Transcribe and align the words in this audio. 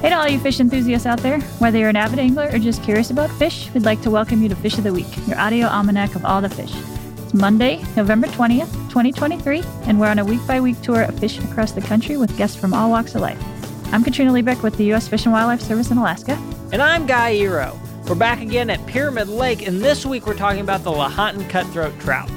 Hey 0.00 0.08
to 0.08 0.16
all 0.16 0.26
you 0.26 0.38
fish 0.38 0.60
enthusiasts 0.60 1.06
out 1.06 1.18
there. 1.18 1.40
Whether 1.58 1.76
you're 1.76 1.90
an 1.90 1.96
avid 1.96 2.20
angler 2.20 2.48
or 2.50 2.58
just 2.58 2.82
curious 2.82 3.10
about 3.10 3.30
fish, 3.32 3.70
we'd 3.74 3.84
like 3.84 4.00
to 4.00 4.10
welcome 4.10 4.42
you 4.42 4.48
to 4.48 4.54
Fish 4.56 4.78
of 4.78 4.84
the 4.84 4.94
Week, 4.94 5.06
your 5.26 5.38
audio 5.38 5.66
almanac 5.66 6.14
of 6.14 6.24
all 6.24 6.40
the 6.40 6.48
fish. 6.48 6.72
It's 7.18 7.34
Monday, 7.34 7.84
November 7.98 8.26
20th, 8.28 8.72
2023, 8.88 9.62
and 9.82 10.00
we're 10.00 10.08
on 10.08 10.18
a 10.18 10.24
week 10.24 10.40
by 10.46 10.58
week 10.58 10.80
tour 10.80 11.02
of 11.02 11.18
fish 11.18 11.38
across 11.40 11.72
the 11.72 11.82
country 11.82 12.16
with 12.16 12.34
guests 12.38 12.56
from 12.56 12.72
all 12.72 12.88
walks 12.88 13.14
of 13.14 13.20
life. 13.20 13.38
I'm 13.92 14.02
Katrina 14.02 14.32
Liebeck 14.32 14.62
with 14.62 14.74
the 14.78 14.84
U.S. 14.84 15.06
Fish 15.06 15.26
and 15.26 15.34
Wildlife 15.34 15.60
Service 15.60 15.90
in 15.90 15.98
Alaska. 15.98 16.32
And 16.72 16.80
I'm 16.80 17.04
Guy 17.04 17.34
Eroh. 17.34 17.78
We're 18.08 18.14
back 18.14 18.40
again 18.40 18.70
at 18.70 18.84
Pyramid 18.86 19.28
Lake, 19.28 19.66
and 19.66 19.82
this 19.82 20.06
week 20.06 20.26
we're 20.26 20.32
talking 20.32 20.62
about 20.62 20.82
the 20.82 20.90
Lahontan 20.90 21.46
cutthroat 21.50 22.00
trout. 22.00 22.30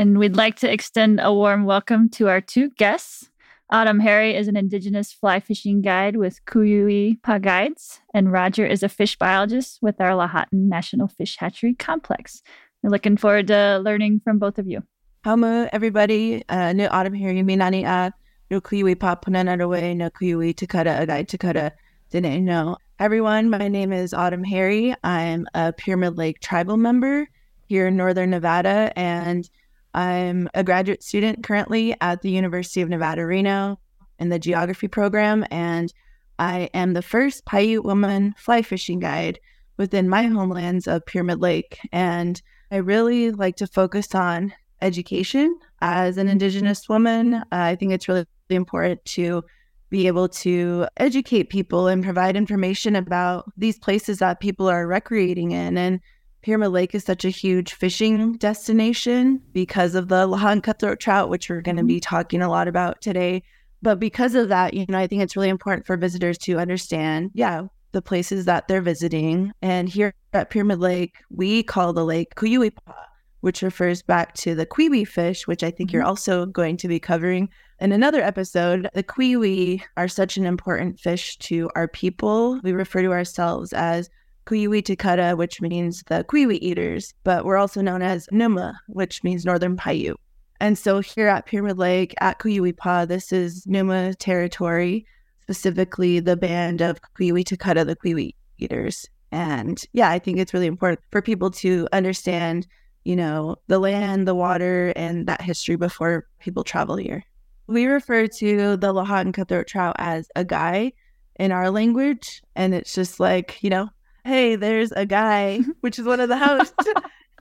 And 0.00 0.18
we'd 0.18 0.34
like 0.34 0.56
to 0.60 0.72
extend 0.72 1.20
a 1.22 1.30
warm 1.30 1.66
welcome 1.66 2.08
to 2.12 2.28
our 2.28 2.40
two 2.40 2.70
guests. 2.70 3.28
Autumn 3.68 4.00
Harry 4.00 4.34
is 4.34 4.48
an 4.48 4.56
indigenous 4.56 5.12
fly 5.12 5.40
fishing 5.40 5.82
guide 5.82 6.16
with 6.16 6.42
Kuyuipa 6.46 7.42
Guides, 7.42 8.00
and 8.14 8.32
Roger 8.32 8.64
is 8.64 8.82
a 8.82 8.88
fish 8.88 9.18
biologist 9.18 9.78
with 9.82 10.00
our 10.00 10.12
Lahontan 10.12 10.70
National 10.70 11.06
Fish 11.06 11.36
Hatchery 11.36 11.74
Complex. 11.74 12.40
We're 12.82 12.88
looking 12.88 13.18
forward 13.18 13.48
to 13.48 13.78
learning 13.84 14.22
from 14.24 14.38
both 14.38 14.56
of 14.56 14.66
you. 14.66 14.82
Hello, 15.22 15.68
everybody. 15.70 16.44
Uh, 16.48 16.72
no 16.72 16.88
Autumn 16.90 17.12
Harry, 17.12 17.42
minani 17.42 17.84
a 17.84 18.14
no 18.50 18.58
Kuyuipa 18.58 19.22
punanaraway, 19.22 19.94
no 19.94 20.08
Kuyui 20.08 20.56
takata 20.56 20.98
agai 20.98 21.26
takata 21.26 21.72
didn't 22.08 22.42
know. 22.42 22.78
Everyone, 22.98 23.50
my 23.50 23.68
name 23.68 23.92
is 23.92 24.14
Autumn 24.14 24.44
Harry. 24.44 24.94
I'm 25.04 25.46
a 25.52 25.74
Pyramid 25.74 26.16
Lake 26.16 26.40
tribal 26.40 26.78
member 26.78 27.28
here 27.66 27.88
in 27.88 27.98
Northern 27.98 28.30
Nevada, 28.30 28.94
and 28.96 29.46
I'm 29.94 30.48
a 30.54 30.62
graduate 30.64 31.02
student 31.02 31.42
currently 31.42 31.94
at 32.00 32.22
the 32.22 32.30
University 32.30 32.80
of 32.80 32.88
Nevada, 32.88 33.26
Reno 33.26 33.78
in 34.18 34.28
the 34.28 34.38
geography 34.38 34.88
program, 34.88 35.44
and 35.50 35.92
I 36.38 36.70
am 36.74 36.92
the 36.92 37.02
first 37.02 37.44
Paiute 37.44 37.84
woman 37.84 38.34
fly 38.38 38.62
fishing 38.62 39.00
guide 39.00 39.40
within 39.76 40.08
my 40.08 40.24
homelands 40.24 40.86
of 40.86 41.06
Pyramid 41.06 41.40
Lake. 41.40 41.78
And 41.92 42.40
I 42.70 42.76
really 42.76 43.30
like 43.30 43.56
to 43.56 43.66
focus 43.66 44.14
on 44.14 44.52
education 44.80 45.58
as 45.80 46.18
an 46.18 46.28
Indigenous 46.28 46.88
woman. 46.88 47.42
I 47.50 47.76
think 47.76 47.92
it's 47.92 48.08
really 48.08 48.26
important 48.48 49.04
to 49.06 49.42
be 49.90 50.06
able 50.06 50.28
to 50.28 50.86
educate 50.98 51.50
people 51.50 51.88
and 51.88 52.04
provide 52.04 52.36
information 52.36 52.94
about 52.94 53.50
these 53.56 53.78
places 53.78 54.18
that 54.18 54.40
people 54.40 54.68
are 54.68 54.86
recreating 54.86 55.50
in. 55.50 55.76
And 55.76 56.00
Pyramid 56.42 56.70
Lake 56.70 56.94
is 56.94 57.04
such 57.04 57.24
a 57.24 57.30
huge 57.30 57.74
fishing 57.74 58.34
destination 58.38 59.42
because 59.52 59.94
of 59.94 60.08
the 60.08 60.26
Lahontan 60.26 60.62
cutthroat 60.62 60.98
trout, 60.98 61.28
which 61.28 61.50
we're 61.50 61.60
going 61.60 61.76
to 61.76 61.84
be 61.84 61.96
mm-hmm. 61.96 62.16
talking 62.16 62.40
a 62.40 62.48
lot 62.48 62.66
about 62.66 63.00
today. 63.02 63.42
But 63.82 64.00
because 64.00 64.34
of 64.34 64.48
that, 64.48 64.74
you 64.74 64.86
know, 64.88 64.98
I 64.98 65.06
think 65.06 65.22
it's 65.22 65.36
really 65.36 65.48
important 65.48 65.86
for 65.86 65.96
visitors 65.96 66.38
to 66.38 66.58
understand, 66.58 67.30
yeah, 67.34 67.64
the 67.92 68.02
places 68.02 68.44
that 68.46 68.68
they're 68.68 68.80
visiting. 68.80 69.52
And 69.60 69.88
here 69.88 70.14
at 70.32 70.50
Pyramid 70.50 70.78
Lake, 70.80 71.16
we 71.30 71.62
call 71.62 71.92
the 71.92 72.04
lake 72.04 72.34
Kuyuipa, 72.36 72.94
which 73.40 73.62
refers 73.62 74.02
back 74.02 74.34
to 74.34 74.54
the 74.54 74.66
cui-ui 74.66 75.04
fish, 75.04 75.46
which 75.46 75.62
I 75.62 75.70
think 75.70 75.90
mm-hmm. 75.90 75.96
you're 75.96 76.06
also 76.06 76.46
going 76.46 76.76
to 76.78 76.88
be 76.88 77.00
covering 77.00 77.50
in 77.80 77.92
another 77.92 78.22
episode. 78.22 78.88
The 78.94 79.02
cui-ui 79.02 79.82
are 79.96 80.08
such 80.08 80.36
an 80.36 80.46
important 80.46 81.00
fish 81.00 81.36
to 81.38 81.70
our 81.74 81.88
people. 81.88 82.60
We 82.62 82.72
refer 82.72 83.02
to 83.02 83.12
ourselves 83.12 83.72
as 83.72 84.08
Kuyui 84.50 84.84
Takata, 84.84 85.36
which 85.36 85.60
means 85.60 86.02
the 86.08 86.24
cui-ui 86.24 86.56
eaters, 86.56 87.14
but 87.22 87.44
we're 87.44 87.56
also 87.56 87.80
known 87.80 88.02
as 88.02 88.26
Numu, 88.32 88.74
which 88.88 89.22
means 89.22 89.44
Northern 89.44 89.76
Paiute. 89.76 90.16
And 90.58 90.76
so 90.76 90.98
here 90.98 91.28
at 91.28 91.46
Pyramid 91.46 91.78
Lake 91.78 92.14
at 92.20 92.40
Kuyuipa, 92.40 93.06
this 93.06 93.32
is 93.32 93.64
Numu 93.66 94.16
territory, 94.18 95.06
specifically 95.42 96.18
the 96.18 96.36
band 96.36 96.80
of 96.80 97.00
Kuiwi 97.16 97.44
Takata, 97.44 97.84
the 97.84 97.94
cui-ui 97.94 98.34
eaters. 98.58 99.06
And 99.30 99.80
yeah, 99.92 100.10
I 100.10 100.18
think 100.18 100.38
it's 100.38 100.52
really 100.52 100.66
important 100.66 101.00
for 101.12 101.22
people 101.22 101.52
to 101.52 101.86
understand, 101.92 102.66
you 103.04 103.14
know, 103.14 103.54
the 103.68 103.78
land, 103.78 104.26
the 104.26 104.34
water, 104.34 104.92
and 104.96 105.28
that 105.28 105.42
history 105.42 105.76
before 105.76 106.26
people 106.40 106.64
travel 106.64 106.96
here. 106.96 107.22
We 107.68 107.86
refer 107.86 108.26
to 108.26 108.76
the 108.76 108.92
Lahontan 108.92 109.32
cutthroat 109.32 109.68
trout 109.68 109.94
as 109.98 110.28
a 110.34 110.44
guy 110.44 110.92
in 111.36 111.52
our 111.52 111.70
language. 111.70 112.42
And 112.56 112.74
it's 112.74 112.92
just 112.92 113.20
like, 113.20 113.62
you 113.62 113.70
know, 113.70 113.90
hey, 114.24 114.56
there's 114.56 114.92
a 114.92 115.06
guy, 115.06 115.60
which 115.80 115.98
is 115.98 116.04
one 116.04 116.20
of 116.20 116.28
the 116.28 116.38
hosts. 116.38 116.74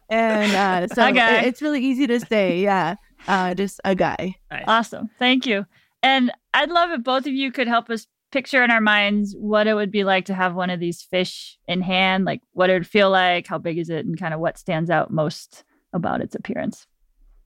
and 0.09 0.51
uh, 0.53 0.88
so 0.94 1.07
it, 1.07 1.16
it's 1.45 1.62
really 1.62 1.84
easy 1.84 2.07
to 2.07 2.19
say, 2.19 2.59
yeah, 2.59 2.95
uh, 3.28 3.53
just 3.53 3.79
a 3.85 3.95
guy. 3.95 4.35
Nice. 4.51 4.63
Awesome. 4.67 5.09
Thank 5.19 5.45
you. 5.45 5.66
And 6.01 6.31
I'd 6.53 6.69
love 6.72 6.91
if 6.91 7.03
both 7.03 7.28
of 7.28 7.34
you 7.34 7.51
could 7.51 7.68
help 7.68 7.89
us 7.89 8.07
picture 8.31 8.63
in 8.63 8.72
our 8.72 8.81
minds 8.81 9.35
what 9.38 9.68
it 9.68 9.73
would 9.73 9.91
be 9.91 10.03
like 10.03 10.25
to 10.25 10.34
have 10.34 10.56
one 10.56 10.69
of 10.69 10.79
these 10.79 11.01
fish 11.01 11.57
in 11.68 11.81
hand, 11.81 12.25
like 12.25 12.41
what 12.53 12.69
it 12.69 12.73
would 12.73 12.88
feel 12.88 13.09
like, 13.09 13.47
how 13.47 13.57
big 13.57 13.78
is 13.78 13.89
it, 13.89 14.06
and 14.06 14.19
kind 14.19 14.34
of 14.34 14.39
what 14.39 14.57
stands 14.57 14.89
out 14.89 15.12
most 15.12 15.63
about 15.94 16.22
its 16.22 16.35
appearance. 16.35 16.85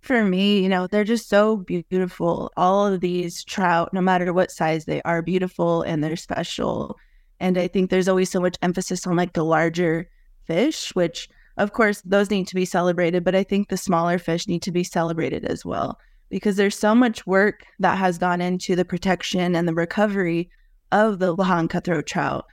For 0.01 0.25
me, 0.25 0.61
you 0.61 0.67
know, 0.67 0.88
they're 0.88 1.05
just 1.05 1.29
so 1.29 1.57
beautiful. 1.57 2.51
All 2.57 2.85
of 2.85 2.99
these 2.99 3.43
trout, 3.43 3.93
no 3.93 4.01
matter 4.01 4.33
what 4.33 4.51
size 4.51 4.83
they 4.83 5.01
are, 5.03 5.22
beautiful 5.22 5.81
and 5.83 6.03
they're 6.03 6.17
special. 6.17 6.97
And 7.43 7.57
I 7.57 7.67
think 7.67 7.89
there's 7.89 8.07
always 8.07 8.31
so 8.31 8.39
much 8.39 8.55
emphasis 8.61 9.05
on 9.05 9.17
like 9.17 9.33
the 9.33 9.43
larger 9.43 10.09
fish, 10.45 10.95
which 10.95 11.27
of 11.57 11.73
course 11.73 12.01
those 12.05 12.31
need 12.31 12.47
to 12.47 12.55
be 12.55 12.63
celebrated, 12.63 13.25
but 13.25 13.35
I 13.35 13.43
think 13.43 13.67
the 13.67 13.75
smaller 13.75 14.17
fish 14.17 14.47
need 14.47 14.61
to 14.61 14.71
be 14.71 14.85
celebrated 14.85 15.43
as 15.43 15.65
well 15.65 15.99
because 16.29 16.55
there's 16.55 16.79
so 16.79 16.95
much 16.95 17.27
work 17.27 17.65
that 17.79 17.97
has 17.97 18.17
gone 18.17 18.39
into 18.39 18.77
the 18.77 18.85
protection 18.85 19.57
and 19.57 19.67
the 19.67 19.73
recovery 19.73 20.49
of 20.93 21.19
the 21.19 21.35
Lahontan 21.35 21.69
cutthroat 21.69 22.05
trout. 22.05 22.45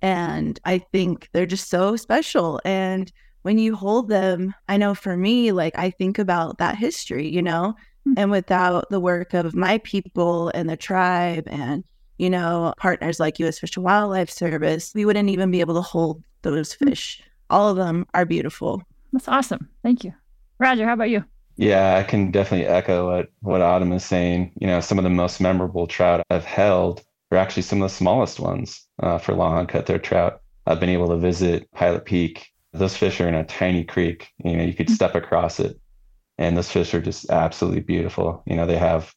And 0.00 0.58
I 0.64 0.78
think 0.78 1.28
they're 1.34 1.44
just 1.44 1.68
so 1.68 1.96
special. 1.96 2.58
And 2.64 3.12
when 3.42 3.58
you 3.58 3.76
hold 3.76 4.08
them, 4.08 4.54
I 4.66 4.78
know 4.78 4.94
for 4.94 5.14
me, 5.14 5.52
like 5.52 5.76
I 5.76 5.90
think 5.90 6.18
about 6.18 6.56
that 6.56 6.78
history, 6.78 7.28
you 7.28 7.42
know, 7.42 7.74
mm-hmm. 8.08 8.14
and 8.16 8.30
without 8.30 8.88
the 8.88 8.98
work 8.98 9.34
of 9.34 9.54
my 9.54 9.76
people 9.76 10.50
and 10.54 10.70
the 10.70 10.76
tribe 10.78 11.44
and 11.48 11.84
you 12.18 12.28
know, 12.28 12.74
partners 12.76 13.18
like 13.18 13.38
U.S. 13.38 13.58
Fish 13.58 13.76
and 13.76 13.84
Wildlife 13.84 14.30
Service, 14.30 14.92
we 14.94 15.04
wouldn't 15.04 15.30
even 15.30 15.50
be 15.50 15.60
able 15.60 15.74
to 15.74 15.80
hold 15.80 16.22
those 16.42 16.74
hmm. 16.74 16.88
fish. 16.88 17.22
All 17.50 17.68
of 17.68 17.76
them 17.76 18.06
are 18.14 18.24
beautiful. 18.24 18.82
That's 19.12 19.28
awesome. 19.28 19.68
Thank 19.82 20.04
you. 20.04 20.12
Roger, 20.58 20.84
how 20.84 20.94
about 20.94 21.10
you? 21.10 21.24
Yeah, 21.56 21.96
I 21.96 22.02
can 22.02 22.30
definitely 22.30 22.66
echo 22.66 23.10
what, 23.10 23.30
what 23.40 23.62
Autumn 23.62 23.92
is 23.92 24.04
saying. 24.04 24.52
You 24.60 24.66
know, 24.66 24.80
some 24.80 24.98
of 24.98 25.04
the 25.04 25.10
most 25.10 25.40
memorable 25.40 25.86
trout 25.86 26.22
I've 26.30 26.44
held 26.44 27.02
are 27.30 27.38
actually 27.38 27.62
some 27.62 27.82
of 27.82 27.90
the 27.90 27.94
smallest 27.94 28.38
ones 28.38 28.86
uh, 29.02 29.18
for 29.18 29.34
long 29.34 29.66
cutthroat 29.66 30.02
trout. 30.02 30.40
I've 30.66 30.80
been 30.80 30.88
able 30.88 31.08
to 31.08 31.16
visit 31.16 31.70
Pilot 31.72 32.04
Peak. 32.04 32.48
Those 32.72 32.96
fish 32.96 33.20
are 33.20 33.28
in 33.28 33.34
a 33.34 33.44
tiny 33.44 33.84
creek. 33.84 34.28
You 34.44 34.56
know, 34.56 34.64
you 34.64 34.74
could 34.74 34.88
hmm. 34.88 34.94
step 34.94 35.14
across 35.14 35.58
it, 35.58 35.80
and 36.36 36.56
those 36.56 36.70
fish 36.70 36.94
are 36.94 37.00
just 37.00 37.30
absolutely 37.30 37.80
beautiful. 37.80 38.42
You 38.46 38.56
know, 38.56 38.66
they 38.66 38.78
have 38.78 39.14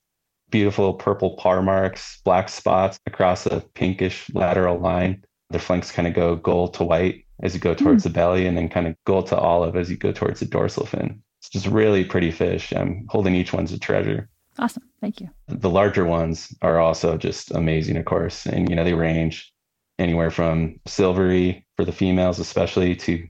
beautiful 0.52 0.94
purple 0.94 1.36
parr 1.38 1.62
marks, 1.62 2.22
black 2.24 2.50
spots 2.50 3.00
across 3.06 3.46
a 3.46 3.62
pinkish 3.74 4.30
lateral 4.34 4.80
line. 4.80 5.24
Their 5.50 5.60
flanks 5.60 5.92
kind 5.92 6.08
of 6.08 6.14
go 6.14 6.36
gold 6.36 6.74
to 6.76 6.84
white 6.84 7.26
as 7.42 7.54
you 7.54 7.60
go 7.60 7.74
towards 7.74 8.02
mm. 8.02 8.08
the 8.08 8.12
belly, 8.12 8.46
and 8.46 8.56
then 8.56 8.70
kind 8.70 8.88
of 8.88 8.96
gold 9.06 9.28
to 9.28 9.38
olive 9.38 9.76
as 9.76 9.90
you 9.90 9.98
go 9.98 10.12
towards 10.12 10.40
the 10.40 10.46
dorsal 10.46 10.86
fin. 10.86 11.22
It's 11.40 11.50
just 11.50 11.66
really 11.66 12.06
pretty 12.06 12.32
fish. 12.32 12.72
I'm 12.72 13.08
holding 13.10 13.34
each 13.34 13.52
one's 13.52 13.72
a 13.72 13.80
treasure. 13.80 14.30
Awesome. 14.60 14.84
Thank 15.00 15.20
you. 15.20 15.30
The 15.48 15.70
larger 15.70 16.06
ones 16.06 16.56
are 16.62 16.80
also 16.80 17.18
just 17.18 17.50
amazing, 17.52 17.98
of 17.98 18.06
course. 18.06 18.46
And, 18.46 18.70
you 18.70 18.76
know, 18.76 18.84
they 18.84 18.94
range 18.94 19.52
anywhere 19.98 20.30
from 20.30 20.80
silvery 20.86 21.66
for 21.78 21.86
the 21.86 21.92
females, 21.92 22.38
especially 22.38 22.96
to, 22.98 23.28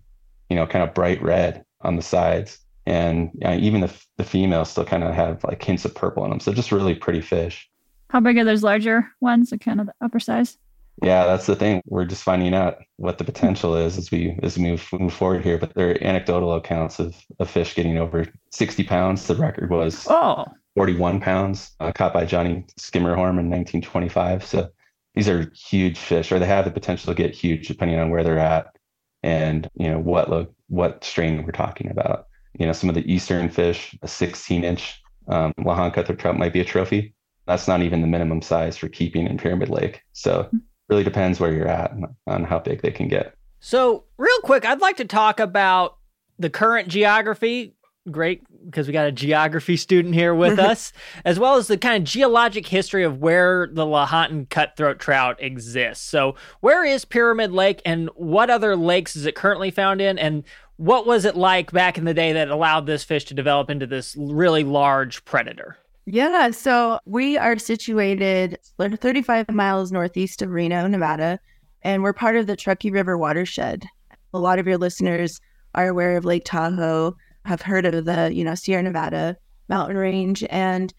you 0.49 0.55
know, 0.55 0.67
kind 0.67 0.83
of 0.83 0.93
bright 0.93 1.21
red 1.21 1.63
on 1.81 1.95
the 1.95 2.01
sides 2.01 2.59
and 2.91 3.31
uh, 3.45 3.57
even 3.57 3.79
the, 3.79 3.93
the 4.17 4.23
females 4.25 4.69
still 4.69 4.83
kind 4.83 5.05
of 5.05 5.13
have 5.13 5.41
like 5.45 5.63
hints 5.63 5.85
of 5.85 5.95
purple 5.95 6.25
in 6.25 6.29
them. 6.29 6.41
So 6.41 6.51
just 6.51 6.73
really 6.73 6.93
pretty 6.93 7.21
fish. 7.21 7.69
How 8.09 8.19
big 8.19 8.37
are 8.37 8.43
those 8.43 8.63
larger 8.63 9.07
ones? 9.21 9.51
The 9.51 9.57
kind 9.57 9.79
of 9.79 9.85
the 9.85 9.93
upper 10.01 10.19
size? 10.19 10.57
Yeah, 11.01 11.25
that's 11.25 11.45
the 11.45 11.55
thing. 11.55 11.81
We're 11.85 12.03
just 12.03 12.21
finding 12.21 12.53
out 12.53 12.79
what 12.97 13.17
the 13.17 13.23
potential 13.23 13.77
is 13.77 13.97
as 13.97 14.11
we 14.11 14.37
as 14.43 14.57
we 14.57 14.65
move 14.65 14.85
move 14.91 15.13
forward 15.13 15.41
here. 15.41 15.57
But 15.57 15.73
there 15.73 15.91
are 15.91 16.03
anecdotal 16.03 16.53
accounts 16.53 16.99
of, 16.99 17.15
of 17.39 17.49
fish 17.49 17.75
getting 17.75 17.97
over 17.97 18.25
60 18.51 18.83
pounds. 18.83 19.25
The 19.25 19.35
record 19.35 19.69
was 19.69 20.05
oh. 20.09 20.43
41 20.75 21.21
pounds, 21.21 21.71
uh, 21.79 21.93
caught 21.93 22.13
by 22.13 22.25
Johnny 22.25 22.65
Skimmerhorn 22.77 23.39
in 23.39 23.49
1925. 23.49 24.45
So 24.45 24.69
these 25.15 25.29
are 25.29 25.49
huge 25.55 25.97
fish, 25.97 26.29
or 26.29 26.39
they 26.39 26.45
have 26.45 26.65
the 26.65 26.71
potential 26.71 27.13
to 27.13 27.17
get 27.17 27.33
huge 27.33 27.69
depending 27.69 27.99
on 27.99 28.09
where 28.09 28.23
they're 28.23 28.37
at 28.37 28.75
and 29.23 29.69
you 29.75 29.89
know 29.89 29.99
what 29.99 30.29
lo- 30.29 30.53
what 30.67 31.05
strain 31.05 31.43
we're 31.45 31.51
talking 31.51 31.89
about 31.89 32.27
you 32.57 32.65
know, 32.65 32.73
some 32.73 32.89
of 32.89 32.95
the 32.95 33.11
eastern 33.11 33.49
fish, 33.49 33.95
a 34.01 34.07
16 34.07 34.63
inch 34.63 35.01
um, 35.27 35.53
Lahontan 35.59 35.93
cutthroat 35.93 36.19
trout 36.19 36.37
might 36.37 36.53
be 36.53 36.59
a 36.59 36.65
trophy. 36.65 37.13
That's 37.47 37.67
not 37.67 37.81
even 37.81 38.01
the 38.01 38.07
minimum 38.07 38.41
size 38.41 38.77
for 38.77 38.87
keeping 38.87 39.27
in 39.27 39.37
Pyramid 39.37 39.69
Lake. 39.69 40.01
So 40.13 40.49
really 40.89 41.03
depends 41.03 41.39
where 41.39 41.53
you're 41.53 41.67
at 41.67 41.93
on 42.27 42.43
how 42.43 42.59
big 42.59 42.81
they 42.81 42.91
can 42.91 43.07
get. 43.07 43.33
So 43.59 44.05
real 44.17 44.39
quick, 44.43 44.65
I'd 44.65 44.81
like 44.81 44.97
to 44.97 45.05
talk 45.05 45.39
about 45.39 45.97
the 46.39 46.49
current 46.49 46.87
geography 46.87 47.75
great 48.09 48.41
because 48.65 48.87
we 48.87 48.93
got 48.93 49.07
a 49.07 49.11
geography 49.11 49.77
student 49.77 50.13
here 50.13 50.33
with 50.33 50.59
us, 50.59 50.93
as 51.25 51.39
well 51.39 51.55
as 51.55 51.67
the 51.67 51.77
kind 51.77 52.01
of 52.01 52.09
geologic 52.09 52.67
history 52.67 53.03
of 53.03 53.19
where 53.19 53.67
the 53.71 53.85
Lahontan 53.85 54.49
cutthroat 54.49 54.99
trout 54.99 55.41
exists. 55.41 56.05
So, 56.07 56.35
where 56.61 56.83
is 56.83 57.05
Pyramid 57.05 57.51
Lake 57.51 57.81
and 57.85 58.09
what 58.15 58.49
other 58.49 58.75
lakes 58.75 59.15
is 59.15 59.25
it 59.25 59.35
currently 59.35 59.71
found 59.71 60.01
in? 60.01 60.17
And 60.17 60.43
what 60.81 61.05
was 61.05 61.25
it 61.25 61.35
like 61.35 61.71
back 61.71 61.99
in 61.99 62.05
the 62.05 62.13
day 62.13 62.33
that 62.33 62.49
allowed 62.49 62.87
this 62.87 63.03
fish 63.03 63.25
to 63.25 63.35
develop 63.35 63.69
into 63.69 63.85
this 63.85 64.15
really 64.17 64.63
large 64.63 65.23
predator? 65.25 65.77
Yeah, 66.07 66.49
so 66.49 66.97
we 67.05 67.37
are 67.37 67.59
situated 67.59 68.57
35 68.79 69.51
miles 69.51 69.91
northeast 69.91 70.41
of 70.41 70.49
Reno, 70.49 70.87
Nevada, 70.87 71.39
and 71.83 72.01
we're 72.01 72.13
part 72.13 72.35
of 72.35 72.47
the 72.47 72.55
Truckee 72.55 72.89
River 72.89 73.15
watershed. 73.15 73.85
A 74.33 74.39
lot 74.39 74.57
of 74.57 74.65
your 74.65 74.79
listeners 74.79 75.39
are 75.75 75.87
aware 75.87 76.17
of 76.17 76.25
Lake 76.25 76.45
Tahoe, 76.45 77.15
have 77.45 77.61
heard 77.61 77.85
of 77.85 78.05
the, 78.05 78.33
you 78.33 78.43
know, 78.43 78.55
Sierra 78.55 78.81
Nevada 78.81 79.37
mountain 79.69 79.97
range 79.97 80.43
and 80.49 80.91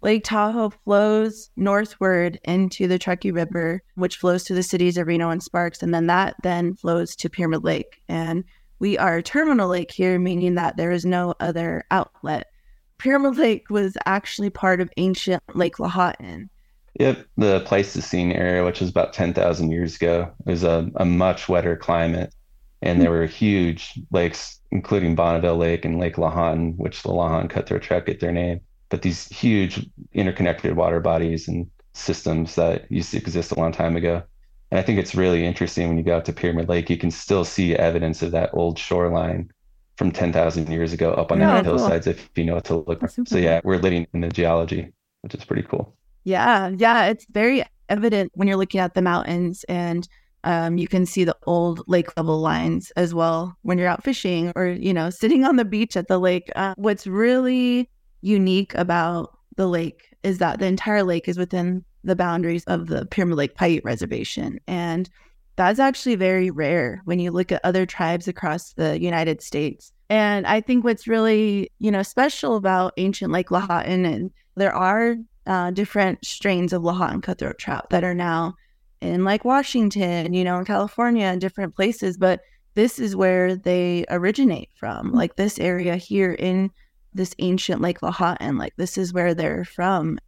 Lake 0.00 0.24
Tahoe 0.24 0.70
flows 0.70 1.50
northward 1.56 2.40
into 2.44 2.88
the 2.88 2.98
Truckee 2.98 3.32
River, 3.32 3.82
which 3.96 4.16
flows 4.16 4.44
to 4.44 4.54
the 4.54 4.62
cities 4.62 4.96
of 4.96 5.06
Reno 5.06 5.28
and 5.28 5.42
Sparks, 5.42 5.82
and 5.82 5.92
then 5.92 6.06
that 6.06 6.36
then 6.42 6.74
flows 6.74 7.14
to 7.16 7.28
Pyramid 7.28 7.64
Lake. 7.64 8.00
And 8.08 8.44
we 8.78 8.98
are 8.98 9.16
a 9.16 9.22
terminal 9.22 9.68
lake 9.68 9.90
here, 9.90 10.18
meaning 10.18 10.54
that 10.56 10.76
there 10.76 10.90
is 10.90 11.04
no 11.04 11.34
other 11.40 11.84
outlet. 11.90 12.46
Pyramid 12.98 13.36
Lake 13.36 13.70
was 13.70 13.96
actually 14.06 14.50
part 14.50 14.80
of 14.80 14.90
ancient 14.96 15.42
Lake 15.54 15.76
Lahontan. 15.76 16.48
Yep, 16.98 17.26
the 17.36 17.60
Pleistocene 17.60 18.32
area, 18.32 18.64
which 18.64 18.80
was 18.80 18.88
about 18.88 19.12
10,000 19.12 19.70
years 19.70 19.96
ago, 19.96 20.30
was 20.44 20.64
a, 20.64 20.90
a 20.96 21.04
much 21.04 21.48
wetter 21.48 21.76
climate. 21.76 22.34
And 22.82 23.00
there 23.00 23.10
were 23.10 23.26
huge 23.26 23.98
lakes, 24.12 24.60
including 24.70 25.14
Bonneville 25.14 25.56
Lake 25.56 25.84
and 25.84 25.98
Lake 25.98 26.16
Lahontan, 26.16 26.76
which 26.76 27.02
the 27.02 27.08
Lahontan 27.08 27.50
Cutthroat 27.50 27.82
Trout 27.82 28.06
get 28.06 28.20
their 28.20 28.32
name. 28.32 28.60
But 28.88 29.02
these 29.02 29.26
huge 29.28 29.86
interconnected 30.12 30.76
water 30.76 31.00
bodies 31.00 31.48
and 31.48 31.68
systems 31.94 32.54
that 32.54 32.90
used 32.90 33.10
to 33.10 33.16
exist 33.16 33.50
a 33.50 33.58
long 33.58 33.72
time 33.72 33.96
ago. 33.96 34.22
And 34.70 34.78
I 34.80 34.82
think 34.82 34.98
it's 34.98 35.14
really 35.14 35.44
interesting 35.46 35.88
when 35.88 35.96
you 35.98 36.02
go 36.04 36.16
out 36.16 36.24
to 36.26 36.32
Pyramid 36.32 36.68
Lake, 36.68 36.90
you 36.90 36.96
can 36.98 37.10
still 37.10 37.44
see 37.44 37.74
evidence 37.76 38.22
of 38.22 38.32
that 38.32 38.50
old 38.52 38.78
shoreline 38.78 39.50
from 39.96 40.10
10,000 40.12 40.68
years 40.68 40.92
ago 40.92 41.12
up 41.14 41.32
on 41.32 41.40
Yeah, 41.40 41.62
the 41.62 41.62
cool. 41.62 41.62
hillsides 41.72 42.06
if 42.06 42.28
you 42.36 42.44
know 42.44 42.54
what 42.54 42.64
to 42.66 42.76
look 42.76 43.00
for. 43.00 43.08
So, 43.24 43.38
yeah, 43.38 43.60
we're 43.64 43.78
living 43.78 44.06
in 44.12 44.20
the 44.20 44.28
geology, 44.28 44.92
which 45.22 45.34
is 45.34 45.44
pretty 45.44 45.62
cool. 45.62 45.96
Yeah, 46.24 46.70
yeah, 46.76 47.06
it's 47.06 47.26
very 47.30 47.64
evident 47.88 48.32
when 48.34 48.48
you're 48.48 48.56
looking 48.56 48.80
at 48.80 48.94
the 48.94 49.02
mountains, 49.02 49.64
and 49.68 50.08
um, 50.44 50.78
you 50.78 50.88
can 50.88 51.06
see 51.06 51.24
the 51.24 51.36
old 51.46 51.82
lake 51.86 52.16
level 52.16 52.40
lines 52.40 52.90
as 52.96 53.14
well 53.14 53.56
when 53.62 53.78
you're 53.78 53.88
out 53.88 54.04
fishing 54.04 54.52
or 54.56 54.66
you 54.68 54.92
know 54.92 55.10
sitting 55.10 55.44
on 55.44 55.56
the 55.56 55.64
beach 55.64 55.96
at 55.96 56.08
the 56.08 56.18
lake. 56.18 56.50
Uh, 56.56 56.74
what's 56.76 57.06
really 57.06 57.88
unique 58.22 58.74
about 58.74 59.38
the 59.56 59.68
lake 59.68 60.14
is 60.22 60.38
that 60.38 60.58
the 60.58 60.66
entire 60.66 61.02
lake 61.04 61.28
is 61.28 61.38
within 61.38 61.84
the 62.06 62.16
boundaries 62.16 62.64
of 62.64 62.86
the 62.86 63.06
Pyramid 63.06 63.36
Lake 63.36 63.54
Paiute 63.54 63.84
Reservation, 63.84 64.58
and 64.66 65.10
that's 65.56 65.78
actually 65.78 66.16
very 66.16 66.50
rare 66.50 67.00
when 67.04 67.18
you 67.18 67.30
look 67.30 67.50
at 67.50 67.60
other 67.64 67.86
tribes 67.86 68.28
across 68.28 68.74
the 68.74 69.00
United 69.00 69.42
States. 69.42 69.92
And 70.08 70.46
I 70.46 70.60
think 70.60 70.84
what's 70.84 71.08
really, 71.08 71.70
you 71.78 71.90
know, 71.90 72.02
special 72.02 72.56
about 72.56 72.92
ancient 72.96 73.32
Lake 73.32 73.48
Lahontan, 73.48 74.06
and 74.06 74.30
there 74.54 74.74
are 74.74 75.16
uh, 75.46 75.70
different 75.70 76.24
strains 76.24 76.72
of 76.72 76.82
Lahontan 76.82 77.22
cutthroat 77.22 77.58
trout 77.58 77.90
that 77.90 78.04
are 78.04 78.14
now 78.14 78.54
in 79.00 79.24
like 79.24 79.44
Washington, 79.44 80.32
you 80.32 80.44
know, 80.44 80.58
in 80.58 80.64
California 80.64 81.24
and 81.24 81.40
different 81.40 81.74
places. 81.74 82.16
But 82.16 82.40
this 82.74 82.98
is 82.98 83.16
where 83.16 83.56
they 83.56 84.04
originate 84.10 84.70
from, 84.74 85.12
like 85.12 85.36
this 85.36 85.58
area 85.58 85.96
here 85.96 86.32
in 86.32 86.70
this 87.14 87.34
ancient 87.38 87.80
Lake 87.80 88.00
Lahontan. 88.00 88.58
Like 88.58 88.74
this 88.76 88.98
is 88.98 89.12
where 89.12 89.34
they're 89.34 89.64
from. 89.64 90.18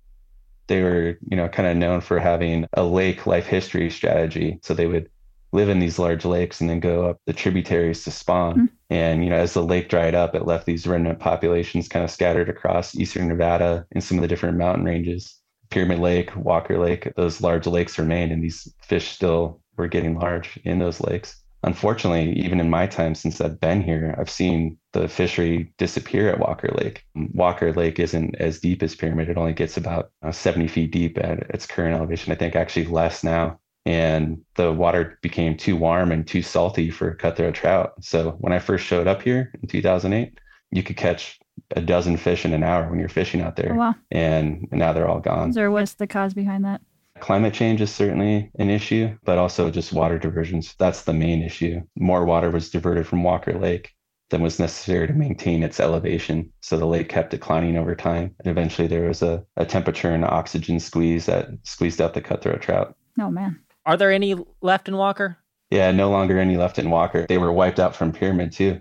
They 0.69 0.83
were, 0.83 1.19
you 1.29 1.37
know, 1.37 1.49
kind 1.49 1.69
of 1.69 1.77
known 1.77 2.01
for 2.01 2.19
having 2.19 2.67
a 2.75 2.85
lake 2.85 3.27
life 3.27 3.47
history 3.47 3.91
strategy. 3.91 4.59
So 4.63 4.75
they 4.75 4.87
would 4.87 5.11
live 5.53 5.69
in 5.69 5.79
these 5.79 5.99
large 5.99 6.25
lakes 6.25 6.61
and 6.61 6.69
then 6.69 6.81
go 6.81 7.09
up 7.09 7.21
the 7.27 7.33
tributaries 7.33 8.05
to 8.05 8.11
spawn. 8.11 8.55
Mm. 8.55 8.69
And, 8.91 9.25
you 9.25 9.31
know, 9.31 9.37
as 9.37 9.55
the 9.55 9.63
lake 9.63 9.89
dried 9.89 10.15
up, 10.15 10.35
it 10.35 10.47
left 10.47 10.67
these 10.67 10.87
remnant 10.87 11.19
populations 11.19 11.89
kind 11.89 12.05
of 12.05 12.11
scattered 12.11 12.49
across 12.49 12.95
eastern 12.95 13.29
Nevada 13.29 13.87
and 13.93 14.05
some 14.05 14.19
of 14.19 14.23
the 14.23 14.29
different 14.29 14.59
mountain 14.59 14.85
ranges. 14.85 15.35
Pyramid 15.71 15.99
Lake, 15.99 16.35
Walker 16.37 16.79
Lake, 16.79 17.13
those 17.17 17.43
large 17.43 17.67
lakes 17.67 17.99
remained, 17.99 18.33
and 18.33 18.43
these 18.43 18.73
fish 18.83 19.09
still 19.09 19.61
were 19.77 19.89
getting 19.89 20.19
large 20.19 20.59
in 20.65 20.79
those 20.79 21.01
lakes. 21.01 21.43
Unfortunately, 21.65 22.33
even 22.39 22.61
in 22.61 22.71
my 22.71 22.87
time 22.87 23.15
since 23.15 23.41
I've 23.41 23.61
been 23.61 23.83
here, 23.83 24.15
I've 24.19 24.31
seen 24.31 24.79
the 24.93 25.09
fishery 25.09 25.73
disappear 25.77 26.31
at 26.31 26.39
Walker 26.39 26.69
Lake. 26.77 27.05
Walker 27.33 27.73
Lake 27.73 27.99
isn't 27.99 28.37
as 28.37 28.61
deep 28.61 28.83
as 28.83 28.95
Pyramid. 28.95 29.29
It 29.29 29.37
only 29.37 29.53
gets 29.53 29.77
about 29.77 30.13
uh, 30.23 30.31
70 30.31 30.69
feet 30.69 30.93
deep 30.93 31.19
at 31.19 31.41
its 31.51 31.67
current 31.67 31.97
elevation. 31.97 32.33
I 32.33 32.37
think 32.37 32.55
actually 32.55 32.87
less 32.87 33.25
now. 33.25 33.59
And 33.85 34.43
the 34.55 34.73
water 34.73 35.19
became 35.23 35.57
too 35.57 35.75
warm 35.75 36.13
and 36.13 36.27
too 36.27 36.43
salty 36.43 36.91
for 36.91 37.15
cutthroat 37.15 37.55
trout. 37.55 37.95
So 38.03 38.33
when 38.39 38.53
I 38.53 38.59
first 38.59 38.85
showed 38.85 39.07
up 39.07 39.23
here 39.23 39.53
in 39.61 39.69
2008, 39.69 40.39
you 40.71 40.83
could 40.83 40.97
catch 40.97 41.41
a 41.75 41.81
dozen 41.81 42.17
fish 42.17 42.45
in 42.45 42.53
an 42.53 42.63
hour 42.63 42.89
when 42.89 42.99
you're 43.01 43.09
fishing 43.09 43.41
out 43.41 43.57
there. 43.57 43.73
Oh, 43.73 43.77
wow. 43.77 43.95
And 44.11 44.69
now 44.71 44.93
they're 44.93 45.09
all 45.09 45.21
gone. 45.21 45.59
Or 45.59 45.71
what's 45.71 45.95
the 45.95 46.07
cause 46.07 46.35
behind 46.35 46.65
that? 46.65 46.83
Climate 47.21 47.55
change 47.55 47.81
is 47.81 47.95
certainly 47.95 48.51
an 48.59 48.71
issue, 48.71 49.17
but 49.25 49.39
also 49.39 49.71
just 49.71 49.93
water 49.93 50.19
diversions. 50.19 50.75
That's 50.79 51.03
the 51.03 51.13
main 51.13 51.43
issue. 51.43 51.83
More 51.97 52.25
water 52.25 52.51
was 52.51 52.71
diverted 52.71 53.07
from 53.07 53.23
Walker 53.23 53.59
Lake 53.59 53.95
than 54.31 54.43
was 54.43 54.59
necessary 54.59 55.07
to 55.07 55.13
maintain 55.13 55.63
its 55.63 55.81
elevation. 55.81 56.53
So 56.61 56.77
the 56.77 56.87
lake 56.87 57.09
kept 57.09 57.31
declining 57.31 57.77
over 57.77 57.95
time. 57.95 58.35
And 58.39 58.51
eventually 58.51 58.89
there 58.89 59.09
was 59.09 59.23
a, 59.23 59.45
a 59.57 59.65
temperature 59.65 60.11
and 60.11 60.25
oxygen 60.25 60.81
squeeze 60.81 61.27
that 61.27 61.49
squeezed 61.63 62.01
out 62.01 62.15
the 62.15 62.21
cutthroat 62.21 62.61
trout. 62.61 62.95
Oh 63.21 63.31
man. 63.31 63.61
Are 63.87 63.97
there 63.97 64.13
any 64.13 64.37
left 64.61 64.89
in 64.89 64.97
Walker? 64.97 65.39
Yeah, 65.71 65.93
no 65.93 66.11
longer 66.11 66.39
any 66.39 66.57
left 66.57 66.79
in 66.79 66.91
Walker. 66.91 67.27
They 67.27 67.39
were 67.39 67.53
wiped 67.53 67.81
out 67.81 67.97
from 67.97 68.13
Pyramid 68.13 68.53
too. 68.53 68.81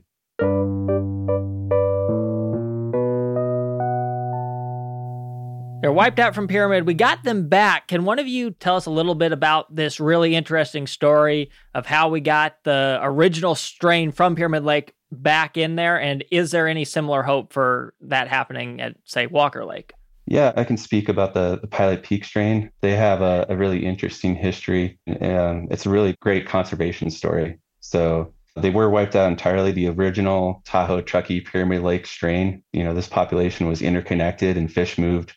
Wiped 5.97 6.19
out 6.19 6.35
from 6.35 6.47
Pyramid. 6.47 6.85
We 6.85 6.93
got 6.93 7.23
them 7.23 7.49
back. 7.49 7.87
Can 7.87 8.05
one 8.05 8.19
of 8.19 8.27
you 8.27 8.51
tell 8.51 8.75
us 8.75 8.85
a 8.85 8.91
little 8.91 9.15
bit 9.15 9.31
about 9.31 9.75
this 9.75 9.99
really 9.99 10.35
interesting 10.35 10.85
story 10.85 11.49
of 11.73 11.87
how 11.87 12.07
we 12.09 12.21
got 12.21 12.63
the 12.63 12.99
original 13.01 13.55
strain 13.55 14.11
from 14.11 14.35
Pyramid 14.35 14.63
Lake 14.63 14.93
back 15.11 15.57
in 15.57 15.75
there? 15.75 15.99
And 15.99 16.23
is 16.29 16.51
there 16.51 16.67
any 16.67 16.85
similar 16.85 17.23
hope 17.23 17.51
for 17.51 17.95
that 18.01 18.27
happening 18.27 18.79
at, 18.79 18.95
say, 19.05 19.25
Walker 19.25 19.65
Lake? 19.65 19.91
Yeah, 20.27 20.53
I 20.55 20.65
can 20.65 20.77
speak 20.77 21.09
about 21.09 21.33
the, 21.33 21.57
the 21.59 21.67
Pilot 21.67 22.03
Peak 22.03 22.25
strain. 22.25 22.69
They 22.81 22.95
have 22.95 23.21
a, 23.21 23.47
a 23.49 23.57
really 23.57 23.83
interesting 23.83 24.35
history. 24.35 24.99
and 25.07 25.67
it's 25.71 25.87
a 25.87 25.89
really 25.89 26.15
great 26.21 26.45
conservation 26.45 27.09
story. 27.09 27.57
So 27.79 28.31
they 28.55 28.69
were 28.69 28.91
wiped 28.91 29.15
out 29.15 29.31
entirely. 29.31 29.71
The 29.71 29.87
original 29.87 30.61
Tahoe 30.63 31.01
Truckee 31.01 31.41
Pyramid 31.41 31.81
Lake 31.81 32.05
strain, 32.05 32.61
you 32.71 32.83
know, 32.83 32.93
this 32.93 33.07
population 33.07 33.67
was 33.67 33.81
interconnected 33.81 34.57
and 34.57 34.71
fish 34.71 34.99
moved 34.99 35.33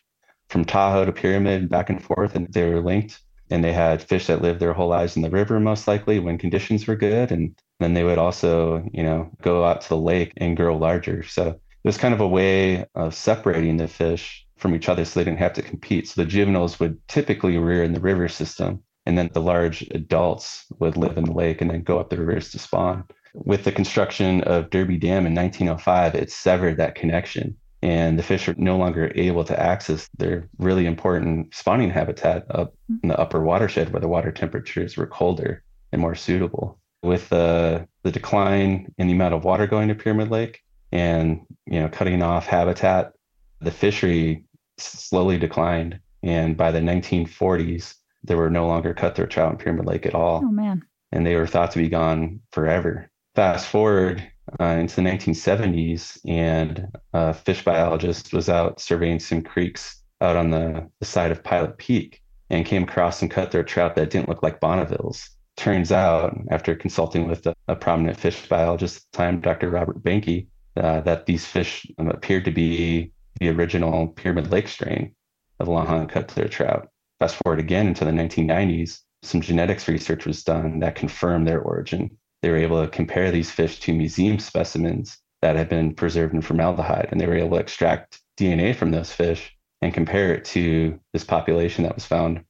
from 0.51 0.65
Tahoe 0.65 1.05
to 1.05 1.11
Pyramid 1.11 1.69
back 1.69 1.89
and 1.89 2.03
forth, 2.03 2.35
and 2.35 2.51
they 2.51 2.69
were 2.69 2.81
linked. 2.81 3.19
And 3.49 3.63
they 3.63 3.73
had 3.73 4.01
fish 4.01 4.27
that 4.27 4.41
lived 4.41 4.61
their 4.61 4.71
whole 4.71 4.87
lives 4.87 5.17
in 5.17 5.23
the 5.23 5.29
river, 5.29 5.59
most 5.59 5.85
likely 5.85 6.19
when 6.19 6.37
conditions 6.37 6.87
were 6.87 6.95
good. 6.95 7.31
And 7.31 7.53
then 7.81 7.93
they 7.93 8.03
would 8.03 8.17
also, 8.17 8.87
you 8.93 9.03
know, 9.03 9.29
go 9.41 9.65
out 9.65 9.81
to 9.81 9.89
the 9.89 9.97
lake 9.97 10.31
and 10.37 10.55
grow 10.55 10.77
larger. 10.77 11.23
So 11.23 11.49
it 11.49 11.59
was 11.83 11.97
kind 11.97 12.13
of 12.13 12.21
a 12.21 12.27
way 12.27 12.85
of 12.95 13.13
separating 13.13 13.75
the 13.75 13.89
fish 13.89 14.45
from 14.57 14.73
each 14.73 14.87
other 14.87 15.03
so 15.03 15.19
they 15.19 15.25
didn't 15.25 15.39
have 15.39 15.53
to 15.53 15.61
compete. 15.61 16.07
So 16.07 16.21
the 16.21 16.29
juveniles 16.29 16.79
would 16.79 17.05
typically 17.09 17.57
rear 17.57 17.83
in 17.83 17.93
the 17.93 17.99
river 17.99 18.29
system, 18.29 18.83
and 19.05 19.17
then 19.17 19.29
the 19.33 19.41
large 19.41 19.81
adults 19.91 20.65
would 20.79 20.95
live 20.95 21.17
in 21.17 21.25
the 21.25 21.33
lake 21.33 21.61
and 21.61 21.71
then 21.71 21.81
go 21.81 21.99
up 21.99 22.09
the 22.09 22.17
rivers 22.17 22.51
to 22.51 22.59
spawn. 22.59 23.03
With 23.33 23.63
the 23.63 23.71
construction 23.71 24.43
of 24.43 24.69
Derby 24.69 24.97
Dam 24.97 25.25
in 25.25 25.35
1905, 25.35 26.15
it 26.15 26.31
severed 26.31 26.77
that 26.77 26.95
connection, 26.95 27.57
and 27.81 28.17
the 28.17 28.23
fish 28.23 28.47
are 28.47 28.55
no 28.57 28.77
longer 28.77 29.11
able 29.15 29.43
to 29.43 29.59
access 29.59 30.07
their 30.17 30.47
really 30.59 30.85
important 30.85 31.53
spawning 31.55 31.89
habitat 31.89 32.45
up 32.51 32.73
in 33.01 33.09
the 33.09 33.19
upper 33.19 33.41
watershed 33.41 33.91
where 33.91 34.01
the 34.01 34.07
water 34.07 34.31
temperatures 34.31 34.97
were 34.97 35.07
colder 35.07 35.63
and 35.91 36.01
more 36.01 36.15
suitable. 36.15 36.79
With 37.01 37.33
uh, 37.33 37.85
the 38.03 38.11
decline 38.11 38.93
in 38.99 39.07
the 39.07 39.13
amount 39.13 39.33
of 39.33 39.43
water 39.43 39.65
going 39.65 39.87
to 39.87 39.95
Pyramid 39.95 40.29
Lake 40.29 40.61
and 40.91 41.41
you 41.65 41.79
know 41.79 41.89
cutting 41.89 42.21
off 42.21 42.45
habitat, 42.45 43.13
the 43.59 43.71
fishery 43.71 44.43
slowly 44.77 45.39
declined. 45.39 45.99
And 46.21 46.55
by 46.55 46.71
the 46.71 46.79
1940s, 46.79 47.95
there 48.23 48.37
were 48.37 48.51
no 48.51 48.67
longer 48.67 48.93
cutthroat 48.93 49.31
trout 49.31 49.51
in 49.53 49.57
Pyramid 49.57 49.87
Lake 49.87 50.05
at 50.05 50.13
all. 50.13 50.43
Oh 50.45 50.51
man. 50.51 50.83
And 51.11 51.25
they 51.25 51.35
were 51.35 51.47
thought 51.47 51.71
to 51.71 51.79
be 51.79 51.89
gone 51.89 52.41
forever. 52.51 53.09
Fast 53.35 53.65
forward 53.65 54.30
uh, 54.59 54.65
into 54.65 54.95
the 54.95 55.01
1970s, 55.01 56.19
and 56.25 56.87
a 57.13 57.33
fish 57.33 57.63
biologist 57.63 58.33
was 58.33 58.49
out 58.49 58.79
surveying 58.79 59.19
some 59.19 59.41
creeks 59.41 60.01
out 60.19 60.35
on 60.35 60.51
the, 60.51 60.89
the 60.99 61.05
side 61.05 61.31
of 61.31 61.43
Pilot 61.43 61.77
Peak 61.77 62.21
and 62.49 62.65
came 62.65 62.83
across 62.83 63.19
some 63.19 63.29
cutthroat 63.29 63.67
trout 63.67 63.95
that 63.95 64.09
didn't 64.09 64.29
look 64.29 64.43
like 64.43 64.59
Bonneville's. 64.59 65.29
Turns 65.57 65.91
out, 65.91 66.37
after 66.49 66.75
consulting 66.75 67.27
with 67.27 67.45
a, 67.45 67.55
a 67.67 67.75
prominent 67.75 68.19
fish 68.19 68.47
biologist 68.47 68.97
at 68.97 69.11
the 69.11 69.17
time, 69.17 69.41
Dr. 69.41 69.69
Robert 69.69 70.03
Behnke, 70.03 70.47
uh, 70.77 71.01
that 71.01 71.25
these 71.25 71.45
fish 71.45 71.85
appeared 71.97 72.45
to 72.45 72.51
be 72.51 73.11
the 73.39 73.49
original 73.49 74.07
Pyramid 74.09 74.51
Lake 74.51 74.67
strain 74.67 75.13
of 75.59 75.67
Lahontan 75.67 76.09
cutthroat 76.09 76.51
trout. 76.51 76.89
Fast 77.19 77.35
forward 77.43 77.59
again 77.59 77.87
into 77.87 78.05
the 78.05 78.11
1990s, 78.11 79.01
some 79.23 79.41
genetics 79.41 79.87
research 79.87 80.25
was 80.25 80.43
done 80.43 80.79
that 80.79 80.95
confirmed 80.95 81.47
their 81.47 81.61
origin. 81.61 82.17
They 82.41 82.49
were 82.49 82.57
able 82.57 82.81
to 82.81 82.89
compare 82.89 83.31
these 83.31 83.51
fish 83.51 83.79
to 83.81 83.93
museum 83.93 84.39
specimens 84.39 85.17
that 85.41 85.55
had 85.55 85.69
been 85.69 85.93
preserved 85.93 86.33
in 86.33 86.41
formaldehyde, 86.41 87.09
and 87.11 87.19
they 87.19 87.27
were 87.27 87.37
able 87.37 87.57
to 87.57 87.61
extract 87.61 88.21
DNA 88.37 88.75
from 88.75 88.91
those 88.91 89.11
fish 89.11 89.55
and 89.81 89.93
compare 89.93 90.33
it 90.33 90.45
to 90.45 90.99
this 91.13 91.23
population 91.23 91.83
that 91.83 91.95
was 91.95 92.05
found 92.05 92.43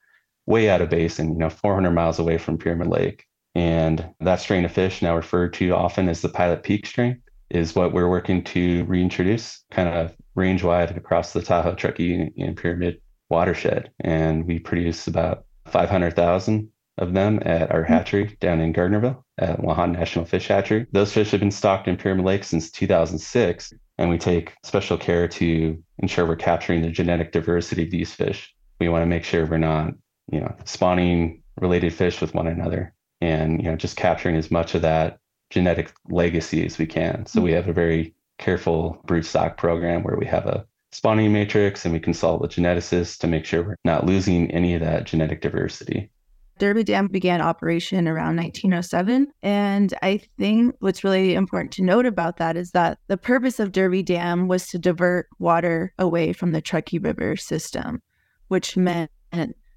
way 0.45 0.69
out 0.69 0.81
of 0.81 0.89
basin, 0.89 1.33
you 1.33 1.38
know, 1.38 1.50
400 1.50 1.91
miles 1.91 2.19
away 2.19 2.38
from 2.38 2.57
Pyramid 2.57 2.88
Lake. 2.88 3.25
And 3.55 4.13
that 4.19 4.39
strain 4.39 4.65
of 4.65 4.71
fish, 4.71 5.01
now 5.01 5.15
referred 5.15 5.53
to 5.55 5.71
often 5.71 6.10
as 6.10 6.21
the 6.21 6.29
Pilot 6.29 6.63
Peak 6.63 6.86
strain, 6.86 7.21
is 7.50 7.75
what 7.75 7.93
we're 7.93 8.10
working 8.10 8.43
to 8.45 8.86
reintroduce 8.86 9.63
kind 9.71 9.89
of 9.89 10.15
range 10.36 10.63
wide 10.63 10.95
across 10.95 11.33
the 11.33 11.41
Tahoe, 11.41 11.75
Truckee, 11.75 12.31
and 12.38 12.57
Pyramid 12.57 13.01
watershed. 13.29 13.91
And 14.00 14.45
we 14.45 14.60
produce 14.60 15.07
about 15.07 15.45
500,000 15.65 16.69
of 16.98 17.13
them 17.13 17.39
at 17.43 17.71
our 17.71 17.83
mm-hmm. 17.83 17.93
hatchery 17.93 18.38
down 18.39 18.60
in 18.60 18.74
Gardnerville 18.74 19.24
at 19.38 19.60
Lahontan 19.60 19.93
National 19.93 20.25
Fish 20.25 20.48
Hatchery. 20.48 20.88
Those 20.91 21.13
fish 21.13 21.31
have 21.31 21.39
been 21.39 21.51
stocked 21.51 21.88
in 21.88 21.98
Pyramid 21.98 22.25
Lake 22.25 22.43
since 22.43 22.71
2006, 22.71 23.74
and 23.98 24.10
we 24.10 24.17
take 24.17 24.53
special 24.63 24.98
care 24.98 25.27
to 25.27 25.81
ensure 26.00 26.25
we're 26.25 26.36
capturing 26.36 26.81
the 26.81 26.89
genetic 26.89 27.31
diversity 27.31 27.83
of 27.83 27.91
these 27.91 28.13
fish. 28.13 28.53
We 28.79 28.89
want 28.89 29.03
to 29.03 29.07
make 29.07 29.24
sure 29.24 29.45
we're 29.45 29.57
not, 29.57 29.93
you 30.31 30.39
know, 30.39 30.55
spawning 30.65 31.43
related 31.60 31.93
fish 31.93 32.21
with 32.21 32.33
one 32.33 32.48
another 32.48 32.93
and, 33.19 33.62
you 33.62 33.69
know, 33.69 33.75
just 33.75 33.98
capturing 33.98 34.36
as 34.36 34.50
much 34.51 34.74
of 34.75 34.81
that 34.81 35.19
genetic 35.50 35.93
legacy 36.10 36.65
as 36.65 36.77
we 36.77 36.88
can. 36.88 37.25
So 37.25 37.41
we 37.41 37.51
mm-hmm. 37.51 37.57
have 37.57 37.67
a 37.67 37.74
very 37.74 38.15
careful 38.38 39.01
brood 39.05 39.25
stock 39.25 39.57
program 39.57 40.03
where 40.03 40.17
we 40.17 40.25
have 40.25 40.48
a 40.48 40.65
spawning 40.91 41.31
matrix 41.31 41.86
and 41.86 41.93
we 41.93 42.00
consult 42.00 42.41
with 42.41 42.51
geneticists 42.51 43.17
to 43.19 43.27
make 43.27 43.45
sure 43.45 43.63
we're 43.63 43.75
not 43.86 44.05
losing 44.05 44.51
any 44.51 44.74
of 44.74 44.81
that 44.81 45.05
genetic 45.05 45.41
diversity. 45.41 46.10
Derby 46.58 46.84
Dam 46.84 47.08
began 47.08 47.41
operation 47.41 48.08
around 48.08 48.36
1907. 48.36 49.27
And 49.41 49.93
I 50.01 50.17
think 50.38 50.75
what's 50.79 51.03
really 51.03 51.34
important 51.34 51.72
to 51.74 51.84
note 51.84 52.05
about 52.05 52.38
that 52.38 52.55
is 52.55 52.72
that 52.72 53.00
the 53.08 53.17
purpose 53.17 53.60
of 53.60 53.72
Derby 53.72 54.03
Dam 54.03 54.48
was 54.48 54.67
to 54.67 54.77
divert 54.77 55.27
water 55.39 55.93
away 55.98 56.34
from 56.34 56.51
the 56.51 56.62
Truckee 56.62 57.00
River 57.00 57.36
system, 57.36 58.01
which 58.50 58.77
meant 58.77 59.10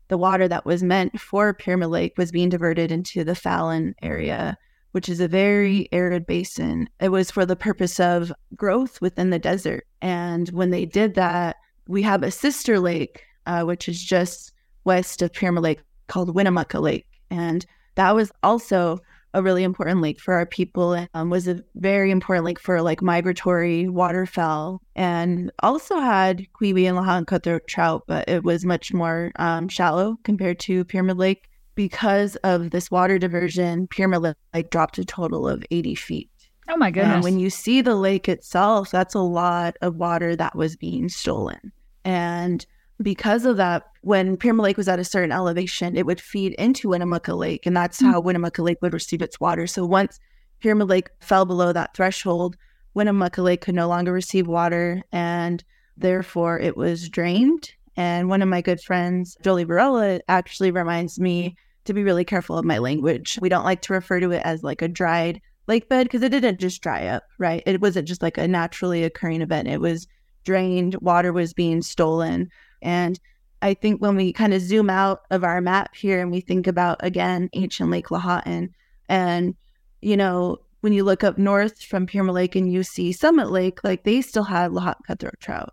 the 0.08 0.18
water 0.18 0.46
that 0.48 0.66
was 0.66 0.82
meant 0.82 1.18
for 1.18 1.54
Pyramid 1.54 1.88
Lake 1.88 2.14
was 2.18 2.32
being 2.32 2.48
diverted 2.48 2.92
into 2.92 3.24
the 3.24 3.34
Fallon 3.34 3.94
area, 4.02 4.56
which 4.92 5.08
is 5.08 5.20
a 5.20 5.28
very 5.28 5.88
arid 5.92 6.26
basin. 6.26 6.88
It 7.00 7.08
was 7.08 7.30
for 7.30 7.46
the 7.46 7.56
purpose 7.56 7.98
of 7.98 8.32
growth 8.54 9.00
within 9.00 9.30
the 9.30 9.38
desert. 9.38 9.86
And 10.02 10.48
when 10.50 10.70
they 10.70 10.84
did 10.84 11.14
that, 11.14 11.56
we 11.88 12.02
have 12.02 12.22
a 12.22 12.30
sister 12.30 12.78
lake, 12.78 13.22
uh, 13.46 13.62
which 13.62 13.88
is 13.88 14.02
just 14.02 14.52
west 14.84 15.22
of 15.22 15.32
Pyramid 15.32 15.62
Lake 15.62 15.80
called 16.06 16.34
Winnemucca 16.34 16.80
Lake. 16.80 17.06
And 17.30 17.64
that 17.94 18.14
was 18.14 18.30
also 18.42 19.00
a 19.34 19.42
really 19.42 19.64
important 19.64 20.00
lake 20.00 20.20
for 20.20 20.34
our 20.34 20.46
people 20.46 20.92
and 20.94 21.08
um, 21.12 21.28
was 21.28 21.48
a 21.48 21.60
very 21.74 22.12
important 22.12 22.44
lake 22.44 22.60
for 22.60 22.80
like 22.80 23.02
migratory 23.02 23.88
waterfowl 23.88 24.80
and 24.94 25.50
also 25.58 25.98
had 25.98 26.46
cui-ui 26.56 26.86
and 26.86 26.96
Lahontan 26.96 27.26
cutthroat 27.26 27.66
trout, 27.66 28.04
but 28.06 28.28
it 28.28 28.44
was 28.44 28.64
much 28.64 28.94
more 28.94 29.32
um, 29.36 29.68
shallow 29.68 30.16
compared 30.22 30.60
to 30.60 30.84
Pyramid 30.84 31.18
Lake. 31.18 31.48
Because 31.74 32.36
of 32.36 32.70
this 32.70 32.88
water 32.88 33.18
diversion, 33.18 33.88
Pyramid 33.88 34.36
Lake 34.54 34.70
dropped 34.70 34.96
a 34.98 35.04
total 35.04 35.48
of 35.48 35.64
80 35.72 35.96
feet. 35.96 36.30
Oh 36.68 36.76
my 36.76 36.92
goodness. 36.92 37.14
And 37.16 37.24
when 37.24 37.40
you 37.40 37.50
see 37.50 37.80
the 37.80 37.96
lake 37.96 38.28
itself, 38.28 38.92
that's 38.92 39.14
a 39.14 39.20
lot 39.20 39.76
of 39.82 39.96
water 39.96 40.36
that 40.36 40.54
was 40.54 40.76
being 40.76 41.08
stolen. 41.08 41.72
And 42.04 42.64
because 43.02 43.44
of 43.44 43.56
that, 43.56 43.84
when 44.02 44.36
Pyramid 44.36 44.64
Lake 44.64 44.76
was 44.76 44.88
at 44.88 44.98
a 44.98 45.04
certain 45.04 45.32
elevation, 45.32 45.96
it 45.96 46.06
would 46.06 46.20
feed 46.20 46.52
into 46.54 46.88
Winnemucca 46.88 47.34
Lake, 47.34 47.66
and 47.66 47.76
that's 47.76 48.00
mm-hmm. 48.00 48.12
how 48.12 48.20
Winnemucca 48.20 48.62
Lake 48.62 48.78
would 48.82 48.92
receive 48.92 49.22
its 49.22 49.40
water. 49.40 49.66
So 49.66 49.84
once 49.84 50.20
Pyramid 50.60 50.88
Lake 50.88 51.10
fell 51.20 51.44
below 51.44 51.72
that 51.72 51.94
threshold, 51.94 52.56
Winnemucca 52.94 53.42
Lake 53.42 53.60
could 53.60 53.74
no 53.74 53.88
longer 53.88 54.12
receive 54.12 54.46
water, 54.46 55.02
and 55.12 55.64
therefore 55.96 56.58
it 56.60 56.76
was 56.76 57.08
drained. 57.08 57.70
And 57.96 58.28
one 58.28 58.42
of 58.42 58.48
my 58.48 58.60
good 58.60 58.80
friends, 58.80 59.36
Jolie 59.42 59.64
Varela, 59.64 60.20
actually 60.28 60.70
reminds 60.70 61.18
me 61.18 61.56
to 61.84 61.94
be 61.94 62.02
really 62.02 62.24
careful 62.24 62.56
of 62.58 62.64
my 62.64 62.78
language. 62.78 63.38
We 63.40 63.48
don't 63.48 63.64
like 63.64 63.82
to 63.82 63.92
refer 63.92 64.20
to 64.20 64.30
it 64.30 64.42
as 64.44 64.62
like 64.62 64.82
a 64.82 64.88
dried 64.88 65.40
lake 65.66 65.88
bed 65.88 66.04
because 66.04 66.22
it 66.22 66.30
didn't 66.30 66.60
just 66.60 66.82
dry 66.82 67.06
up, 67.06 67.24
right? 67.38 67.62
It 67.66 67.80
wasn't 67.80 68.08
just 68.08 68.22
like 68.22 68.38
a 68.38 68.48
naturally 68.48 69.04
occurring 69.04 69.42
event. 69.42 69.68
It 69.68 69.80
was 69.80 70.06
drained, 70.44 70.96
water 70.96 71.32
was 71.32 71.54
being 71.54 71.82
stolen. 71.82 72.50
And 72.84 73.18
I 73.62 73.72
think 73.72 74.00
when 74.00 74.14
we 74.14 74.32
kind 74.32 74.52
of 74.52 74.60
zoom 74.60 74.90
out 74.90 75.22
of 75.30 75.42
our 75.42 75.60
map 75.62 75.96
here 75.96 76.20
and 76.20 76.30
we 76.30 76.40
think 76.40 76.66
about 76.66 76.98
again 77.00 77.48
ancient 77.54 77.90
Lake 77.90 78.08
Lahontan, 78.08 78.68
and 79.08 79.54
you 80.02 80.16
know 80.16 80.58
when 80.82 80.92
you 80.92 81.02
look 81.02 81.24
up 81.24 81.38
north 81.38 81.82
from 81.82 82.06
Pyramid 82.06 82.34
Lake 82.34 82.54
and 82.54 82.70
you 82.70 82.82
see 82.82 83.10
Summit 83.10 83.50
Lake, 83.50 83.82
like 83.82 84.04
they 84.04 84.20
still 84.20 84.44
had 84.44 84.70
Lahontan 84.70 85.06
cutthroat 85.06 85.40
trout. 85.40 85.72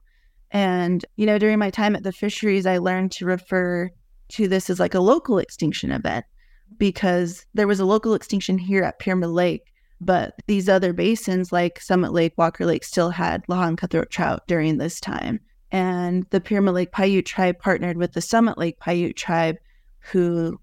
And 0.52 1.06
you 1.18 1.26
know 1.26 1.38
during 1.38 1.60
my 1.60 1.70
time 1.70 1.96
at 1.96 2.04
the 2.04 2.14
fisheries, 2.14 2.66
I 2.66 2.78
learned 2.78 3.12
to 3.14 3.26
refer 3.26 3.90
to 4.30 4.48
this 4.48 4.70
as 4.70 4.80
like 4.80 4.96
a 4.96 5.02
local 5.02 5.38
extinction 5.38 5.92
event 5.92 6.26
because 6.78 7.46
there 7.54 7.68
was 7.68 7.82
a 7.82 7.86
local 7.86 8.14
extinction 8.14 8.58
here 8.58 8.84
at 8.84 9.00
Pyramid 9.00 9.32
Lake, 9.32 9.74
but 10.00 10.36
these 10.48 10.70
other 10.70 10.94
basins 10.94 11.52
like 11.52 11.82
Summit 11.82 12.14
Lake, 12.14 12.34
Walker 12.38 12.66
Lake 12.66 12.86
still 12.86 13.10
had 13.10 13.46
Lahontan 13.48 13.78
cutthroat 13.78 14.10
trout 14.10 14.48
during 14.48 14.78
this 14.78 15.02
time. 15.02 15.42
And 15.72 16.26
the 16.32 16.42
Pyramid 16.42 16.74
Lake 16.74 16.92
Paiute 16.92 17.26
tribe 17.26 17.60
partnered 17.60 17.98
with 17.98 18.14
the 18.14 18.22
Summit 18.22 18.58
Lake 18.58 18.80
Paiute 18.80 19.16
tribe, 19.16 19.58
who 20.00 20.60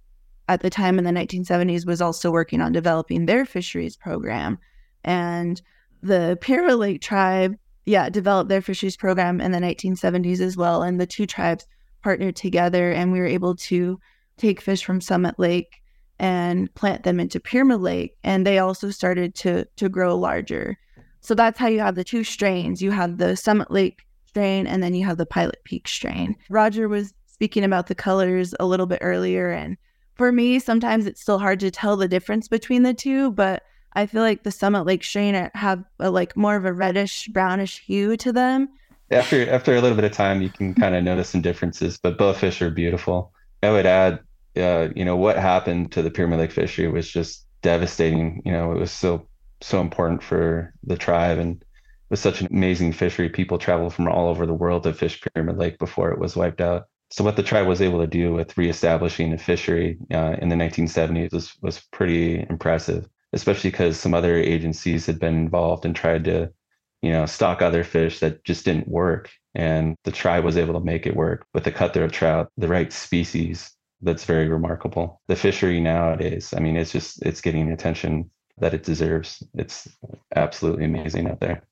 at 0.48 0.60
the 0.60 0.70
time 0.70 0.98
in 0.98 1.04
the 1.04 1.10
1970s 1.10 1.86
was 1.86 2.00
also 2.00 2.30
working 2.30 2.60
on 2.60 2.72
developing 2.72 3.26
their 3.26 3.44
fisheries 3.44 3.96
program. 3.96 4.58
And 5.04 5.60
the 6.02 6.38
Pyramid 6.40 6.76
Lake 6.76 7.00
tribe, 7.00 7.56
yeah, 7.86 8.08
developed 8.08 8.48
their 8.48 8.62
fisheries 8.62 8.96
program 8.96 9.40
in 9.40 9.52
the 9.52 9.58
1970s 9.58 10.40
as 10.40 10.56
well. 10.56 10.82
And 10.82 11.00
the 11.00 11.06
two 11.06 11.26
tribes 11.26 11.66
partnered 12.02 12.36
together, 12.36 12.92
and 12.92 13.12
we 13.12 13.18
were 13.18 13.26
able 13.26 13.56
to 13.56 13.98
take 14.36 14.60
fish 14.60 14.84
from 14.84 15.00
Summit 15.00 15.38
Lake 15.38 15.82
and 16.18 16.72
plant 16.74 17.04
them 17.04 17.20
into 17.20 17.40
Pyramid 17.40 17.80
Lake. 17.80 18.16
And 18.24 18.46
they 18.46 18.58
also 18.58 18.90
started 18.90 19.34
to 19.36 19.64
to 19.76 19.88
grow 19.88 20.16
larger. 20.16 20.78
So 21.20 21.34
that's 21.34 21.58
how 21.58 21.68
you 21.68 21.80
have 21.80 21.94
the 21.94 22.04
two 22.04 22.24
strains. 22.24 22.80
You 22.80 22.90
have 22.90 23.18
the 23.18 23.36
Summit 23.36 23.70
Lake 23.70 24.04
strain, 24.28 24.66
and 24.66 24.82
then 24.82 24.94
you 24.94 25.04
have 25.06 25.16
the 25.16 25.26
Pilot 25.26 25.62
Peak 25.64 25.88
strain. 25.88 26.36
Roger 26.48 26.88
was 26.88 27.14
speaking 27.26 27.64
about 27.64 27.86
the 27.86 27.94
colors 27.94 28.54
a 28.60 28.66
little 28.66 28.86
bit 28.86 29.00
earlier, 29.02 29.50
and 29.50 29.76
for 30.14 30.32
me, 30.32 30.58
sometimes 30.58 31.06
it's 31.06 31.20
still 31.20 31.38
hard 31.38 31.60
to 31.60 31.70
tell 31.70 31.96
the 31.96 32.08
difference 32.08 32.48
between 32.48 32.82
the 32.82 32.94
two, 32.94 33.30
but 33.32 33.62
I 33.94 34.06
feel 34.06 34.22
like 34.22 34.42
the 34.42 34.50
Summit 34.50 34.84
Lake 34.84 35.02
strain 35.02 35.50
have 35.54 35.82
a, 35.98 36.10
like 36.10 36.36
more 36.36 36.56
of 36.56 36.64
a 36.64 36.72
reddish 36.72 37.28
brownish 37.28 37.80
hue 37.80 38.16
to 38.18 38.32
them. 38.32 38.68
After 39.10 39.48
after 39.48 39.74
a 39.74 39.80
little 39.80 39.96
bit 39.96 40.04
of 40.04 40.12
time, 40.12 40.42
you 40.42 40.50
can 40.50 40.74
kind 40.74 40.94
of 40.94 41.02
notice 41.02 41.30
some 41.30 41.40
differences, 41.40 41.98
but 41.98 42.18
both 42.18 42.38
fish 42.38 42.60
are 42.60 42.70
beautiful. 42.70 43.32
I 43.62 43.70
would 43.70 43.86
add, 43.86 44.20
uh, 44.56 44.88
you 44.94 45.04
know, 45.04 45.16
what 45.16 45.38
happened 45.38 45.92
to 45.92 46.02
the 46.02 46.10
Pyramid 46.10 46.40
Lake 46.40 46.52
fishery 46.52 46.88
was 46.88 47.08
just 47.08 47.46
devastating. 47.62 48.42
You 48.44 48.52
know, 48.52 48.72
it 48.72 48.78
was 48.78 48.92
so 48.92 49.26
so 49.60 49.80
important 49.80 50.22
for 50.22 50.74
the 50.84 50.96
tribe 50.96 51.38
and 51.38 51.64
was 52.10 52.20
such 52.20 52.40
an 52.40 52.48
amazing 52.50 52.92
fishery. 52.92 53.28
People 53.28 53.58
traveled 53.58 53.94
from 53.94 54.08
all 54.08 54.28
over 54.28 54.46
the 54.46 54.54
world 54.54 54.82
to 54.84 54.92
fish 54.92 55.20
Pyramid 55.34 55.58
Lake 55.58 55.78
before 55.78 56.10
it 56.10 56.18
was 56.18 56.36
wiped 56.36 56.60
out. 56.60 56.86
So 57.10 57.24
what 57.24 57.36
the 57.36 57.42
tribe 57.42 57.66
was 57.66 57.80
able 57.80 58.00
to 58.00 58.06
do 58.06 58.34
with 58.34 58.56
reestablishing 58.58 59.30
the 59.30 59.38
fishery 59.38 59.98
uh, 60.12 60.36
in 60.40 60.50
the 60.50 60.56
1970s 60.56 61.32
was, 61.32 61.54
was 61.62 61.80
pretty 61.90 62.46
impressive, 62.50 63.08
especially 63.32 63.70
because 63.70 63.98
some 63.98 64.12
other 64.12 64.36
agencies 64.36 65.06
had 65.06 65.18
been 65.18 65.34
involved 65.34 65.86
and 65.86 65.96
tried 65.96 66.24
to, 66.24 66.52
you 67.00 67.10
know, 67.10 67.24
stock 67.24 67.62
other 67.62 67.82
fish 67.82 68.20
that 68.20 68.44
just 68.44 68.64
didn't 68.66 68.88
work. 68.88 69.30
And 69.54 69.96
the 70.04 70.12
tribe 70.12 70.44
was 70.44 70.58
able 70.58 70.74
to 70.74 70.84
make 70.84 71.06
it 71.06 71.16
work 71.16 71.46
with 71.54 71.64
the 71.64 71.72
cutthroat 71.72 72.12
trout, 72.12 72.52
the 72.58 72.68
right 72.68 72.92
species. 72.92 73.70
That's 74.02 74.24
very 74.24 74.48
remarkable. 74.48 75.20
The 75.28 75.34
fishery 75.36 75.80
nowadays, 75.80 76.52
I 76.56 76.60
mean, 76.60 76.76
it's 76.76 76.92
just 76.92 77.24
it's 77.24 77.40
getting 77.40 77.66
the 77.66 77.72
attention 77.72 78.30
that 78.58 78.74
it 78.74 78.84
deserves. 78.84 79.42
It's 79.54 79.88
absolutely 80.36 80.84
amazing 80.84 81.28
out 81.28 81.40
there. 81.40 81.62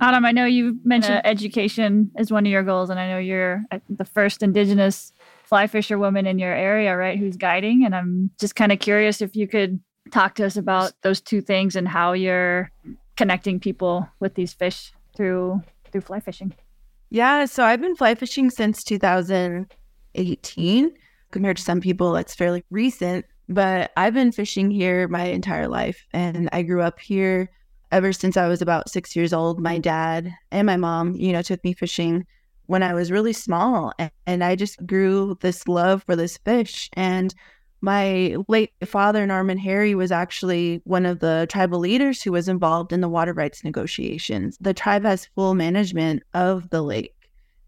Autumn, 0.00 0.24
I 0.24 0.32
know 0.32 0.44
you 0.44 0.78
mentioned 0.84 1.20
education 1.24 2.10
is 2.18 2.30
one 2.30 2.46
of 2.46 2.52
your 2.52 2.62
goals, 2.62 2.90
and 2.90 3.00
I 3.00 3.08
know 3.08 3.18
you're 3.18 3.62
uh, 3.70 3.78
the 3.88 4.04
first 4.04 4.42
Indigenous 4.42 5.12
fly 5.44 5.66
fisher 5.66 5.98
woman 5.98 6.26
in 6.26 6.38
your 6.38 6.52
area, 6.52 6.96
right? 6.96 7.18
Who's 7.18 7.36
guiding, 7.36 7.84
and 7.84 7.94
I'm 7.94 8.30
just 8.38 8.54
kind 8.54 8.72
of 8.72 8.78
curious 8.78 9.20
if 9.20 9.34
you 9.34 9.48
could 9.48 9.80
talk 10.10 10.34
to 10.36 10.46
us 10.46 10.56
about 10.56 10.92
those 11.02 11.20
two 11.20 11.40
things 11.40 11.76
and 11.76 11.88
how 11.88 12.12
you're 12.12 12.70
connecting 13.16 13.60
people 13.60 14.08
with 14.20 14.34
these 14.34 14.52
fish 14.52 14.92
through 15.16 15.62
through 15.90 16.02
fly 16.02 16.20
fishing. 16.20 16.54
Yeah, 17.10 17.46
so 17.46 17.64
I've 17.64 17.80
been 17.80 17.96
fly 17.96 18.14
fishing 18.14 18.50
since 18.50 18.84
2018. 18.84 20.90
Compared 21.30 21.58
to 21.58 21.62
some 21.62 21.80
people, 21.80 22.12
that's 22.12 22.34
fairly 22.34 22.64
recent. 22.70 23.26
But 23.48 23.92
I've 23.96 24.14
been 24.14 24.32
fishing 24.32 24.70
here 24.70 25.08
my 25.08 25.24
entire 25.24 25.68
life 25.68 26.06
and 26.12 26.48
I 26.52 26.62
grew 26.62 26.82
up 26.82 27.00
here 27.00 27.50
ever 27.90 28.12
since 28.12 28.36
I 28.36 28.48
was 28.48 28.62
about 28.62 28.90
six 28.90 29.16
years 29.16 29.32
old. 29.32 29.60
My 29.60 29.74
mm-hmm. 29.74 29.82
dad 29.82 30.34
and 30.50 30.66
my 30.66 30.76
mom, 30.76 31.14
you 31.14 31.32
know, 31.32 31.42
took 31.42 31.62
me 31.64 31.72
fishing 31.72 32.26
when 32.66 32.82
I 32.82 32.94
was 32.94 33.10
really 33.10 33.32
small. 33.32 33.92
And 34.26 34.44
I 34.44 34.54
just 34.56 34.84
grew 34.86 35.38
this 35.40 35.66
love 35.66 36.04
for 36.04 36.16
this 36.16 36.36
fish. 36.38 36.90
And 36.92 37.34
my 37.80 38.36
late 38.48 38.72
father, 38.84 39.24
Norman 39.26 39.58
Harry, 39.58 39.94
was 39.94 40.12
actually 40.12 40.82
one 40.84 41.06
of 41.06 41.20
the 41.20 41.46
tribal 41.48 41.78
leaders 41.78 42.22
who 42.22 42.32
was 42.32 42.48
involved 42.48 42.92
in 42.92 43.00
the 43.00 43.08
water 43.08 43.32
rights 43.32 43.64
negotiations. 43.64 44.58
The 44.60 44.74
tribe 44.74 45.04
has 45.04 45.28
full 45.34 45.54
management 45.54 46.24
of 46.34 46.68
the 46.70 46.82
lake. 46.82 47.14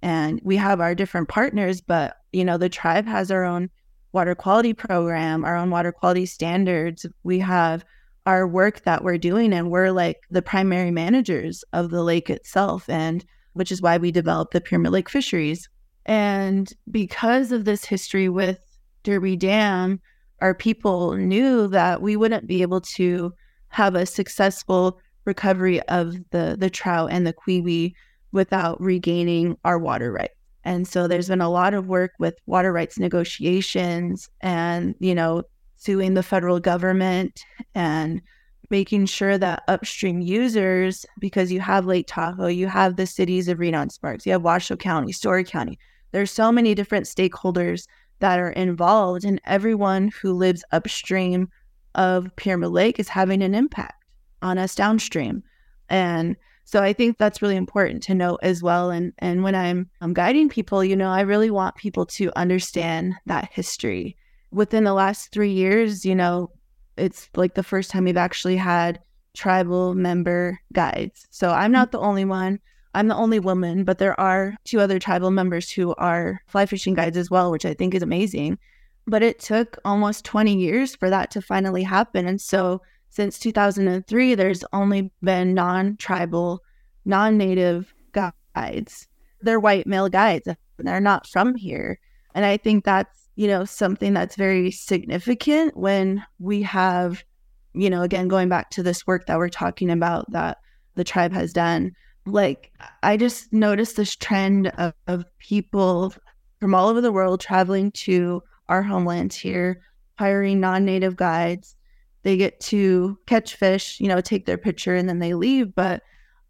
And 0.03 0.41
we 0.43 0.57
have 0.57 0.81
our 0.81 0.95
different 0.95 1.29
partners, 1.29 1.81
but 1.81 2.17
you 2.33 2.45
know, 2.45 2.59
the 2.59 2.69
tribe 2.69 3.07
has 3.07 3.31
our 3.31 3.45
own 3.45 3.71
water 4.13 4.35
quality 4.35 4.73
program, 4.73 5.45
our 5.45 5.57
own 5.57 5.71
water 5.71 5.93
quality 5.93 6.27
standards. 6.27 7.07
We 7.23 7.39
have 7.41 7.85
our 8.27 8.47
work 8.47 8.83
that 8.83 9.03
we're 9.03 9.19
doing, 9.19 9.53
and 9.53 9.71
we're 9.71 9.93
like 9.93 10.23
the 10.31 10.43
primary 10.43 10.91
managers 10.91 11.65
of 11.73 11.91
the 11.91 12.03
lake 12.03 12.31
itself, 12.31 12.89
and 12.89 13.25
which 13.55 13.73
is 13.73 13.83
why 13.83 13.97
we 13.97 14.13
developed 14.13 14.53
the 14.53 14.61
Pyramid 14.61 14.93
Lake 14.93 15.09
Fisheries. 15.09 15.69
And 16.07 16.73
because 16.91 17.53
of 17.53 17.65
this 17.65 17.85
history 17.85 18.29
with 18.29 18.59
Derby 19.03 19.37
Dam, 19.37 20.01
our 20.41 20.55
people 20.55 21.15
knew 21.15 21.67
that 21.69 22.03
we 22.03 22.17
wouldn't 22.17 22.47
be 22.47 22.63
able 22.63 22.81
to 22.81 23.33
have 23.69 23.95
a 23.95 24.07
successful 24.07 24.99
recovery 25.25 25.81
of 25.83 26.15
the 26.31 26.57
the 26.59 26.71
trout 26.71 27.11
and 27.13 27.27
the 27.27 27.33
cui-ui 27.33 27.95
without 28.33 28.81
regaining 28.81 29.57
our 29.65 29.79
water 29.79 30.13
rights. 30.13 30.35
And 30.65 30.87
so 30.87 31.07
there's 31.07 31.29
been 31.29 31.41
a 31.41 31.51
lot 31.51 31.75
of 31.75 31.89
work 31.89 32.13
with 32.19 32.35
water 32.47 32.73
rights 32.73 32.99
negotiations 32.99 34.29
and, 34.41 34.95
you 34.99 35.15
know, 35.15 35.43
suing 35.81 36.13
the 36.13 36.23
federal 36.23 36.61
government 36.61 37.43
and 37.75 38.21
making 38.69 39.07
sure 39.07 39.39
that 39.39 39.63
upstream 39.67 40.21
users, 40.21 41.07
because 41.19 41.51
you 41.51 41.59
have 41.59 41.87
Lake 41.87 42.07
Tahoe, 42.07 42.47
you 42.47 42.69
have 42.69 42.97
the 42.97 43.07
cities 43.07 43.49
of 43.49 43.59
Reno 43.59 43.81
and 43.81 43.91
Sparks, 43.91 44.27
you 44.27 44.33
have 44.33 44.43
Washoe 44.43 44.77
County, 44.77 45.11
Storey 45.11 45.43
County. 45.43 45.79
There's 46.13 46.31
so 46.31 46.53
many 46.53 46.75
different 46.75 47.07
stakeholders 47.07 47.87
that 48.19 48.39
are 48.39 48.51
involved, 48.51 49.25
and 49.25 49.41
everyone 49.45 50.13
who 50.21 50.35
lives 50.35 50.63
upstream 50.71 51.49
of 51.95 52.29
Pyramid 52.37 52.71
Lake 52.71 53.01
is 53.01 53.09
having 53.09 53.43
an 53.43 53.55
impact 53.55 54.05
on 54.43 54.59
us 54.59 54.75
downstream. 54.75 55.43
And 55.89 56.37
so 56.65 56.83
I 56.83 56.93
think 56.93 57.17
that's 57.17 57.43
really 57.43 57.57
important 57.57 58.03
to 58.05 58.15
note 58.15 58.39
as 58.43 58.63
well. 58.63 58.91
And 58.91 59.13
and 59.19 59.43
when 59.43 59.55
I'm 59.55 59.89
I'm 60.03 60.13
guiding 60.13 60.51
people, 60.51 60.85
you 60.85 60.95
know, 60.95 61.11
I 61.11 61.23
really 61.23 61.51
want 61.51 61.75
people 61.75 62.07
to 62.07 62.31
understand 62.37 63.15
that 63.27 63.49
history. 63.51 64.17
Within 64.53 64.85
the 64.85 64.95
last 64.95 65.33
three 65.33 65.53
years, 65.53 66.05
you 66.05 66.15
know, 66.15 66.51
it's 66.97 67.31
like 67.37 67.55
the 67.55 67.63
first 67.63 67.91
time 67.91 68.05
we've 68.05 68.17
actually 68.17 68.57
had 68.57 69.01
tribal 69.35 69.95
member 69.95 70.61
guides. 70.73 71.27
So 71.31 71.51
I'm 71.51 71.73
not 71.73 71.89
mm-hmm. 71.89 71.99
the 71.99 72.07
only 72.07 72.25
one. 72.25 72.61
I'm 72.95 73.09
the 73.09 73.15
only 73.17 73.39
woman, 73.39 73.85
but 73.85 73.99
there 73.99 74.19
are 74.19 74.57
two 74.65 74.81
other 74.81 74.99
tribal 74.99 75.31
members 75.31 75.71
who 75.71 75.95
are 75.95 76.43
fly 76.49 76.67
fishing 76.67 76.95
guides 76.95 77.17
as 77.17 77.31
well, 77.31 77.51
which 77.53 77.65
I 77.65 77.75
think 77.75 77.95
is 77.95 78.03
amazing. 78.03 78.59
But 79.07 79.23
it 79.23 79.39
took 79.39 79.79
almost 79.85 80.25
20 80.25 80.57
years 80.57 80.97
for 80.97 81.09
that 81.09 81.31
to 81.33 81.43
finally 81.43 81.85
happen. 81.85 82.27
And 82.27 82.41
so 82.41 82.83
since 83.09 83.39
2003, 83.39 84.35
there's 84.35 84.65
only 84.73 85.11
been 85.23 85.55
non 85.55 85.97
tribal, 85.97 86.63
non 87.05 87.39
native 87.39 87.95
guides. 88.13 89.07
They're 89.41 89.61
white 89.61 89.87
male 89.87 90.09
guides. 90.09 90.49
They're 90.79 91.01
not 91.01 91.27
from 91.27 91.55
here. 91.55 91.99
And 92.35 92.45
I 92.45 92.57
think 92.57 92.85
that's, 92.85 93.20
you 93.41 93.47
know, 93.47 93.65
something 93.65 94.13
that's 94.13 94.37
very 94.37 94.71
significant 94.71 95.75
when 95.75 96.23
we 96.39 96.61
have, 96.61 97.25
you 97.73 97.89
know, 97.89 98.03
again, 98.03 98.29
going 98.29 98.51
back 98.51 98.69
to 98.69 98.83
this 98.83 99.07
work 99.07 99.25
that 99.25 99.39
we're 99.39 99.49
talking 99.49 99.89
about 99.89 100.31
that 100.31 100.59
the 100.95 101.05
tribe 101.05 101.33
has 101.33 101.51
done. 101.51 101.93
Like, 102.27 102.71
I 103.03 103.17
just 103.17 103.51
noticed 103.51 103.97
this 103.97 104.15
trend 104.15 104.67
of, 104.77 104.93
of 105.07 105.25
people 105.39 106.13
from 106.61 106.75
all 106.75 106.91
over 106.91 107.01
the 107.01 107.13
world 107.13 107.41
traveling 107.41 107.93
to 107.93 108.43
our 108.69 108.83
homelands 108.83 109.37
here, 109.37 109.81
hiring 110.19 110.61
non 110.61 110.85
native 110.85 111.17
guides 111.17 111.77
they 112.23 112.37
get 112.37 112.61
to 112.61 113.19
catch 113.25 113.55
fish, 113.55 113.99
you 114.01 114.09
know, 114.09 114.21
take 114.21 114.45
their 114.45 114.59
picture 114.59 114.95
and 114.95 115.09
then 115.09 115.19
they 115.19 115.33
leave. 115.33 115.75
But 115.75 116.03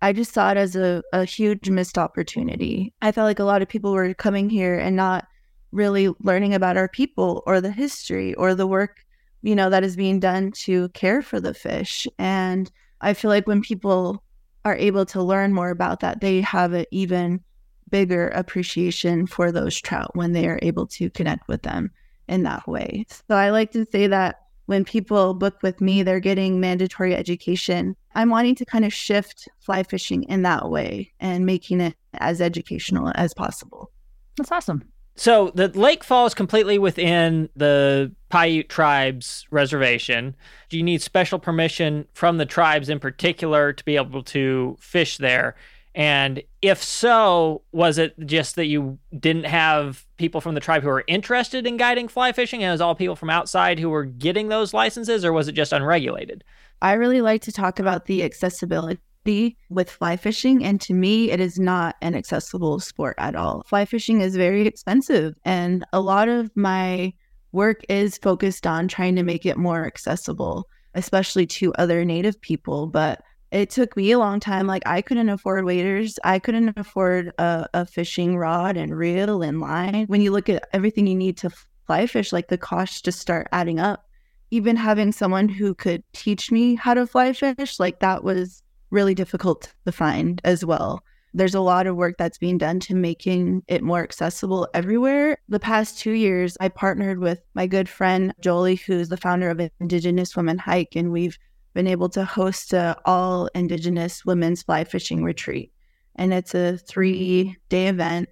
I 0.02 0.12
just 0.12 0.32
saw 0.32 0.50
it 0.50 0.56
as 0.56 0.74
a, 0.74 1.04
a 1.12 1.24
huge 1.24 1.70
missed 1.70 1.98
opportunity. 1.98 2.92
I 3.00 3.12
felt 3.12 3.26
like 3.26 3.38
a 3.38 3.44
lot 3.44 3.62
of 3.62 3.68
people 3.68 3.92
were 3.92 4.12
coming 4.12 4.50
here 4.50 4.76
and 4.76 4.96
not 4.96 5.28
really 5.72 6.08
learning 6.20 6.54
about 6.54 6.76
our 6.76 6.88
people 6.88 7.42
or 7.46 7.60
the 7.60 7.70
history 7.70 8.34
or 8.34 8.54
the 8.54 8.66
work, 8.66 9.04
you 9.42 9.54
know, 9.54 9.70
that 9.70 9.84
is 9.84 9.96
being 9.96 10.20
done 10.20 10.52
to 10.52 10.88
care 10.90 11.22
for 11.22 11.40
the 11.40 11.54
fish. 11.54 12.06
And 12.18 12.70
I 13.00 13.14
feel 13.14 13.30
like 13.30 13.46
when 13.46 13.62
people 13.62 14.22
are 14.64 14.76
able 14.76 15.06
to 15.06 15.22
learn 15.22 15.54
more 15.54 15.70
about 15.70 16.00
that, 16.00 16.20
they 16.20 16.40
have 16.42 16.72
an 16.72 16.86
even 16.90 17.42
bigger 17.90 18.28
appreciation 18.28 19.26
for 19.26 19.50
those 19.50 19.80
trout 19.80 20.14
when 20.14 20.32
they 20.32 20.46
are 20.46 20.58
able 20.62 20.86
to 20.86 21.10
connect 21.10 21.48
with 21.48 21.62
them 21.62 21.90
in 22.28 22.42
that 22.44 22.66
way. 22.68 23.04
So 23.28 23.34
I 23.34 23.50
like 23.50 23.72
to 23.72 23.86
say 23.90 24.06
that 24.06 24.36
when 24.66 24.84
people 24.84 25.34
book 25.34 25.62
with 25.62 25.80
me, 25.80 26.02
they're 26.02 26.20
getting 26.20 26.60
mandatory 26.60 27.14
education. 27.14 27.96
I'm 28.14 28.30
wanting 28.30 28.54
to 28.56 28.64
kind 28.64 28.84
of 28.84 28.92
shift 28.92 29.48
fly 29.58 29.82
fishing 29.82 30.22
in 30.24 30.42
that 30.42 30.70
way 30.70 31.12
and 31.18 31.44
making 31.44 31.80
it 31.80 31.96
as 32.14 32.40
educational 32.40 33.10
as 33.16 33.34
possible. 33.34 33.90
That's 34.36 34.52
awesome. 34.52 34.89
So 35.16 35.50
the 35.54 35.68
lake 35.68 36.02
falls 36.02 36.34
completely 36.34 36.78
within 36.78 37.50
the 37.54 38.12
Paiute 38.30 38.68
tribes 38.68 39.46
reservation. 39.50 40.34
Do 40.68 40.78
you 40.78 40.82
need 40.82 41.02
special 41.02 41.38
permission 41.38 42.06
from 42.14 42.38
the 42.38 42.46
tribes 42.46 42.88
in 42.88 43.00
particular 43.00 43.72
to 43.72 43.84
be 43.84 43.96
able 43.96 44.22
to 44.24 44.76
fish 44.80 45.18
there? 45.18 45.56
And 45.94 46.42
if 46.62 46.82
so, 46.82 47.62
was 47.72 47.98
it 47.98 48.14
just 48.24 48.54
that 48.56 48.66
you 48.66 48.98
didn't 49.18 49.44
have 49.44 50.06
people 50.16 50.40
from 50.40 50.54
the 50.54 50.60
tribe 50.60 50.82
who 50.82 50.88
were 50.88 51.04
interested 51.08 51.66
in 51.66 51.76
guiding 51.76 52.06
fly 52.06 52.32
fishing 52.32 52.62
and 52.62 52.68
it 52.68 52.72
was 52.72 52.80
all 52.80 52.94
people 52.94 53.16
from 53.16 53.28
outside 53.28 53.78
who 53.78 53.90
were 53.90 54.04
getting 54.04 54.48
those 54.48 54.72
licenses, 54.72 55.24
or 55.24 55.32
was 55.32 55.48
it 55.48 55.52
just 55.52 55.72
unregulated? 55.72 56.44
I 56.80 56.92
really 56.92 57.20
like 57.20 57.42
to 57.42 57.52
talk 57.52 57.78
about 57.78 58.06
the 58.06 58.22
accessibility 58.22 59.00
with 59.24 59.90
fly 59.90 60.16
fishing. 60.16 60.64
And 60.64 60.80
to 60.82 60.94
me, 60.94 61.30
it 61.30 61.40
is 61.40 61.58
not 61.58 61.96
an 62.00 62.14
accessible 62.14 62.80
sport 62.80 63.14
at 63.18 63.36
all. 63.36 63.62
Fly 63.66 63.84
fishing 63.84 64.20
is 64.20 64.36
very 64.36 64.66
expensive. 64.66 65.34
And 65.44 65.84
a 65.92 66.00
lot 66.00 66.28
of 66.28 66.50
my 66.56 67.12
work 67.52 67.82
is 67.88 68.18
focused 68.18 68.66
on 68.66 68.88
trying 68.88 69.16
to 69.16 69.22
make 69.22 69.44
it 69.44 69.56
more 69.56 69.86
accessible, 69.86 70.66
especially 70.94 71.46
to 71.46 71.74
other 71.74 72.04
Native 72.04 72.40
people. 72.40 72.86
But 72.86 73.22
it 73.50 73.70
took 73.70 73.96
me 73.96 74.12
a 74.12 74.18
long 74.18 74.40
time. 74.40 74.66
Like 74.66 74.82
I 74.86 75.02
couldn't 75.02 75.28
afford 75.28 75.64
waders. 75.64 76.18
I 76.24 76.38
couldn't 76.38 76.78
afford 76.78 77.32
a, 77.38 77.68
a, 77.74 77.86
fishing 77.86 78.36
rod 78.36 78.76
and 78.76 78.96
reel 78.96 79.42
and 79.42 79.60
line. 79.60 80.06
When 80.06 80.20
you 80.20 80.30
look 80.30 80.48
at 80.48 80.68
everything 80.72 81.06
you 81.06 81.16
need 81.16 81.36
to 81.38 81.50
fly 81.86 82.06
fish, 82.06 82.32
like 82.32 82.48
the 82.48 82.58
costs 82.58 83.02
just 83.02 83.18
start 83.18 83.48
adding 83.52 83.80
up. 83.80 84.06
Even 84.52 84.76
having 84.76 85.12
someone 85.12 85.48
who 85.48 85.74
could 85.74 86.02
teach 86.12 86.50
me 86.50 86.74
how 86.74 86.94
to 86.94 87.06
fly 87.06 87.32
fish, 87.32 87.78
like 87.78 88.00
that 88.00 88.24
was 88.24 88.62
really 88.90 89.14
difficult 89.14 89.72
to 89.84 89.92
find 89.92 90.40
as 90.44 90.64
well. 90.64 91.02
There's 91.32 91.54
a 91.54 91.60
lot 91.60 91.86
of 91.86 91.94
work 91.94 92.16
that's 92.18 92.38
being 92.38 92.58
done 92.58 92.80
to 92.80 92.94
making 92.94 93.62
it 93.68 93.82
more 93.82 94.02
accessible 94.02 94.68
everywhere. 94.74 95.38
The 95.48 95.60
past 95.60 95.98
two 95.98 96.12
years, 96.12 96.56
I 96.60 96.68
partnered 96.68 97.20
with 97.20 97.40
my 97.54 97.68
good 97.68 97.88
friend 97.88 98.34
Jolie, 98.40 98.74
who's 98.74 99.08
the 99.08 99.16
founder 99.16 99.48
of 99.48 99.60
Indigenous 99.80 100.36
Women 100.36 100.58
Hike, 100.58 100.96
and 100.96 101.12
we've 101.12 101.38
been 101.72 101.86
able 101.86 102.08
to 102.10 102.24
host 102.24 102.72
a 102.72 102.96
all 103.04 103.48
Indigenous 103.54 104.24
women's 104.24 104.62
fly 104.62 104.82
fishing 104.82 105.22
retreat. 105.22 105.72
And 106.16 106.34
it's 106.34 106.54
a 106.54 106.78
three 106.78 107.56
day 107.68 107.86
event. 107.86 108.28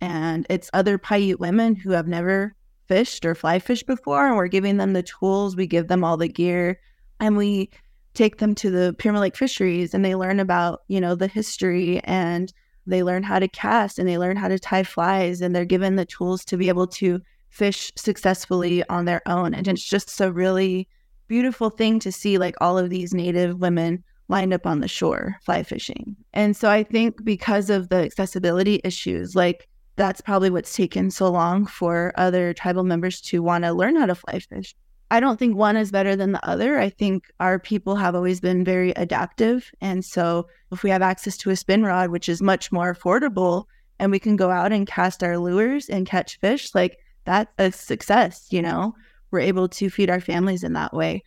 And 0.00 0.46
it's 0.50 0.70
other 0.72 0.98
Paiute 0.98 1.40
women 1.40 1.74
who 1.74 1.90
have 1.90 2.06
never 2.06 2.54
fished 2.86 3.24
or 3.24 3.34
fly 3.34 3.58
fished 3.58 3.86
before. 3.86 4.26
And 4.26 4.36
we're 4.36 4.46
giving 4.46 4.76
them 4.76 4.92
the 4.92 5.02
tools, 5.02 5.56
we 5.56 5.66
give 5.66 5.88
them 5.88 6.04
all 6.04 6.16
the 6.16 6.28
gear, 6.28 6.78
and 7.18 7.36
we 7.36 7.70
take 8.16 8.38
them 8.38 8.54
to 8.56 8.70
the 8.70 8.94
Pyramid 8.98 9.20
Lake 9.20 9.36
fisheries 9.36 9.94
and 9.94 10.04
they 10.04 10.14
learn 10.14 10.40
about, 10.40 10.82
you 10.88 11.00
know, 11.00 11.14
the 11.14 11.28
history 11.28 12.00
and 12.04 12.52
they 12.86 13.02
learn 13.02 13.22
how 13.22 13.38
to 13.38 13.48
cast 13.48 13.98
and 13.98 14.08
they 14.08 14.18
learn 14.18 14.36
how 14.36 14.48
to 14.48 14.58
tie 14.58 14.82
flies 14.82 15.40
and 15.40 15.54
they're 15.54 15.64
given 15.64 15.96
the 15.96 16.04
tools 16.04 16.44
to 16.46 16.56
be 16.56 16.68
able 16.68 16.86
to 16.86 17.20
fish 17.50 17.92
successfully 17.96 18.86
on 18.88 19.04
their 19.04 19.22
own. 19.26 19.54
And 19.54 19.66
it's 19.68 19.84
just 19.84 20.20
a 20.20 20.32
really 20.32 20.88
beautiful 21.28 21.70
thing 21.70 21.98
to 22.00 22.12
see 22.12 22.38
like 22.38 22.54
all 22.60 22.78
of 22.78 22.90
these 22.90 23.12
native 23.14 23.58
women 23.58 24.04
lined 24.28 24.52
up 24.52 24.66
on 24.66 24.80
the 24.80 24.88
shore 24.88 25.36
fly 25.42 25.62
fishing. 25.62 26.16
And 26.32 26.56
so 26.56 26.70
I 26.70 26.82
think 26.82 27.24
because 27.24 27.70
of 27.70 27.88
the 27.88 27.96
accessibility 27.96 28.80
issues, 28.84 29.34
like 29.36 29.68
that's 29.96 30.20
probably 30.20 30.50
what's 30.50 30.74
taken 30.74 31.10
so 31.10 31.30
long 31.30 31.66
for 31.66 32.12
other 32.16 32.52
tribal 32.52 32.84
members 32.84 33.20
to 33.22 33.42
want 33.42 33.64
to 33.64 33.72
learn 33.72 33.96
how 33.96 34.06
to 34.06 34.14
fly 34.14 34.38
fish. 34.38 34.74
I 35.10 35.20
don't 35.20 35.38
think 35.38 35.56
one 35.56 35.76
is 35.76 35.92
better 35.92 36.16
than 36.16 36.32
the 36.32 36.48
other. 36.48 36.78
I 36.78 36.88
think 36.88 37.30
our 37.38 37.58
people 37.58 37.96
have 37.96 38.14
always 38.14 38.40
been 38.40 38.64
very 38.64 38.90
adaptive. 38.90 39.70
And 39.80 40.04
so 40.04 40.48
if 40.72 40.82
we 40.82 40.90
have 40.90 41.02
access 41.02 41.36
to 41.38 41.50
a 41.50 41.56
spin 41.56 41.84
rod, 41.84 42.10
which 42.10 42.28
is 42.28 42.42
much 42.42 42.72
more 42.72 42.92
affordable, 42.92 43.66
and 43.98 44.10
we 44.10 44.18
can 44.18 44.36
go 44.36 44.50
out 44.50 44.72
and 44.72 44.86
cast 44.86 45.22
our 45.22 45.38
lures 45.38 45.88
and 45.88 46.06
catch 46.06 46.38
fish, 46.40 46.74
like 46.74 46.98
that's 47.24 47.52
a 47.58 47.70
success, 47.72 48.48
you 48.50 48.62
know? 48.62 48.94
we're 49.30 49.40
able 49.40 49.68
to 49.68 49.90
feed 49.90 50.10
our 50.10 50.20
families 50.20 50.62
in 50.62 50.72
that 50.74 50.94
way. 50.94 51.22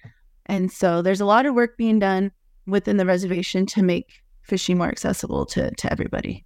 And 0.45 0.71
so 0.71 1.01
there's 1.01 1.21
a 1.21 1.25
lot 1.25 1.45
of 1.45 1.53
work 1.53 1.77
being 1.77 1.99
done 1.99 2.31
within 2.65 2.97
the 2.97 3.05
reservation 3.05 3.65
to 3.67 3.83
make 3.83 4.23
fishing 4.41 4.77
more 4.77 4.87
accessible 4.87 5.45
to, 5.47 5.71
to 5.71 5.91
everybody. 5.91 6.45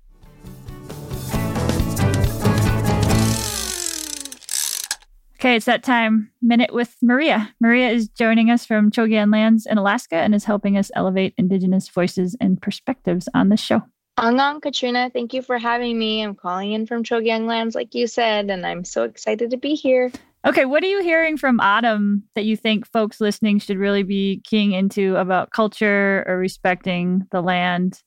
Okay, 5.43 5.57
it's 5.57 5.65
that 5.65 5.83
time. 5.83 6.31
Minute 6.41 6.73
with 6.73 6.95
Maria. 7.01 7.53
Maria 7.59 7.89
is 7.89 8.07
joining 8.07 8.49
us 8.49 8.65
from 8.65 8.89
Chogyan 8.89 9.29
Lands 9.29 9.65
in 9.65 9.77
Alaska 9.77 10.15
and 10.15 10.33
is 10.33 10.45
helping 10.45 10.77
us 10.77 10.89
elevate 10.95 11.33
Indigenous 11.37 11.89
voices 11.89 12.33
and 12.39 12.61
perspectives 12.61 13.27
on 13.33 13.49
this 13.49 13.59
show. 13.59 13.81
Angang 14.17 14.61
Katrina, 14.61 15.09
thank 15.09 15.33
you 15.33 15.41
for 15.41 15.57
having 15.57 15.99
me. 15.99 16.21
I'm 16.21 16.33
calling 16.33 16.71
in 16.71 16.87
from 16.87 17.03
Chogyan 17.03 17.45
Lands, 17.45 17.75
like 17.75 17.93
you 17.93 18.07
said, 18.07 18.49
and 18.49 18.65
I'm 18.65 18.85
so 18.85 19.03
excited 19.03 19.51
to 19.51 19.57
be 19.57 19.75
here. 19.75 20.13
Okay, 20.47 20.63
what 20.63 20.81
are 20.81 20.87
you 20.87 21.01
hearing 21.03 21.35
from 21.35 21.59
Autumn 21.59 22.23
that 22.35 22.45
you 22.45 22.55
think 22.55 22.87
folks 22.87 23.19
listening 23.19 23.59
should 23.59 23.77
really 23.77 24.03
be 24.03 24.39
keying 24.45 24.71
into 24.71 25.17
about 25.17 25.51
culture 25.51 26.23
or 26.25 26.37
respecting 26.37 27.27
the 27.31 27.41
land 27.41 28.01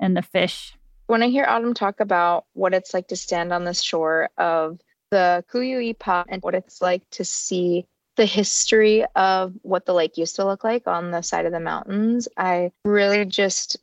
and 0.00 0.16
the 0.16 0.22
fish? 0.22 0.72
When 1.06 1.22
I 1.22 1.28
hear 1.28 1.44
Autumn 1.46 1.74
talk 1.74 2.00
about 2.00 2.46
what 2.54 2.72
it's 2.72 2.94
like 2.94 3.08
to 3.08 3.16
stand 3.16 3.52
on 3.52 3.64
the 3.64 3.74
shore 3.74 4.30
of 4.38 4.78
the 5.10 5.44
Kuyuipa 5.52 6.24
and 6.28 6.42
what 6.42 6.54
it's 6.54 6.80
like 6.80 7.08
to 7.10 7.24
see 7.24 7.86
the 8.16 8.26
history 8.26 9.04
of 9.14 9.54
what 9.62 9.86
the 9.86 9.94
lake 9.94 10.18
used 10.18 10.36
to 10.36 10.44
look 10.44 10.64
like 10.64 10.86
on 10.86 11.10
the 11.10 11.22
side 11.22 11.46
of 11.46 11.52
the 11.52 11.60
mountains, 11.60 12.28
I 12.36 12.72
really 12.84 13.24
just 13.24 13.76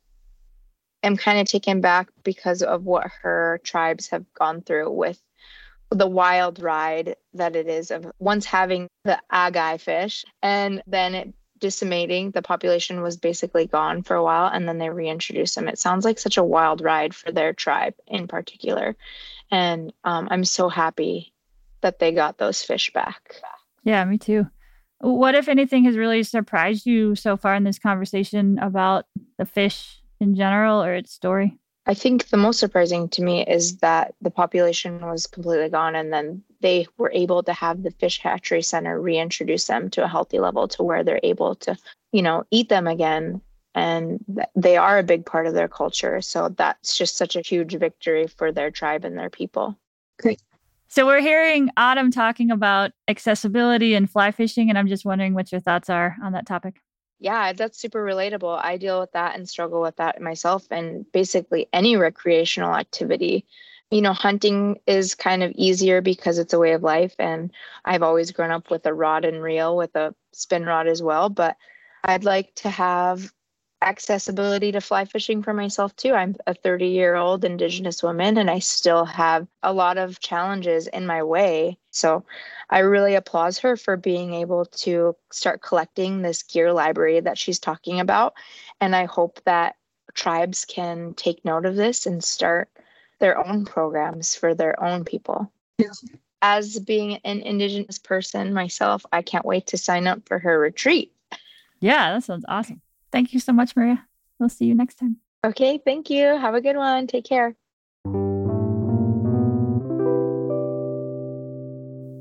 am 1.02 1.16
kind 1.16 1.38
of 1.40 1.46
taken 1.46 1.80
back 1.80 2.08
because 2.22 2.62
of 2.62 2.84
what 2.84 3.10
her 3.22 3.60
tribes 3.64 4.08
have 4.08 4.24
gone 4.34 4.60
through 4.60 4.90
with 4.90 5.20
the 5.90 6.06
wild 6.06 6.60
ride 6.60 7.16
that 7.34 7.56
it 7.56 7.68
is 7.68 7.90
of 7.90 8.10
once 8.18 8.44
having 8.44 8.88
the 9.04 9.18
Agi 9.32 9.80
fish 9.80 10.24
and 10.42 10.82
then 10.86 11.14
it 11.14 11.34
decimating 11.58 12.30
the 12.30 12.42
population 12.42 13.02
was 13.02 13.16
basically 13.16 13.66
gone 13.66 14.02
for 14.02 14.14
a 14.14 14.22
while 14.22 14.46
and 14.46 14.68
then 14.68 14.78
they 14.78 14.90
reintroduced 14.90 15.54
them. 15.54 15.68
It 15.68 15.78
sounds 15.78 16.04
like 16.04 16.18
such 16.18 16.36
a 16.36 16.44
wild 16.44 16.80
ride 16.80 17.14
for 17.14 17.32
their 17.32 17.52
tribe 17.52 17.94
in 18.06 18.28
particular. 18.28 18.96
And 19.50 19.92
um, 20.04 20.28
i'm 20.30 20.44
so 20.44 20.68
happy 20.68 21.32
that 21.80 21.98
they 21.98 22.12
got 22.12 22.38
those 22.38 22.62
fish 22.62 22.92
back. 22.92 23.36
Yeah 23.84 24.04
me 24.04 24.18
too. 24.18 24.46
What 25.00 25.34
if 25.34 25.48
anything 25.48 25.84
has 25.84 25.96
really 25.96 26.22
surprised 26.22 26.86
you 26.86 27.14
so 27.14 27.36
far 27.36 27.54
in 27.54 27.64
this 27.64 27.78
conversation 27.78 28.58
about 28.58 29.06
the 29.38 29.44
fish 29.44 30.00
in 30.20 30.34
general 30.34 30.82
or 30.82 30.94
its 30.94 31.12
story? 31.12 31.58
I 31.86 31.94
think 31.94 32.28
the 32.28 32.36
most 32.36 32.58
surprising 32.58 33.08
to 33.10 33.22
me 33.22 33.44
is 33.46 33.78
that 33.78 34.14
the 34.20 34.30
population 34.30 35.00
was 35.06 35.26
completely 35.26 35.68
gone 35.68 35.94
and 35.94 36.12
then 36.12 36.42
they 36.60 36.86
were 36.98 37.10
able 37.12 37.42
to 37.42 37.52
have 37.52 37.82
the 37.82 37.90
fish 37.90 38.20
hatchery 38.20 38.62
center 38.62 39.00
reintroduce 39.00 39.66
them 39.66 39.90
to 39.90 40.04
a 40.04 40.08
healthy 40.08 40.38
level 40.38 40.68
to 40.68 40.82
where 40.82 41.04
they're 41.04 41.20
able 41.22 41.54
to, 41.56 41.76
you 42.12 42.22
know, 42.22 42.44
eat 42.50 42.68
them 42.68 42.86
again 42.86 43.40
and 43.74 44.24
they 44.54 44.76
are 44.76 44.98
a 44.98 45.02
big 45.02 45.26
part 45.26 45.46
of 45.46 45.54
their 45.54 45.68
culture. 45.68 46.20
So 46.20 46.48
that's 46.48 46.96
just 46.96 47.16
such 47.16 47.36
a 47.36 47.42
huge 47.42 47.74
victory 47.76 48.26
for 48.26 48.52
their 48.52 48.70
tribe 48.70 49.04
and 49.04 49.18
their 49.18 49.30
people. 49.30 49.78
Great. 50.18 50.40
So 50.88 51.04
we're 51.04 51.20
hearing 51.20 51.68
Autumn 51.76 52.10
talking 52.10 52.50
about 52.50 52.92
accessibility 53.08 53.94
and 53.94 54.10
fly 54.10 54.30
fishing 54.30 54.70
and 54.70 54.78
I'm 54.78 54.88
just 54.88 55.04
wondering 55.04 55.34
what 55.34 55.52
your 55.52 55.60
thoughts 55.60 55.90
are 55.90 56.16
on 56.22 56.32
that 56.32 56.46
topic 56.46 56.80
yeah, 57.18 57.52
that's 57.52 57.78
super 57.78 58.04
relatable. 58.04 58.60
I 58.62 58.76
deal 58.76 59.00
with 59.00 59.12
that 59.12 59.36
and 59.36 59.48
struggle 59.48 59.80
with 59.80 59.96
that 59.96 60.20
myself 60.20 60.66
and 60.70 61.10
basically 61.12 61.68
any 61.72 61.96
recreational 61.96 62.74
activity. 62.74 63.46
You 63.90 64.02
know, 64.02 64.12
hunting 64.12 64.80
is 64.86 65.14
kind 65.14 65.42
of 65.42 65.52
easier 65.52 66.00
because 66.00 66.38
it's 66.38 66.52
a 66.52 66.58
way 66.58 66.72
of 66.72 66.82
life. 66.82 67.14
And 67.18 67.52
I've 67.84 68.02
always 68.02 68.32
grown 68.32 68.50
up 68.50 68.70
with 68.70 68.84
a 68.86 68.94
rod 68.94 69.24
and 69.24 69.42
reel 69.42 69.76
with 69.76 69.94
a 69.96 70.14
spin 70.32 70.64
rod 70.66 70.88
as 70.88 71.02
well. 71.02 71.28
But 71.28 71.56
I'd 72.04 72.24
like 72.24 72.54
to 72.56 72.70
have 72.70 73.32
accessibility 73.82 74.72
to 74.72 74.80
fly 74.80 75.04
fishing 75.04 75.42
for 75.42 75.52
myself 75.52 75.94
too. 75.96 76.14
I'm 76.14 76.34
a 76.46 76.54
30 76.54 76.86
year 76.86 77.14
old 77.14 77.44
Indigenous 77.44 78.02
woman 78.02 78.38
and 78.38 78.50
I 78.50 78.58
still 78.58 79.04
have 79.04 79.46
a 79.62 79.72
lot 79.72 79.98
of 79.98 80.18
challenges 80.18 80.86
in 80.86 81.06
my 81.06 81.22
way. 81.22 81.78
So 81.90 82.24
I 82.70 82.80
really 82.80 83.14
applaud 83.14 83.56
her 83.58 83.76
for 83.76 83.96
being 83.96 84.34
able 84.34 84.64
to 84.66 85.14
start 85.30 85.62
collecting 85.62 86.22
this 86.22 86.42
gear 86.42 86.72
library 86.72 87.20
that 87.20 87.38
she's 87.38 87.58
talking 87.58 88.00
about. 88.00 88.34
And 88.80 88.96
I 88.96 89.04
hope 89.04 89.40
that 89.44 89.76
tribes 90.14 90.64
can 90.64 91.14
take 91.14 91.44
note 91.44 91.66
of 91.66 91.76
this 91.76 92.06
and 92.06 92.24
start 92.24 92.70
their 93.18 93.44
own 93.44 93.64
programs 93.64 94.34
for 94.34 94.54
their 94.54 94.82
own 94.82 95.04
people. 95.04 95.50
Yes. 95.78 96.04
As 96.42 96.78
being 96.78 97.16
an 97.24 97.40
Indigenous 97.40 97.98
person 97.98 98.52
myself, 98.52 99.04
I 99.12 99.22
can't 99.22 99.44
wait 99.44 99.66
to 99.68 99.78
sign 99.78 100.06
up 100.06 100.26
for 100.26 100.38
her 100.38 100.58
retreat. 100.58 101.12
Yeah, 101.80 102.12
that 102.12 102.24
sounds 102.24 102.44
awesome. 102.48 102.80
Thank 103.10 103.32
you 103.32 103.40
so 103.40 103.52
much, 103.52 103.74
Maria. 103.76 104.04
We'll 104.38 104.48
see 104.48 104.66
you 104.66 104.74
next 104.74 104.96
time. 104.96 105.16
Okay, 105.44 105.78
thank 105.78 106.10
you. 106.10 106.24
Have 106.24 106.54
a 106.54 106.60
good 106.60 106.76
one. 106.76 107.06
Take 107.06 107.24
care. 107.24 107.54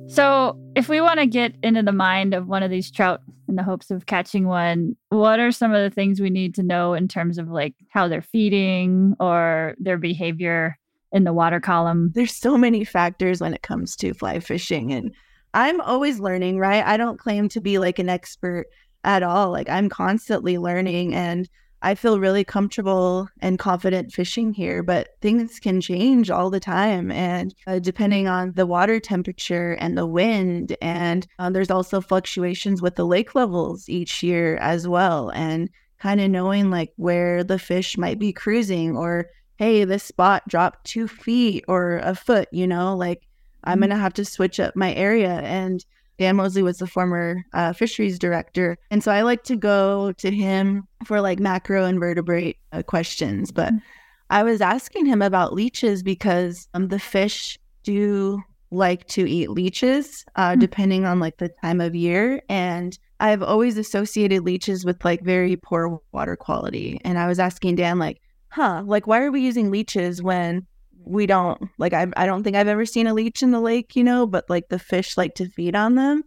So, 0.08 0.58
if 0.76 0.88
we 0.88 1.02
want 1.02 1.20
to 1.20 1.26
get 1.26 1.56
into 1.62 1.84
the 1.84 1.92
mind 1.92 2.34
of 2.34 2.48
one 2.48 2.64
of 2.64 2.70
these 2.70 2.90
trout 2.90 3.22
in 3.50 3.56
the 3.56 3.64
hopes 3.64 3.92
of 3.92 4.06
catching 4.06 4.48
one, 4.48 4.96
what 5.10 5.40
are 5.40 5.52
some 5.52 5.74
of 5.74 5.84
the 5.84 5.94
things 5.94 6.22
we 6.22 6.30
need 6.30 6.56
to 6.56 6.64
know 6.64 6.94
in 6.94 7.08
terms 7.08 7.38
of 7.38 7.50
like 7.50 7.74
how 7.90 8.08
they're 8.08 8.22
feeding 8.22 9.16
or 9.20 9.76
their 9.78 9.98
behavior 9.98 10.78
in 11.16 11.24
the 11.24 11.34
water 11.34 11.60
column? 11.60 12.12
There's 12.14 12.36
so 12.36 12.58
many 12.58 12.84
factors 12.84 13.42
when 13.42 13.54
it 13.54 13.64
comes 13.64 13.96
to 13.98 14.14
fly 14.14 14.40
fishing 14.40 14.92
and 14.92 15.12
I'm 15.54 15.80
always 15.80 16.20
learning, 16.20 16.58
right? 16.58 16.86
I 16.86 16.98
don't 16.98 17.18
claim 17.18 17.48
to 17.50 17.62
be 17.62 17.80
like 17.80 17.98
an 17.98 18.10
expert 18.10 18.68
at 19.06 19.24
all. 19.24 19.52
Like 19.52 19.70
I'm 19.70 19.88
constantly 19.88 20.58
learning 20.58 21.16
and 21.16 21.48
I 21.82 21.96
feel 21.96 22.20
really 22.20 22.44
comfortable 22.44 23.30
and 23.40 23.58
confident 23.58 24.12
fishing 24.12 24.54
here, 24.54 24.84
but 24.84 25.10
things 25.22 25.60
can 25.60 25.80
change 25.80 26.30
all 26.30 26.50
the 26.50 26.60
time. 26.60 27.12
And 27.12 27.54
uh, 27.68 27.80
depending 27.80 28.28
on 28.28 28.52
the 28.54 28.66
water 28.66 29.00
temperature 29.00 29.74
and 29.74 29.98
the 29.98 30.08
wind, 30.08 30.76
and 30.82 31.26
uh, 31.40 31.50
there's 31.50 31.72
also 31.72 32.02
fluctuations 32.02 32.82
with 32.82 32.96
the 32.96 33.06
lake 33.06 33.36
levels 33.36 33.88
each 33.88 34.24
year 34.24 34.58
as 34.58 34.88
well. 34.88 35.30
And 35.30 35.70
kind 36.00 36.20
of 36.20 36.32
knowing 36.32 36.70
like 36.70 36.92
where 36.98 37.44
the 37.44 37.60
fish 37.60 37.98
might 37.98 38.20
be 38.20 38.34
cruising, 38.34 38.98
or 38.98 39.28
hey, 39.58 39.86
this 39.86 40.04
spot 40.04 40.44
dropped 40.48 40.86
two 40.86 41.08
feet 41.08 41.64
or 41.68 41.98
a 41.98 42.16
foot, 42.16 42.48
you 42.52 42.68
know, 42.68 42.96
like 42.96 43.28
I'm 43.64 43.74
mm-hmm. 43.74 43.82
going 43.82 43.90
to 43.92 43.96
have 43.98 44.14
to 44.14 44.26
switch 44.26 44.60
up 44.60 44.76
my 44.76 44.94
area. 44.94 45.40
And 45.42 45.84
Dan 46.18 46.38
Mosley 46.38 46.64
was 46.64 46.78
the 46.78 46.88
former 46.88 47.44
uh, 47.54 47.74
fisheries 47.74 48.20
director. 48.20 48.78
And 48.92 49.04
so 49.04 49.12
I 49.12 49.22
like 49.22 49.44
to 49.46 49.56
go 49.56 50.12
to 50.14 50.32
him 50.32 50.88
for 51.06 51.22
like 51.22 51.40
macro 51.40 51.86
invertebrate 51.86 52.58
uh, 52.72 52.84
questions. 52.84 53.52
But 53.52 53.70
mm-hmm. 53.70 53.78
I 54.30 54.44
was 54.44 54.62
asking 54.62 55.06
him 55.06 55.22
about 55.22 55.54
leeches 55.54 56.04
because 56.04 56.68
um, 56.74 56.88
the 56.88 57.00
fish 57.00 57.58
do 57.84 58.42
like 58.72 59.08
to 59.08 59.30
eat 59.30 59.50
leeches 59.50 60.26
uh, 60.36 60.52
mm-hmm. 60.52 60.60
depending 60.60 61.06
on 61.06 61.20
like 61.20 61.38
the 61.38 61.50
time 61.62 61.82
of 61.82 61.96
year. 61.96 62.42
And 62.50 62.98
I've 63.20 63.44
always 63.44 63.78
associated 63.78 64.44
leeches 64.44 64.84
with 64.84 65.04
like 65.06 65.22
very 65.22 65.56
poor 65.56 66.00
water 66.12 66.36
quality. 66.36 67.00
And 67.06 67.18
I 67.18 67.28
was 67.28 67.40
asking 67.40 67.76
Dan, 67.76 68.00
like, 68.00 68.20
huh, 68.56 68.84
like, 68.86 69.06
why 69.06 69.22
are 69.22 69.32
we 69.32 69.42
using 69.42 69.70
leeches 69.70 70.22
when 70.22 70.66
we 71.06 71.28
don't 71.28 71.70
like 71.78 71.94
I, 71.94 72.08
I 72.18 72.26
don't 72.26 72.44
think 72.44 72.56
I've 72.56 72.68
ever 72.68 72.86
seen 72.86 73.06
a 73.06 73.14
leech 73.14 73.44
in 73.44 73.52
the 73.52 73.60
lake, 73.60 73.96
you 73.96 74.04
know, 74.04 74.26
but 74.26 74.50
like 74.50 74.70
the 74.70 74.80
fish 74.80 75.18
like 75.18 75.36
to 75.36 75.50
feed 75.50 75.76
on 75.76 75.96
them. 75.96 76.24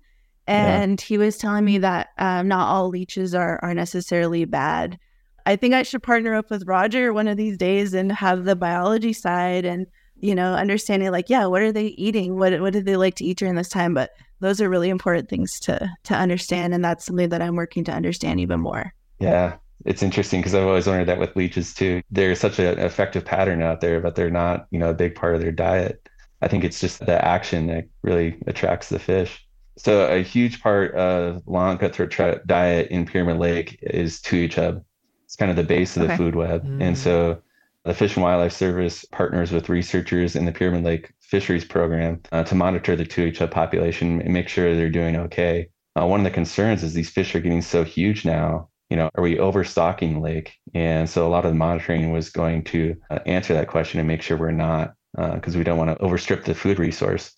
And 0.47 1.01
yeah. 1.01 1.07
he 1.07 1.19
was 1.19 1.37
telling 1.37 1.65
me 1.65 1.79
that 1.79 2.11
um, 2.19 2.49
not 2.49 2.69
all 2.69 2.89
leeches 2.89 3.35
are 3.35 3.59
are 3.63 3.75
necessarily 3.75 4.45
bad. 4.45 4.99
I 5.47 5.57
think 5.57 5.75
I 5.75 5.83
should 5.83 6.03
partner 6.03 6.35
up 6.35 6.51
with 6.51 6.67
Roger 6.67 7.13
one 7.13 7.29
of 7.29 7.37
these 7.37 7.57
days 7.57 7.93
and 7.93 8.13
have 8.13 8.45
the 8.45 8.55
biology 8.55 9.13
side 9.13 9.65
and 9.65 9.87
you 10.21 10.35
know 10.35 10.55
understanding 10.55 11.11
like 11.11 11.29
yeah 11.29 11.47
what 11.47 11.63
are 11.63 11.73
they 11.73 11.87
eating 11.87 12.39
what 12.39 12.61
what 12.61 12.73
do 12.73 12.83
they 12.83 12.97
like 12.97 13.15
to 13.17 13.25
eat 13.25 13.39
during 13.39 13.55
this 13.55 13.69
time 13.69 13.95
but 13.95 14.11
those 14.41 14.61
are 14.61 14.69
really 14.69 14.89
important 14.89 15.29
things 15.29 15.61
to 15.61 15.91
to 16.05 16.15
understand 16.15 16.75
and 16.75 16.85
that's 16.85 17.07
something 17.07 17.29
that 17.29 17.43
I'm 17.43 17.57
working 17.57 17.85
to 17.85 17.93
understand 17.93 18.41
even 18.41 18.61
more. 18.61 18.93
Yeah, 19.19 19.57
it's 19.85 20.03
interesting 20.03 20.41
because 20.41 20.55
I've 20.55 20.67
always 20.67 20.87
wondered 20.87 21.07
that 21.07 21.19
with 21.19 21.37
leeches 21.37 21.73
too. 21.73 22.03
There's 22.11 22.41
such 22.41 22.59
an 22.59 22.79
effective 22.79 23.25
pattern 23.25 23.63
out 23.63 23.81
there, 23.81 24.01
but 24.01 24.15
they're 24.15 24.31
not, 24.31 24.67
you 24.71 24.79
know, 24.79 24.91
a 24.91 24.95
big 24.95 25.15
part 25.15 25.35
of 25.35 25.41
their 25.41 25.53
diet. 25.53 26.09
I 26.43 26.49
think 26.49 26.65
it's 26.65 26.81
just 26.81 27.05
the 27.05 27.25
action 27.25 27.67
that 27.69 27.85
really 28.03 28.39
attracts 28.47 28.89
the 28.89 28.99
fish. 28.99 29.45
So 29.77 30.13
a 30.13 30.23
huge 30.23 30.61
part 30.61 30.95
of 30.95 31.43
long 31.47 31.79
cutthroat 31.79 32.11
trout 32.11 32.47
diet 32.47 32.91
in 32.91 33.07
Pyramid 33.07 33.39
Lake 33.39 33.79
is 33.83 34.21
tui 34.21 34.49
chub. 34.49 34.83
It's 35.25 35.37
kind 35.37 35.51
of 35.51 35.57
the 35.57 35.65
base 35.65 35.97
of 35.97 36.03
the 36.03 36.09
okay. 36.09 36.17
food 36.17 36.35
web. 36.35 36.65
Mm. 36.65 36.83
And 36.83 36.99
so 36.99 37.41
the 37.85 37.95
Fish 37.95 38.17
and 38.17 38.25
Wildlife 38.25 38.53
Service 38.53 39.05
partners 39.13 39.53
with 39.53 39.69
researchers 39.69 40.35
in 40.35 40.47
the 40.47 40.53
Pyramid 40.53 40.85
Lake 40.85 41.13
Fisheries 41.21 41.65
Program 41.65 42.21
uh, 42.33 42.43
to 42.45 42.55
monitor 42.55 42.97
the 42.97 43.05
tui 43.05 43.31
chub 43.31 43.51
population 43.51 44.21
and 44.21 44.33
make 44.33 44.49
sure 44.49 44.75
they're 44.75 44.91
doing 44.91 45.17
okay. 45.17 45.69
Uh, 45.99 46.07
one 46.07 46.21
of 46.21 46.25
the 46.25 46.31
concerns 46.31 46.83
is 46.83 46.95
these 46.95 47.11
fish 47.11 47.35
are 47.35 47.41
getting 47.41 47.63
so 47.63 47.85
huge 47.85 48.25
now 48.25 48.69
you 48.91 48.97
know, 48.97 49.11
are 49.15 49.23
we 49.23 49.39
overstocking 49.39 50.21
lake? 50.21 50.55
And 50.75 51.09
so 51.09 51.27
a 51.27 51.29
lot 51.29 51.45
of 51.45 51.53
the 51.53 51.59
monitoring 51.59 52.13
was 52.13 52.31
going 52.31 52.65
to 52.65 52.97
uh, 53.11 53.19
answer 53.27 53.55
that 53.55 53.69
question 53.69 54.01
and 54.01 54.09
make 54.09 54.23
sure 54.23 54.37
we're 54.37 54.51
not, 54.51 54.95
because 55.15 55.55
uh, 55.55 55.59
we 55.59 55.65
don't 55.65 55.79
want 55.79 55.91
to 55.91 56.05
overstrip 56.05 56.45
the 56.45 56.55
food 56.55 56.79
resource. 56.79 57.33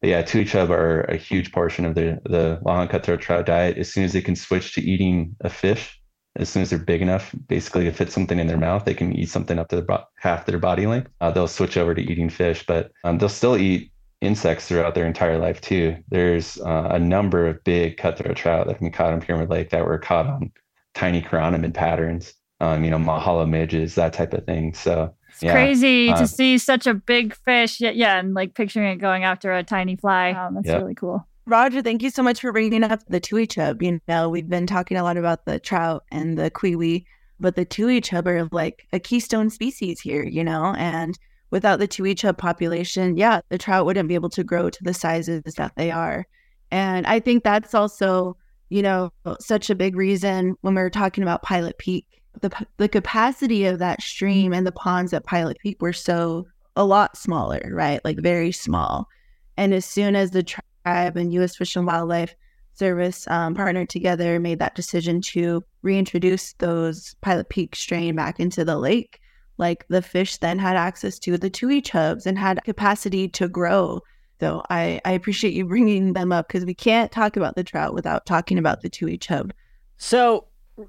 But 0.00 0.10
yeah, 0.10 0.22
tui 0.22 0.44
chub 0.44 0.70
are 0.70 1.02
a 1.02 1.16
huge 1.16 1.52
portion 1.52 1.84
of 1.84 1.94
the 1.94 2.20
the 2.24 2.60
La 2.62 2.86
cutthroat 2.86 3.20
trout 3.20 3.46
diet. 3.46 3.78
As 3.78 3.92
soon 3.92 4.04
as 4.04 4.12
they 4.12 4.20
can 4.20 4.36
switch 4.36 4.74
to 4.74 4.82
eating 4.82 5.34
a 5.40 5.48
fish, 5.48 5.98
as 6.36 6.50
soon 6.50 6.62
as 6.62 6.70
they're 6.70 6.78
big 6.78 7.00
enough, 7.00 7.34
basically 7.48 7.84
to 7.84 7.92
fit 7.92 8.12
something 8.12 8.38
in 8.38 8.46
their 8.46 8.58
mouth, 8.58 8.84
they 8.84 8.94
can 8.94 9.14
eat 9.14 9.30
something 9.30 9.58
up 9.58 9.68
to 9.68 9.76
the, 9.76 10.04
half 10.16 10.44
their 10.44 10.58
body 10.58 10.86
length. 10.86 11.10
Uh, 11.20 11.30
they'll 11.30 11.48
switch 11.48 11.76
over 11.76 11.94
to 11.94 12.02
eating 12.02 12.28
fish, 12.28 12.64
but 12.66 12.90
um, 13.04 13.16
they'll 13.16 13.28
still 13.28 13.56
eat 13.56 13.90
insects 14.20 14.66
throughout 14.66 14.94
their 14.94 15.06
entire 15.06 15.38
life 15.38 15.60
too. 15.60 15.96
There's 16.10 16.58
uh, 16.60 16.88
a 16.90 16.98
number 16.98 17.46
of 17.46 17.64
big 17.64 17.96
cutthroat 17.96 18.36
trout 18.36 18.66
that 18.66 18.74
have 18.74 18.80
been 18.80 18.92
caught 18.92 19.12
on 19.12 19.20
Pyramid 19.20 19.50
Lake 19.50 19.70
that 19.70 19.86
were 19.86 19.98
caught 19.98 20.26
on 20.26 20.52
tiny 20.96 21.20
chironomid 21.20 21.74
patterns, 21.74 22.34
um, 22.60 22.82
you 22.82 22.90
know, 22.90 22.96
mahalo 22.98 23.48
midges, 23.48 23.94
that 23.94 24.14
type 24.14 24.32
of 24.32 24.44
thing. 24.46 24.72
So 24.74 25.14
it's 25.28 25.42
yeah, 25.42 25.52
crazy 25.52 26.10
uh, 26.10 26.18
to 26.18 26.26
see 26.26 26.56
such 26.56 26.86
a 26.86 26.94
big 26.94 27.36
fish. 27.36 27.80
Yeah, 27.80 27.90
yeah, 27.90 28.18
and 28.18 28.32
like 28.32 28.54
picturing 28.54 28.90
it 28.90 28.96
going 28.96 29.22
after 29.22 29.52
a 29.52 29.62
tiny 29.62 29.96
fly. 29.96 30.32
Um, 30.32 30.54
that's 30.54 30.66
yep. 30.66 30.80
really 30.80 30.94
cool. 30.94 31.26
Roger, 31.44 31.82
thank 31.82 32.02
you 32.02 32.10
so 32.10 32.22
much 32.22 32.40
for 32.40 32.50
bringing 32.50 32.82
up 32.82 33.00
the 33.08 33.20
tui 33.20 33.46
chub. 33.46 33.82
You 33.82 34.00
know, 34.08 34.28
we've 34.28 34.48
been 34.48 34.66
talking 34.66 34.96
a 34.96 35.02
lot 35.02 35.16
about 35.16 35.44
the 35.44 35.60
trout 35.60 36.02
and 36.10 36.36
the 36.36 36.50
cui-ui, 36.50 37.06
but 37.38 37.54
the 37.54 37.64
tui 37.64 38.00
chub 38.00 38.26
are 38.26 38.48
like 38.50 38.88
a 38.92 38.98
keystone 38.98 39.50
species 39.50 40.00
here, 40.00 40.24
you 40.24 40.42
know, 40.42 40.74
and 40.76 41.16
without 41.50 41.78
the 41.78 41.86
tui 41.86 42.14
chub 42.16 42.38
population, 42.38 43.16
yeah, 43.16 43.42
the 43.50 43.58
trout 43.58 43.86
wouldn't 43.86 44.08
be 44.08 44.16
able 44.16 44.30
to 44.30 44.42
grow 44.42 44.70
to 44.70 44.82
the 44.82 44.94
sizes 44.94 45.42
that 45.56 45.72
they 45.76 45.92
are. 45.92 46.26
And 46.72 47.06
I 47.06 47.20
think 47.20 47.44
that's 47.44 47.74
also, 47.74 48.36
you 48.68 48.82
know, 48.82 49.12
such 49.40 49.70
a 49.70 49.74
big 49.74 49.96
reason 49.96 50.56
when 50.60 50.74
we 50.74 50.82
were 50.82 50.90
talking 50.90 51.22
about 51.22 51.42
Pilot 51.42 51.78
Peak. 51.78 52.06
The, 52.40 52.50
the 52.76 52.88
capacity 52.88 53.64
of 53.64 53.78
that 53.78 54.02
stream 54.02 54.52
and 54.52 54.66
the 54.66 54.72
ponds 54.72 55.12
at 55.12 55.24
Pilot 55.24 55.58
Peak 55.60 55.80
were 55.80 55.92
so 55.92 56.46
a 56.74 56.84
lot 56.84 57.16
smaller, 57.16 57.62
right? 57.72 58.04
Like 58.04 58.18
very 58.18 58.52
small. 58.52 59.08
And 59.56 59.72
as 59.72 59.84
soon 59.84 60.14
as 60.14 60.30
the 60.30 60.42
tribe 60.42 61.16
and 61.16 61.32
U.S. 61.32 61.56
Fish 61.56 61.76
and 61.76 61.86
Wildlife 61.86 62.34
Service 62.74 63.26
um, 63.28 63.54
partnered 63.54 63.88
together, 63.88 64.38
made 64.38 64.58
that 64.58 64.74
decision 64.74 65.22
to 65.22 65.64
reintroduce 65.80 66.52
those 66.54 67.14
Pilot 67.22 67.48
Peak 67.48 67.74
strain 67.74 68.14
back 68.14 68.38
into 68.38 68.64
the 68.64 68.76
lake. 68.76 69.18
Like 69.56 69.86
the 69.88 70.02
fish 70.02 70.36
then 70.36 70.58
had 70.58 70.76
access 70.76 71.18
to 71.20 71.38
the 71.38 71.48
tui 71.48 71.80
chubs 71.80 72.26
and 72.26 72.38
had 72.38 72.62
capacity 72.64 73.28
to 73.28 73.48
grow. 73.48 74.02
So 74.40 74.62
I, 74.70 75.00
I 75.04 75.12
appreciate 75.12 75.54
you 75.54 75.64
bringing 75.68 76.12
them 76.12 76.32
up 76.32 76.48
because 76.48 76.64
we 76.64 76.74
can't 76.74 77.12
talk 77.12 77.36
about 77.36 77.56
the 77.56 77.64
trout 77.64 77.94
without 77.94 78.26
talking 78.26 78.58
about 78.58 78.82
the 78.82 78.88
tui 78.88 79.18
chub. 79.18 79.52
So 79.96 80.46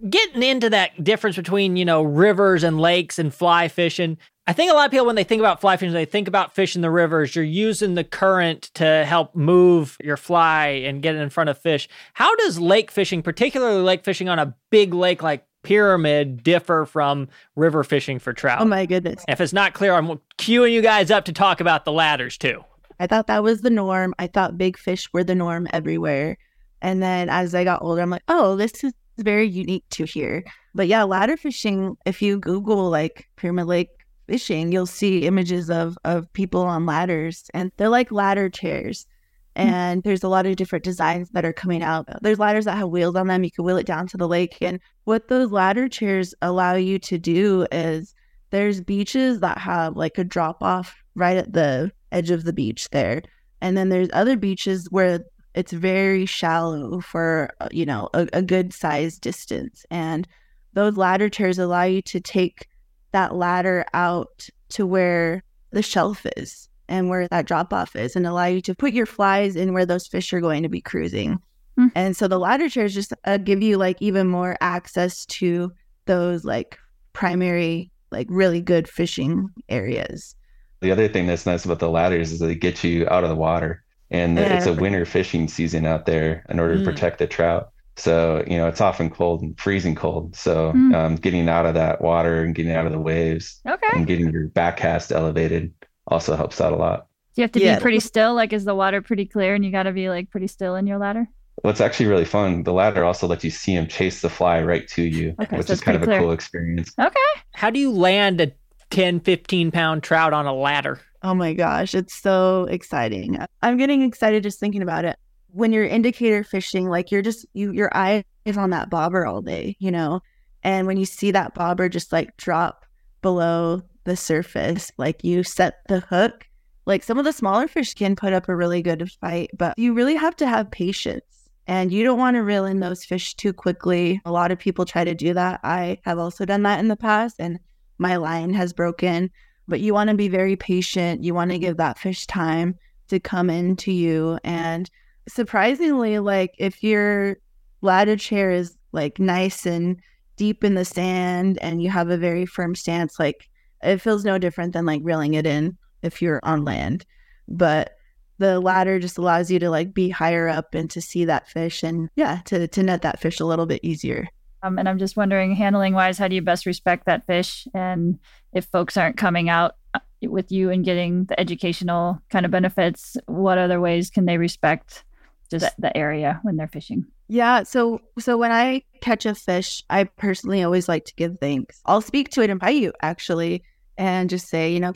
getting 0.10 0.44
into 0.44 0.70
that 0.70 1.02
difference 1.04 1.38
between 1.38 1.78
you 1.78 1.86
know 1.86 2.04
rivers 2.04 2.64
and 2.64 2.80
lakes 2.80 3.18
and 3.18 3.34
fly 3.34 3.70
fishing 3.70 4.18
I 4.48 4.54
think 4.54 4.72
a 4.72 4.74
lot 4.74 4.86
of 4.86 4.92
people, 4.92 5.06
when 5.06 5.18
they 5.18 5.26
think 5.26 5.42
about 5.42 5.60
fly 5.60 5.76
fishing, 5.76 5.94
they 5.94 6.06
think 6.06 6.30
about 6.30 6.56
fish 6.56 6.78
in 6.78 6.82
the 6.82 6.90
rivers. 6.90 7.36
You're 7.36 7.44
using 7.44 7.96
the 7.96 8.06
current 8.06 8.72
to 8.76 9.04
help 9.06 9.36
move 9.36 9.98
your 10.02 10.16
fly 10.16 10.68
and 10.68 11.02
get 11.02 11.16
it 11.16 11.20
in 11.20 11.30
front 11.30 11.50
of 11.50 11.58
fish. 11.58 11.90
How 12.14 12.34
does 12.38 12.58
lake 12.58 12.90
fishing, 12.90 13.22
particularly 13.22 13.82
lake 13.82 14.06
fishing 14.06 14.30
on 14.30 14.40
a 14.40 14.56
big 14.70 14.94
lake 14.94 15.22
like 15.22 15.46
Pyramid, 15.64 16.44
differ 16.44 16.86
from 16.86 17.28
river 17.58 17.84
fishing 17.84 18.20
for 18.20 18.32
trout? 18.32 18.62
Oh 18.62 18.66
my 18.66 18.86
goodness. 18.86 19.26
If 19.28 19.42
it's 19.42 19.52
not 19.52 19.74
clear, 19.74 19.94
I'm 19.94 20.18
queuing 20.38 20.72
you 20.72 20.82
guys 20.82 21.12
up 21.12 21.26
to 21.26 21.34
talk 21.34 21.60
about 21.60 21.84
the 21.84 21.92
ladders 21.92 22.38
too. 22.38 22.64
I 23.00 23.08
thought 23.08 23.28
that 23.28 23.44
was 23.44 23.62
the 23.62 23.70
norm. 23.70 24.14
I 24.20 24.28
thought 24.28 24.58
big 24.58 24.78
fish 24.78 25.12
were 25.14 25.24
the 25.24 25.36
norm 25.36 25.68
everywhere. 25.72 26.38
And 26.82 27.02
then 27.02 27.30
as 27.30 27.56
I 27.56 27.64
got 27.64 27.82
older, 27.82 28.02
I'm 28.02 28.10
like, 28.10 28.24
oh, 28.28 28.56
this 28.56 28.84
is 28.84 28.94
very 29.18 29.48
unique 29.48 29.86
to 29.92 30.06
here. 30.06 30.44
But 30.76 30.88
yeah, 30.88 31.04
ladder 31.04 31.38
fishing, 31.38 31.98
if 32.06 32.22
you 32.22 32.40
Google 32.40 32.90
like 32.90 33.28
Pyramid 33.36 33.68
Lake 33.68 33.90
fishing, 34.28 34.72
you'll 34.72 34.86
see 34.86 35.26
images 35.26 35.70
of 35.70 35.98
of 36.04 36.32
people 36.34 36.62
on 36.62 36.86
ladders, 36.86 37.50
and 37.54 37.72
they're 37.78 37.90
like 37.90 38.12
ladder 38.12 38.50
chairs. 38.50 39.08
Hmm. 39.56 39.64
And 39.64 40.04
there's 40.04 40.24
a 40.24 40.30
lot 40.30 40.46
of 40.46 40.56
different 40.56 40.86
designs 40.86 41.30
that 41.32 41.46
are 41.46 41.54
coming 41.54 41.82
out. 41.82 42.08
There's 42.22 42.40
ladders 42.40 42.66
that 42.66 42.78
have 42.78 42.90
wheels 42.90 43.16
on 43.16 43.28
them. 43.28 43.44
You 43.44 43.52
can 43.52 43.66
wheel 43.66 43.78
it 43.78 43.88
down 43.88 44.08
to 44.08 44.18
the 44.18 44.28
lake. 44.28 44.58
And 44.62 44.80
what 45.06 45.30
those 45.30 45.52
ladder 45.52 45.90
chairs 45.90 46.36
allow 46.42 46.76
you 46.76 47.00
to 47.00 47.18
do 47.18 47.66
is 47.72 48.14
there's 48.52 48.82
beaches 48.82 49.40
that 49.40 49.58
have 49.58 49.98
like 49.98 50.18
a 50.20 50.24
drop 50.24 50.62
off 50.62 50.96
right 51.16 51.38
at 51.38 51.54
the 51.54 51.92
edge 52.12 52.32
of 52.32 52.44
the 52.44 52.54
beach 52.54 52.90
there. 52.90 53.22
And 53.62 53.78
then 53.78 53.90
there's 53.90 54.10
other 54.14 54.38
beaches 54.38 54.88
where 54.92 55.22
it's 55.56 55.72
very 55.72 56.26
shallow 56.26 57.02
for, 57.02 57.52
uh, 57.60 57.70
you 57.72 57.86
know, 57.86 58.10
a, 58.14 58.28
a 58.34 58.42
good 58.42 58.74
size 58.74 59.18
distance. 59.18 59.86
And 59.90 60.28
those 60.74 60.98
ladder 60.98 61.30
chairs 61.30 61.58
allow 61.58 61.84
you 61.84 62.02
to 62.04 62.20
take 62.20 62.68
that 63.12 63.36
ladder 63.36 63.86
out 63.94 64.48
to 64.70 64.86
where 64.86 65.44
the 65.72 65.82
shelf 65.82 66.26
is 66.38 66.70
and 66.88 67.10
where 67.10 67.28
that 67.28 67.48
drop 67.48 67.74
off 67.74 67.96
is 67.96 68.16
and 68.16 68.28
allow 68.28 68.46
you 68.46 68.62
to 68.62 68.76
put 68.76 68.94
your 68.94 69.06
flies 69.06 69.56
in 69.56 69.74
where 69.74 69.86
those 69.86 70.08
fish 70.08 70.32
are 70.34 70.42
going 70.42 70.64
to 70.64 70.70
be 70.70 70.82
cruising. 70.82 71.40
Mm. 71.80 71.92
And 71.96 72.16
so 72.16 72.28
the 72.28 72.40
ladder 72.40 72.70
chairs 72.70 72.94
just 72.94 73.14
uh, 73.26 73.38
give 73.38 73.62
you 73.62 73.78
like 73.78 74.02
even 74.02 74.28
more 74.28 74.58
access 74.62 75.26
to 75.26 75.72
those 76.06 76.46
like 76.46 76.78
primary, 77.14 77.92
like 78.12 78.28
really 78.30 78.62
good 78.62 78.88
fishing 78.88 79.50
areas. 79.70 80.36
The 80.80 80.92
other 80.92 81.08
thing 81.08 81.28
that's 81.28 81.46
nice 81.46 81.66
about 81.66 81.80
the 81.80 81.90
ladders 81.90 82.32
is 82.32 82.40
they 82.40 82.56
get 82.56 82.84
you 82.84 83.08
out 83.10 83.24
of 83.24 83.30
the 83.30 83.36
water. 83.36 83.84
And 84.10 84.38
yeah. 84.38 84.56
it's 84.56 84.66
a 84.66 84.74
winter 84.74 85.06
fishing 85.06 85.48
season 85.48 85.86
out 85.86 86.06
there 86.06 86.46
in 86.50 86.60
order 86.60 86.76
mm. 86.76 86.80
to 86.80 86.86
protect 86.86 87.20
the 87.20 87.28
trout. 87.28 87.72
So, 87.98 88.44
you 88.48 88.58
know, 88.58 88.68
it's 88.68 88.80
often 88.80 89.10
cold 89.10 89.42
and 89.42 89.60
freezing 89.60 89.96
cold. 89.96 90.36
So, 90.36 90.72
mm. 90.72 90.96
um, 90.96 91.16
getting 91.16 91.50
out 91.50 91.66
of 91.66 91.74
that 91.74 92.00
water 92.00 92.44
and 92.44 92.54
getting 92.54 92.72
out 92.72 92.86
of 92.86 92.92
the 92.92 93.00
waves 93.00 93.60
okay. 93.68 93.88
and 93.96 94.06
getting 94.06 94.32
your 94.32 94.48
back 94.48 94.78
cast 94.78 95.12
elevated 95.12 95.74
also 96.06 96.36
helps 96.36 96.62
out 96.62 96.74
a 96.74 96.76
lot. 96.76 97.08
Do 97.36 97.42
you 97.42 97.44
have 97.44 97.52
to 97.54 97.60
yeah. 97.60 97.76
be 97.78 97.82
pretty 97.82 98.00
still? 98.00 98.34
Like, 98.34 98.54
is 98.54 98.66
the 98.66 98.76
water 98.76 99.02
pretty 99.02 99.26
clear 99.26 99.56
and 99.56 99.66
you 99.66 99.72
got 99.72 99.84
to 99.84 99.92
be 99.92 100.10
like 100.10 100.30
pretty 100.30 100.48
still 100.48 100.76
in 100.76 100.88
your 100.88 101.00
ladder? 101.00 101.28
What's 101.64 101.82
actually 101.82 102.06
really 102.06 102.26
fun, 102.26 102.64
the 102.64 102.72
ladder 102.72 103.04
also 103.04 103.28
lets 103.28 103.44
you 103.44 103.50
see 103.50 103.74
him 103.74 103.88
chase 103.88 104.22
the 104.22 104.30
fly 104.30 104.62
right 104.62 104.88
to 104.90 105.02
you, 105.02 105.36
okay, 105.42 105.58
which 105.58 105.68
so 105.68 105.74
is 105.74 105.82
kind 105.82 105.98
of 105.98 106.04
clear. 106.04 106.18
a 106.18 106.22
cool 106.22 106.32
experience. 106.32 106.94
Okay. 107.00 107.18
How 107.54 107.72
do 107.72 107.80
you 107.80 107.92
land 107.92 108.40
a 108.40 108.52
10, 108.90 109.20
15 109.20 109.72
pound 109.72 110.04
trout 110.04 110.34
on 110.34 110.46
a 110.46 110.54
ladder? 110.54 111.00
Oh 111.24 111.34
my 111.34 111.54
gosh, 111.54 111.96
it's 111.96 112.16
so 112.16 112.66
exciting. 112.70 113.38
I'm 113.62 113.78
getting 113.78 114.02
excited 114.02 114.44
just 114.44 114.60
thinking 114.60 114.82
about 114.82 115.06
it 115.06 115.18
when 115.58 115.74
you're 115.74 115.86
indicator 115.86 116.44
fishing, 116.44 116.88
like 116.88 117.12
you're 117.12 117.22
just 117.22 117.46
you 117.54 117.72
your 117.72 117.90
eye 117.96 118.24
is 118.46 118.58
on 118.58 118.70
that 118.70 118.90
bobber 118.90 119.26
all 119.26 119.42
day, 119.42 119.76
you 119.80 119.92
know. 119.92 120.22
And 120.64 120.88
when 120.88 120.98
you 120.98 121.06
see 121.06 121.32
that 121.32 121.56
bobber 121.56 121.90
just 121.90 122.12
like 122.12 122.36
drop 122.38 122.86
below 123.22 123.82
the 124.04 124.16
surface, 124.16 124.92
like 124.98 125.24
you 125.24 125.44
set 125.44 125.76
the 125.88 126.02
hook. 126.02 126.46
Like 126.86 127.04
some 127.04 127.18
of 127.18 127.26
the 127.26 127.34
smaller 127.34 127.68
fish 127.68 127.94
can 127.96 128.16
put 128.16 128.34
up 128.34 128.48
a 128.48 128.56
really 128.56 128.82
good 128.82 129.12
fight, 129.20 129.50
but 129.58 129.78
you 129.78 129.94
really 129.94 130.16
have 130.16 130.36
to 130.38 130.48
have 130.48 130.72
patience. 130.72 131.24
And 131.66 131.92
you 131.92 132.06
don't 132.06 132.20
want 132.20 132.36
to 132.36 132.44
reel 132.44 132.64
in 132.64 132.80
those 132.80 133.04
fish 133.04 133.34
too 133.34 133.52
quickly. 133.52 134.22
A 134.24 134.32
lot 134.32 134.52
of 134.52 134.60
people 134.60 134.86
try 134.86 135.04
to 135.04 135.14
do 135.14 135.34
that. 135.34 135.60
I 135.64 135.98
have 136.06 136.18
also 136.18 136.46
done 136.46 136.64
that 136.64 136.80
in 136.80 136.88
the 136.88 136.96
past, 136.96 137.36
and 137.40 137.60
my 137.98 138.16
line 138.18 138.54
has 138.54 138.74
broken. 138.74 139.32
But 139.68 139.82
you 139.82 139.94
want 139.94 140.10
to 140.10 140.16
be 140.16 140.30
very 140.30 140.56
patient. 140.56 141.24
You 141.24 141.34
want 141.34 141.52
to 141.52 141.60
give 141.60 141.78
that 141.78 142.00
fish 142.00 142.26
time 142.26 142.76
to 143.10 143.20
come 143.20 143.50
into 143.50 143.92
you. 143.92 144.40
And 144.44 144.90
surprisingly, 145.28 146.20
like 146.20 146.56
if 146.58 146.84
your 146.84 147.38
ladder 147.82 148.16
chair 148.16 148.52
is 148.52 148.78
like 148.92 149.20
nice 149.20 149.66
and 149.66 150.00
deep 150.38 150.64
in 150.64 150.76
the 150.76 150.86
sand 150.86 151.58
and 151.62 151.82
you 151.82 151.90
have 151.90 152.10
a 152.10 152.18
very 152.18 152.46
firm 152.46 152.76
stance, 152.76 153.20
like 153.20 153.50
it 153.84 154.00
feels 154.00 154.26
no 154.26 154.38
different 154.38 154.74
than 154.74 154.86
like 154.86 155.02
reeling 155.04 155.34
it 155.34 155.46
in 155.46 155.78
if 156.02 156.22
you're 156.22 156.40
on 156.44 156.64
land. 156.64 157.06
But 157.48 157.94
the 158.40 158.60
ladder 158.60 159.00
just 159.00 159.18
allows 159.18 159.50
you 159.50 159.60
to 159.60 159.70
like 159.70 159.94
be 159.94 160.10
higher 160.10 160.48
up 160.48 160.76
and 160.76 160.90
to 160.92 161.02
see 161.02 161.26
that 161.26 161.50
fish 161.50 161.84
and 161.84 162.10
yeah, 162.16 162.42
to 162.46 162.68
to 162.68 162.84
net 162.84 163.02
that 163.02 163.20
fish 163.20 163.40
a 163.40 163.46
little 163.46 163.66
bit 163.66 163.82
easier. 163.84 164.28
Um, 164.64 164.80
and 164.80 164.90
I'm 164.90 164.98
just 164.98 165.18
wondering, 165.18 165.56
handling 165.56 165.94
wise, 165.94 166.18
how 166.18 166.28
do 166.28 166.36
you 166.36 166.42
best 166.42 166.66
respect 166.66 167.06
that 167.06 167.26
fish? 167.28 167.68
And 167.74 168.20
if 168.54 168.66
folks 168.66 168.98
aren't 168.98 169.18
coming 169.18 169.50
out 169.50 169.76
uh, 169.94 170.00
with 170.24 170.52
you 170.52 170.72
and 170.72 170.84
getting 170.84 171.26
the 171.26 171.40
educational 171.40 172.20
kind 172.30 172.46
of 172.46 172.52
benefits, 172.52 173.18
what 173.28 173.58
other 173.58 173.80
ways 173.80 174.10
can 174.10 174.26
they 174.26 174.38
respect 174.38 175.04
just 175.50 175.76
the, 175.78 175.84
the 175.84 175.98
area 175.98 176.40
when 176.44 176.58
they're 176.58 176.68
fishing. 176.68 177.06
Yeah. 177.28 177.64
So 177.64 178.02
so 178.20 178.38
when 178.38 178.52
I 178.52 178.84
catch 179.02 179.26
a 179.26 179.36
fish, 179.36 179.84
I 179.90 180.06
personally 180.06 180.64
always 180.64 180.88
like 180.88 181.06
to 181.06 181.16
give 181.16 181.38
thanks. 181.40 181.82
I'll 181.86 182.02
speak 182.02 182.30
to 182.32 182.42
it 182.42 182.50
in 182.50 182.60
Paiute 182.60 182.96
actually 183.02 183.64
and 183.98 184.30
just 184.30 184.48
say, 184.48 184.72
you 184.72 184.80
know, 184.80 184.94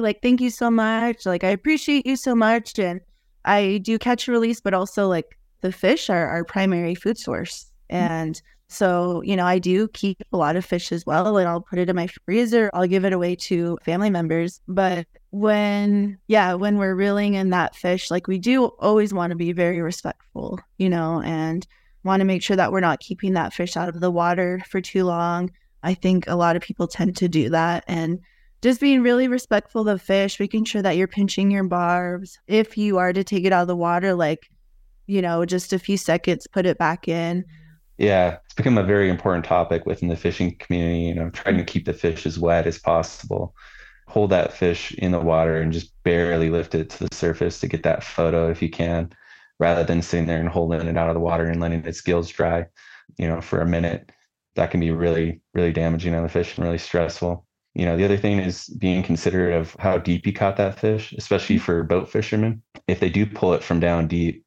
like 0.00 0.22
thank 0.22 0.40
you 0.40 0.50
so 0.50 0.70
much. 0.70 1.26
Like 1.26 1.44
I 1.44 1.48
appreciate 1.48 2.06
you 2.06 2.16
so 2.16 2.34
much. 2.34 2.78
And 2.78 3.00
I 3.44 3.78
do 3.78 3.98
catch 3.98 4.26
and 4.26 4.34
release, 4.34 4.60
but 4.60 4.74
also 4.74 5.08
like 5.08 5.38
the 5.60 5.72
fish 5.72 6.10
are 6.10 6.28
our 6.28 6.44
primary 6.44 6.94
food 6.94 7.18
source. 7.18 7.71
Mm-hmm. 7.90 8.12
And 8.12 8.42
so, 8.68 9.20
you 9.22 9.36
know, 9.36 9.44
I 9.44 9.58
do 9.58 9.88
keep 9.88 10.22
a 10.32 10.36
lot 10.36 10.56
of 10.56 10.64
fish 10.64 10.92
as 10.92 11.04
well, 11.04 11.36
and 11.36 11.46
I'll 11.46 11.60
put 11.60 11.78
it 11.78 11.90
in 11.90 11.96
my 11.96 12.08
freezer. 12.24 12.70
I'll 12.72 12.86
give 12.86 13.04
it 13.04 13.12
away 13.12 13.36
to 13.36 13.78
family 13.84 14.08
members. 14.08 14.60
But 14.66 15.06
when, 15.30 16.18
yeah, 16.26 16.54
when 16.54 16.78
we're 16.78 16.94
reeling 16.94 17.34
in 17.34 17.50
that 17.50 17.76
fish, 17.76 18.10
like 18.10 18.26
we 18.26 18.38
do 18.38 18.64
always 18.64 19.12
want 19.12 19.30
to 19.30 19.36
be 19.36 19.52
very 19.52 19.82
respectful, 19.82 20.58
you 20.78 20.88
know, 20.88 21.20
and 21.20 21.66
want 22.04 22.20
to 22.20 22.24
make 22.24 22.42
sure 22.42 22.56
that 22.56 22.72
we're 22.72 22.80
not 22.80 23.00
keeping 23.00 23.34
that 23.34 23.52
fish 23.52 23.76
out 23.76 23.90
of 23.90 24.00
the 24.00 24.10
water 24.10 24.62
for 24.68 24.80
too 24.80 25.04
long. 25.04 25.50
I 25.82 25.94
think 25.94 26.26
a 26.26 26.36
lot 26.36 26.56
of 26.56 26.62
people 26.62 26.86
tend 26.86 27.16
to 27.18 27.28
do 27.28 27.50
that. 27.50 27.84
And 27.88 28.20
just 28.62 28.80
being 28.80 29.02
really 29.02 29.28
respectful 29.28 29.88
of 29.88 30.00
fish, 30.00 30.40
making 30.40 30.64
sure 30.64 30.82
that 30.82 30.96
you're 30.96 31.08
pinching 31.08 31.50
your 31.50 31.64
barbs. 31.64 32.38
If 32.46 32.78
you 32.78 32.96
are 32.98 33.12
to 33.12 33.24
take 33.24 33.44
it 33.44 33.52
out 33.52 33.62
of 33.62 33.68
the 33.68 33.76
water, 33.76 34.14
like, 34.14 34.48
you 35.06 35.20
know, 35.20 35.44
just 35.44 35.72
a 35.72 35.78
few 35.78 35.96
seconds, 35.96 36.46
put 36.46 36.64
it 36.64 36.78
back 36.78 37.06
in. 37.08 37.44
Yeah, 38.02 38.38
it's 38.44 38.54
become 38.54 38.78
a 38.78 38.82
very 38.82 39.08
important 39.08 39.44
topic 39.44 39.86
within 39.86 40.08
the 40.08 40.16
fishing 40.16 40.56
community, 40.56 41.02
you 41.02 41.14
know, 41.14 41.30
trying 41.30 41.56
to 41.56 41.64
keep 41.64 41.84
the 41.84 41.92
fish 41.92 42.26
as 42.26 42.36
wet 42.36 42.66
as 42.66 42.76
possible. 42.76 43.54
Hold 44.08 44.30
that 44.30 44.52
fish 44.52 44.92
in 44.94 45.12
the 45.12 45.20
water 45.20 45.56
and 45.62 45.72
just 45.72 45.94
barely 46.02 46.50
lift 46.50 46.74
it 46.74 46.90
to 46.90 47.04
the 47.06 47.14
surface 47.14 47.60
to 47.60 47.68
get 47.68 47.84
that 47.84 48.02
photo 48.02 48.50
if 48.50 48.60
you 48.60 48.70
can, 48.70 49.12
rather 49.60 49.84
than 49.84 50.02
sitting 50.02 50.26
there 50.26 50.40
and 50.40 50.48
holding 50.48 50.88
it 50.88 50.96
out 50.96 51.10
of 51.10 51.14
the 51.14 51.20
water 51.20 51.46
and 51.46 51.60
letting 51.60 51.84
its 51.84 52.00
gills 52.00 52.28
dry, 52.28 52.66
you 53.18 53.28
know, 53.28 53.40
for 53.40 53.60
a 53.60 53.66
minute. 53.66 54.10
That 54.56 54.72
can 54.72 54.80
be 54.80 54.90
really, 54.90 55.40
really 55.54 55.72
damaging 55.72 56.16
on 56.16 56.24
the 56.24 56.28
fish 56.28 56.56
and 56.56 56.64
really 56.64 56.78
stressful. 56.78 57.46
You 57.74 57.84
know, 57.84 57.96
the 57.96 58.04
other 58.04 58.18
thing 58.18 58.40
is 58.40 58.66
being 58.66 59.04
considerate 59.04 59.54
of 59.54 59.76
how 59.78 59.98
deep 59.98 60.26
you 60.26 60.32
caught 60.32 60.56
that 60.56 60.76
fish, 60.76 61.12
especially 61.16 61.58
for 61.58 61.84
boat 61.84 62.10
fishermen. 62.10 62.62
If 62.88 62.98
they 62.98 63.10
do 63.10 63.26
pull 63.26 63.54
it 63.54 63.62
from 63.62 63.78
down 63.78 64.08
deep, 64.08 64.44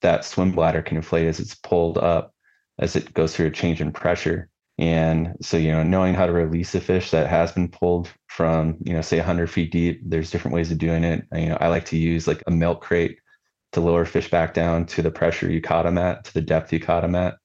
that 0.00 0.24
swim 0.24 0.52
bladder 0.52 0.80
can 0.80 0.96
inflate 0.96 1.28
as 1.28 1.38
it's 1.38 1.54
pulled 1.54 1.98
up 1.98 2.33
as 2.78 2.96
it 2.96 3.14
goes 3.14 3.34
through 3.34 3.46
a 3.46 3.50
change 3.50 3.80
in 3.80 3.92
pressure. 3.92 4.48
And 4.78 5.36
so, 5.40 5.56
you 5.56 5.70
know, 5.70 5.84
knowing 5.84 6.14
how 6.14 6.26
to 6.26 6.32
release 6.32 6.74
a 6.74 6.80
fish 6.80 7.10
that 7.12 7.28
has 7.28 7.52
been 7.52 7.68
pulled 7.68 8.10
from, 8.26 8.76
you 8.84 8.92
know, 8.92 9.02
say 9.02 9.18
100 9.18 9.48
feet 9.48 9.70
deep, 9.70 10.00
there's 10.04 10.30
different 10.30 10.54
ways 10.54 10.72
of 10.72 10.78
doing 10.78 11.04
it. 11.04 11.24
You 11.32 11.50
know, 11.50 11.58
I 11.60 11.68
like 11.68 11.84
to 11.86 11.96
use 11.96 12.26
like 12.26 12.42
a 12.46 12.50
milk 12.50 12.82
crate 12.82 13.18
to 13.72 13.80
lower 13.80 14.04
fish 14.04 14.30
back 14.30 14.54
down 14.54 14.86
to 14.86 15.02
the 15.02 15.10
pressure 15.10 15.50
you 15.50 15.60
caught 15.60 15.84
them 15.84 15.98
at, 15.98 16.24
to 16.24 16.34
the 16.34 16.40
depth 16.40 16.72
you 16.72 16.80
caught 16.80 17.02
them 17.02 17.14
at. 17.14 17.36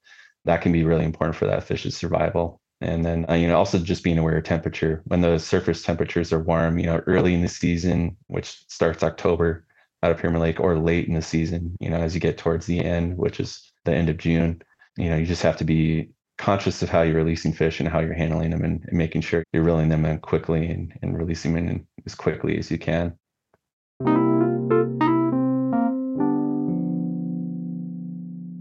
That 0.44 0.62
can 0.62 0.72
be 0.72 0.84
really 0.84 1.04
important 1.04 1.36
for 1.36 1.46
that 1.46 1.64
fish's 1.64 1.96
survival. 1.96 2.60
And 2.80 3.04
then, 3.04 3.26
uh, 3.28 3.34
you 3.34 3.46
know, 3.46 3.58
also 3.58 3.78
just 3.78 4.02
being 4.02 4.18
aware 4.18 4.38
of 4.38 4.44
temperature. 4.44 5.02
When 5.04 5.20
the 5.20 5.38
surface 5.38 5.82
temperatures 5.82 6.32
are 6.32 6.42
warm, 6.42 6.78
you 6.78 6.86
know, 6.86 7.02
early 7.06 7.34
in 7.34 7.42
the 7.42 7.48
season, 7.48 8.16
which 8.28 8.64
starts 8.68 9.02
October 9.02 9.66
out 10.02 10.10
of 10.10 10.18
Pyramid 10.18 10.40
Lake, 10.40 10.60
or 10.60 10.78
late 10.78 11.06
in 11.06 11.14
the 11.14 11.22
season, 11.22 11.76
you 11.78 11.90
know, 11.90 11.98
as 11.98 12.14
you 12.14 12.20
get 12.20 12.38
towards 12.38 12.64
the 12.64 12.82
end, 12.82 13.18
which 13.18 13.38
is 13.38 13.70
the 13.84 13.94
end 13.94 14.08
of 14.08 14.16
June, 14.16 14.62
you 15.00 15.10
know, 15.10 15.16
you 15.16 15.26
just 15.26 15.42
have 15.42 15.56
to 15.58 15.64
be 15.64 16.10
conscious 16.38 16.82
of 16.82 16.88
how 16.88 17.02
you're 17.02 17.16
releasing 17.16 17.52
fish 17.52 17.80
and 17.80 17.88
how 17.88 18.00
you're 18.00 18.14
handling 18.14 18.50
them 18.50 18.64
and, 18.64 18.82
and 18.86 18.96
making 18.96 19.20
sure 19.20 19.44
you're 19.52 19.62
reeling 19.62 19.88
them 19.88 20.04
in 20.04 20.18
quickly 20.18 20.66
and, 20.66 20.92
and 21.02 21.16
releasing 21.16 21.54
them 21.54 21.68
in 21.68 21.86
as 22.06 22.14
quickly 22.14 22.58
as 22.58 22.70
you 22.70 22.78
can. 22.78 23.14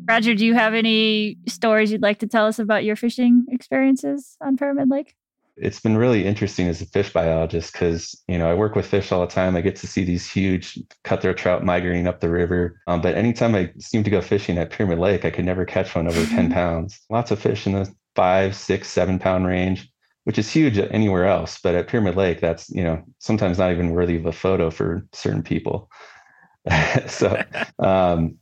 Roger, 0.09 0.33
do 0.33 0.45
you 0.45 0.55
have 0.55 0.73
any 0.73 1.37
stories 1.47 1.91
you'd 1.91 2.01
like 2.01 2.19
to 2.19 2.27
tell 2.27 2.47
us 2.47 2.57
about 2.57 2.83
your 2.83 2.95
fishing 2.95 3.45
experiences 3.49 4.37
on 4.41 4.57
Pyramid 4.57 4.89
Lake? 4.89 5.15
It's 5.61 5.79
been 5.79 5.97
really 5.97 6.25
interesting 6.25 6.67
as 6.67 6.81
a 6.81 6.85
fish 6.85 7.11
biologist 7.11 7.73
because 7.73 8.21
you 8.27 8.37
know 8.37 8.49
I 8.49 8.53
work 8.53 8.75
with 8.75 8.85
fish 8.85 9.11
all 9.11 9.21
the 9.21 9.27
time. 9.27 9.55
I 9.55 9.61
get 9.61 9.75
to 9.77 9.87
see 9.87 10.03
these 10.03 10.29
huge 10.29 10.79
cutthroat 11.03 11.37
trout 11.37 11.65
migrating 11.65 12.07
up 12.07 12.19
the 12.19 12.29
river. 12.29 12.79
Um, 12.87 13.01
but 13.01 13.15
anytime 13.15 13.55
I 13.55 13.71
seem 13.79 14.03
to 14.03 14.09
go 14.09 14.21
fishing 14.21 14.57
at 14.57 14.69
Pyramid 14.71 14.99
Lake, 14.99 15.25
I 15.25 15.31
could 15.31 15.45
never 15.45 15.65
catch 15.65 15.95
one 15.95 16.07
over 16.07 16.25
10 16.25 16.51
pounds. 16.53 16.99
Lots 17.09 17.31
of 17.31 17.39
fish 17.39 17.67
in 17.67 17.73
the 17.73 17.93
five, 18.15 18.55
six, 18.55 18.87
seven 18.87 19.19
pound 19.19 19.47
range, 19.47 19.91
which 20.23 20.37
is 20.37 20.51
huge 20.51 20.77
anywhere 20.77 21.25
else. 21.25 21.59
But 21.61 21.75
at 21.75 21.87
Pyramid 21.87 22.15
Lake, 22.15 22.41
that's 22.41 22.69
you 22.69 22.83
know 22.83 23.03
sometimes 23.19 23.57
not 23.57 23.71
even 23.71 23.91
worthy 23.91 24.17
of 24.17 24.25
a 24.25 24.31
photo 24.31 24.69
for 24.69 25.05
certain 25.13 25.43
people. 25.43 25.89
so 27.07 27.41
um, 27.79 28.37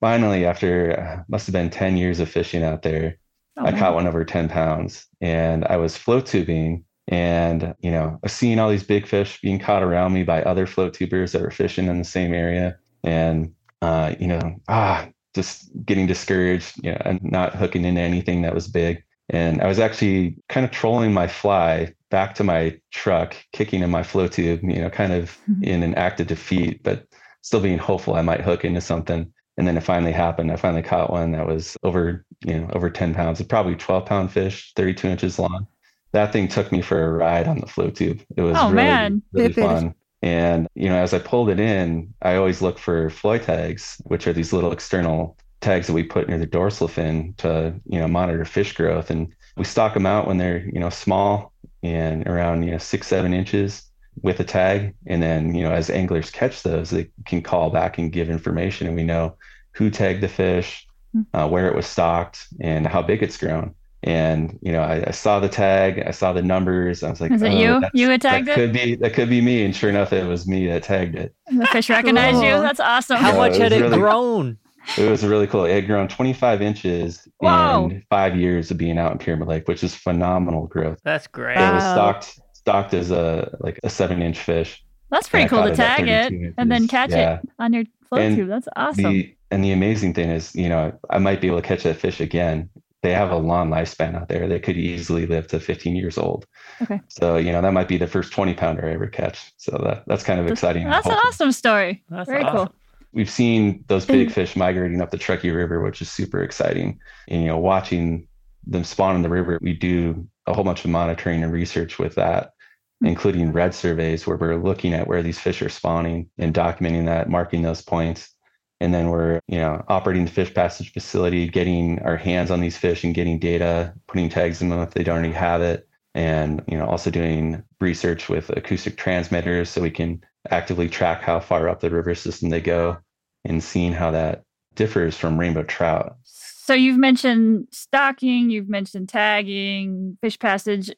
finally, 0.00 0.46
after 0.46 0.98
uh, 0.98 1.22
must 1.28 1.46
have 1.46 1.52
been 1.52 1.70
10 1.70 1.96
years 1.96 2.20
of 2.20 2.28
fishing 2.28 2.64
out 2.64 2.82
there, 2.82 3.18
oh, 3.60 3.66
I 3.66 3.78
caught 3.78 3.94
one 3.94 4.06
over 4.06 4.24
10 4.24 4.48
pounds 4.48 5.06
and 5.20 5.64
I 5.66 5.76
was 5.76 5.96
float 5.96 6.26
tubing 6.26 6.84
and, 7.08 7.74
you 7.80 7.90
know, 7.90 8.18
seeing 8.26 8.58
all 8.58 8.70
these 8.70 8.84
big 8.84 9.06
fish 9.06 9.40
being 9.40 9.58
caught 9.58 9.82
around 9.82 10.12
me 10.12 10.22
by 10.22 10.42
other 10.42 10.66
float 10.66 10.94
tubers 10.94 11.32
that 11.32 11.42
were 11.42 11.50
fishing 11.50 11.86
in 11.86 11.98
the 11.98 12.04
same 12.04 12.32
area. 12.32 12.78
And, 13.02 13.52
uh, 13.82 14.14
you 14.18 14.26
know, 14.26 14.56
ah, 14.68 15.08
just 15.34 15.70
getting 15.84 16.06
discouraged, 16.06 16.84
you 16.84 16.92
know, 16.92 17.02
and 17.04 17.22
not 17.22 17.54
hooking 17.54 17.84
into 17.84 18.00
anything 18.00 18.42
that 18.42 18.54
was 18.54 18.68
big. 18.68 19.02
And 19.28 19.60
I 19.60 19.66
was 19.66 19.78
actually 19.78 20.36
kind 20.48 20.64
of 20.64 20.72
trolling 20.72 21.12
my 21.12 21.26
fly 21.26 21.94
back 22.10 22.34
to 22.36 22.44
my 22.44 22.78
truck, 22.90 23.36
kicking 23.52 23.82
in 23.82 23.90
my 23.90 24.02
float 24.02 24.32
tube, 24.32 24.60
you 24.62 24.80
know, 24.80 24.90
kind 24.90 25.12
of 25.12 25.38
mm-hmm. 25.50 25.64
in 25.64 25.82
an 25.82 25.94
act 25.94 26.20
of 26.20 26.26
defeat, 26.26 26.82
but 26.82 27.06
still 27.42 27.60
being 27.60 27.78
hopeful 27.78 28.14
I 28.14 28.22
might 28.22 28.40
hook 28.40 28.64
into 28.64 28.80
something 28.80 29.32
and 29.60 29.68
then 29.68 29.76
it 29.76 29.82
finally 29.82 30.10
happened. 30.10 30.50
I 30.50 30.56
finally 30.56 30.80
caught 30.80 31.10
one 31.10 31.32
that 31.32 31.46
was 31.46 31.76
over, 31.82 32.24
you 32.46 32.58
know, 32.58 32.70
over 32.72 32.88
10 32.88 33.12
pounds, 33.12 33.42
probably 33.42 33.76
12 33.76 34.06
pound 34.06 34.32
fish, 34.32 34.72
32 34.74 35.06
inches 35.06 35.38
long. 35.38 35.66
That 36.12 36.32
thing 36.32 36.48
took 36.48 36.72
me 36.72 36.80
for 36.80 37.04
a 37.04 37.10
ride 37.10 37.46
on 37.46 37.60
the 37.60 37.66
float 37.66 37.94
tube. 37.94 38.22
It 38.38 38.40
was 38.40 38.56
oh, 38.58 38.70
really, 38.70 38.74
man. 38.74 39.22
really 39.32 39.52
fun. 39.52 39.94
And, 40.22 40.66
you 40.74 40.88
know, 40.88 40.96
as 40.96 41.12
I 41.12 41.18
pulled 41.18 41.50
it 41.50 41.60
in, 41.60 42.14
I 42.22 42.36
always 42.36 42.62
look 42.62 42.78
for 42.78 43.10
Floy 43.10 43.36
tags, 43.36 44.00
which 44.04 44.26
are 44.26 44.32
these 44.32 44.54
little 44.54 44.72
external 44.72 45.36
tags 45.60 45.88
that 45.88 45.92
we 45.92 46.04
put 46.04 46.26
near 46.26 46.38
the 46.38 46.46
dorsal 46.46 46.88
fin 46.88 47.34
to, 47.36 47.74
you 47.84 47.98
know, 47.98 48.08
monitor 48.08 48.46
fish 48.46 48.72
growth. 48.72 49.10
And 49.10 49.30
we 49.58 49.64
stock 49.64 49.92
them 49.92 50.06
out 50.06 50.26
when 50.26 50.38
they're, 50.38 50.64
you 50.72 50.80
know, 50.80 50.88
small 50.88 51.52
and 51.82 52.26
around, 52.26 52.62
you 52.62 52.70
know, 52.70 52.78
six, 52.78 53.08
seven 53.08 53.34
inches 53.34 53.89
with 54.22 54.40
a 54.40 54.44
tag. 54.44 54.94
And 55.06 55.22
then, 55.22 55.54
you 55.54 55.62
know, 55.62 55.72
as 55.72 55.90
anglers 55.90 56.30
catch 56.30 56.62
those, 56.62 56.90
they 56.90 57.10
can 57.26 57.42
call 57.42 57.70
back 57.70 57.98
and 57.98 58.12
give 58.12 58.30
information. 58.30 58.86
And 58.86 58.96
we 58.96 59.04
know 59.04 59.36
who 59.72 59.90
tagged 59.90 60.22
the 60.22 60.28
fish, 60.28 60.86
hmm. 61.12 61.22
uh, 61.34 61.48
where 61.48 61.68
it 61.68 61.74
was 61.74 61.86
stocked, 61.86 62.48
and 62.60 62.86
how 62.86 63.02
big 63.02 63.22
it's 63.22 63.36
grown. 63.36 63.74
And 64.02 64.58
you 64.62 64.72
know, 64.72 64.80
I, 64.80 65.04
I, 65.08 65.10
saw 65.10 65.40
the 65.40 65.48
tag, 65.48 66.02
I 66.06 66.10
saw 66.10 66.32
the 66.32 66.40
numbers. 66.40 67.02
I 67.02 67.10
was 67.10 67.20
like, 67.20 67.32
"Is 67.32 67.42
it 67.42 67.52
oh, 67.52 67.58
you? 67.58 67.82
You 67.92 68.08
had 68.08 68.22
tagged 68.22 68.48
that 68.48 68.52
it? 68.52 68.54
Could 68.54 68.72
be 68.72 68.94
that 68.94 69.12
could 69.12 69.28
be 69.28 69.42
me." 69.42 69.62
And 69.62 69.76
sure 69.76 69.90
enough, 69.90 70.14
it 70.14 70.26
was 70.26 70.48
me 70.48 70.66
that 70.68 70.84
tagged 70.84 71.16
it. 71.16 71.34
The 71.50 71.66
fish 71.66 71.90
recognized 71.90 72.36
cool. 72.36 72.44
you. 72.44 72.50
That's 72.62 72.80
awesome. 72.80 73.18
How 73.18 73.36
much 73.36 73.58
had 73.58 73.74
it 73.74 73.82
really, 73.82 73.98
grown? 73.98 74.56
It 74.96 75.10
was 75.10 75.22
really 75.22 75.46
cool. 75.46 75.66
It 75.66 75.74
had 75.74 75.86
grown 75.86 76.08
25 76.08 76.62
inches 76.62 77.28
Whoa. 77.38 77.90
in 77.90 78.02
five 78.08 78.36
years 78.36 78.70
of 78.70 78.78
being 78.78 78.96
out 78.96 79.12
in 79.12 79.18
Pyramid 79.18 79.48
Lake, 79.48 79.68
which 79.68 79.84
is 79.84 79.94
phenomenal 79.94 80.66
growth. 80.66 80.98
That's 81.04 81.26
great. 81.26 81.58
It 81.58 81.74
was 81.74 81.82
stocked 81.82 82.40
stocked 82.60 82.92
as 82.92 83.10
a 83.10 83.56
like 83.60 83.80
a 83.82 83.90
seven 83.90 84.20
inch 84.22 84.38
fish. 84.38 84.84
That's 85.10 85.28
pretty 85.28 85.48
cool 85.48 85.64
to 85.64 85.74
tag 85.74 86.06
it, 86.06 86.32
it 86.32 86.54
and 86.56 86.70
then 86.70 86.86
catch 86.86 87.10
yeah. 87.10 87.38
it 87.38 87.48
on 87.58 87.72
your 87.72 87.84
float 88.08 88.22
and 88.22 88.36
tube. 88.36 88.48
That's 88.48 88.68
awesome. 88.76 89.04
The, 89.04 89.34
and 89.50 89.64
the 89.64 89.72
amazing 89.72 90.14
thing 90.14 90.30
is, 90.30 90.54
you 90.54 90.68
know, 90.68 90.92
I 91.08 91.18
might 91.18 91.40
be 91.40 91.48
able 91.48 91.60
to 91.60 91.66
catch 91.66 91.82
that 91.82 91.96
fish 91.96 92.20
again. 92.20 92.70
They 93.02 93.12
have 93.12 93.32
a 93.32 93.36
long 93.36 93.70
lifespan 93.70 94.14
out 94.14 94.28
there. 94.28 94.46
They 94.46 94.60
could 94.60 94.76
easily 94.76 95.26
live 95.26 95.48
to 95.48 95.58
15 95.58 95.96
years 95.96 96.18
old. 96.18 96.46
Okay. 96.82 97.00
So, 97.08 97.38
you 97.38 97.50
know, 97.50 97.62
that 97.62 97.72
might 97.72 97.88
be 97.88 97.96
the 97.96 98.06
first 98.06 98.30
20 98.30 98.54
pounder 98.54 98.86
I 98.86 98.92
ever 98.92 99.06
catch. 99.06 99.52
So 99.56 99.72
that 99.84 100.04
that's 100.06 100.22
kind 100.22 100.38
of 100.38 100.46
that's, 100.46 100.60
exciting. 100.60 100.84
That's 100.84 101.06
an 101.06 101.18
awesome 101.24 101.50
story. 101.50 102.04
That's 102.10 102.28
Very 102.28 102.44
awesome. 102.44 102.66
cool. 102.66 102.74
We've 103.12 103.30
seen 103.30 103.84
those 103.88 104.04
big 104.04 104.30
fish 104.30 104.54
migrating 104.54 105.00
up 105.00 105.10
the 105.10 105.18
Truckee 105.18 105.50
River, 105.50 105.80
which 105.80 106.00
is 106.00 106.10
super 106.10 106.42
exciting. 106.42 107.00
And, 107.26 107.42
you 107.42 107.48
know, 107.48 107.58
watching 107.58 108.28
them 108.66 108.84
spawn 108.84 109.16
in 109.16 109.22
the 109.22 109.28
river, 109.28 109.58
we 109.60 109.72
do 109.72 110.28
a 110.50 110.54
whole 110.54 110.64
bunch 110.64 110.84
of 110.84 110.90
monitoring 110.90 111.42
and 111.42 111.52
research 111.52 111.98
with 111.98 112.14
that 112.16 112.52
hmm. 113.00 113.06
including 113.06 113.52
redd 113.52 113.74
surveys 113.74 114.26
where 114.26 114.36
we're 114.36 114.56
looking 114.56 114.94
at 114.94 115.06
where 115.06 115.22
these 115.22 115.38
fish 115.38 115.62
are 115.62 115.68
spawning 115.68 116.28
and 116.38 116.54
documenting 116.54 117.06
that, 117.06 117.28
marking 117.28 117.62
those 117.62 117.82
points. 117.82 118.34
And 118.82 118.94
then 118.94 119.10
we're, 119.10 119.40
you 119.46 119.58
know, 119.58 119.84
operating 119.88 120.24
the 120.24 120.30
fish 120.30 120.54
passage 120.54 120.92
facility, 120.92 121.48
getting 121.48 121.98
our 122.00 122.16
hands 122.16 122.50
on 122.50 122.60
these 122.60 122.78
fish 122.78 123.04
and 123.04 123.14
getting 123.14 123.38
data, 123.38 123.92
putting 124.06 124.30
tags 124.30 124.62
in 124.62 124.70
them 124.70 124.80
if 124.80 124.92
they 124.92 125.02
don't 125.02 125.18
already 125.18 125.34
have 125.34 125.60
it. 125.60 125.86
And, 126.14 126.62
you 126.66 126.78
know, 126.78 126.86
also 126.86 127.10
doing 127.10 127.62
research 127.78 128.28
with 128.30 128.48
acoustic 128.50 128.96
transmitters 128.96 129.68
so 129.68 129.82
we 129.82 129.90
can 129.90 130.24
actively 130.50 130.88
track 130.88 131.20
how 131.20 131.40
far 131.40 131.68
up 131.68 131.80
the 131.80 131.90
river 131.90 132.14
system 132.14 132.48
they 132.48 132.62
go 132.62 132.96
and 133.44 133.62
seeing 133.62 133.92
how 133.92 134.10
that 134.12 134.44
differs 134.74 135.16
from 135.16 135.38
rainbow 135.38 135.62
trout. 135.62 136.16
So 136.62 136.74
you've 136.74 136.98
mentioned 136.98 137.68
stocking, 137.72 138.50
you've 138.50 138.68
mentioned 138.68 139.08
tagging, 139.08 140.18
fish 140.20 140.38
passage 140.38 140.90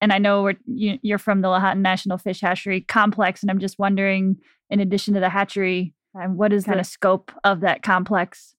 and 0.00 0.12
I 0.12 0.18
know 0.18 0.52
you, 0.66 0.98
you're 1.02 1.18
from 1.18 1.40
the 1.40 1.48
Lahontan 1.48 1.78
National 1.78 2.18
Fish 2.18 2.40
Hatchery 2.40 2.82
Complex, 2.82 3.42
and 3.42 3.50
I'm 3.50 3.58
just 3.58 3.78
wondering, 3.78 4.36
in 4.70 4.80
addition 4.80 5.14
to 5.14 5.20
the 5.20 5.28
hatchery, 5.28 5.94
um, 6.14 6.36
what 6.36 6.52
is 6.52 6.64
kind 6.64 6.80
of 6.80 6.86
scope 6.86 7.32
of 7.44 7.60
that 7.60 7.82
complex? 7.82 8.54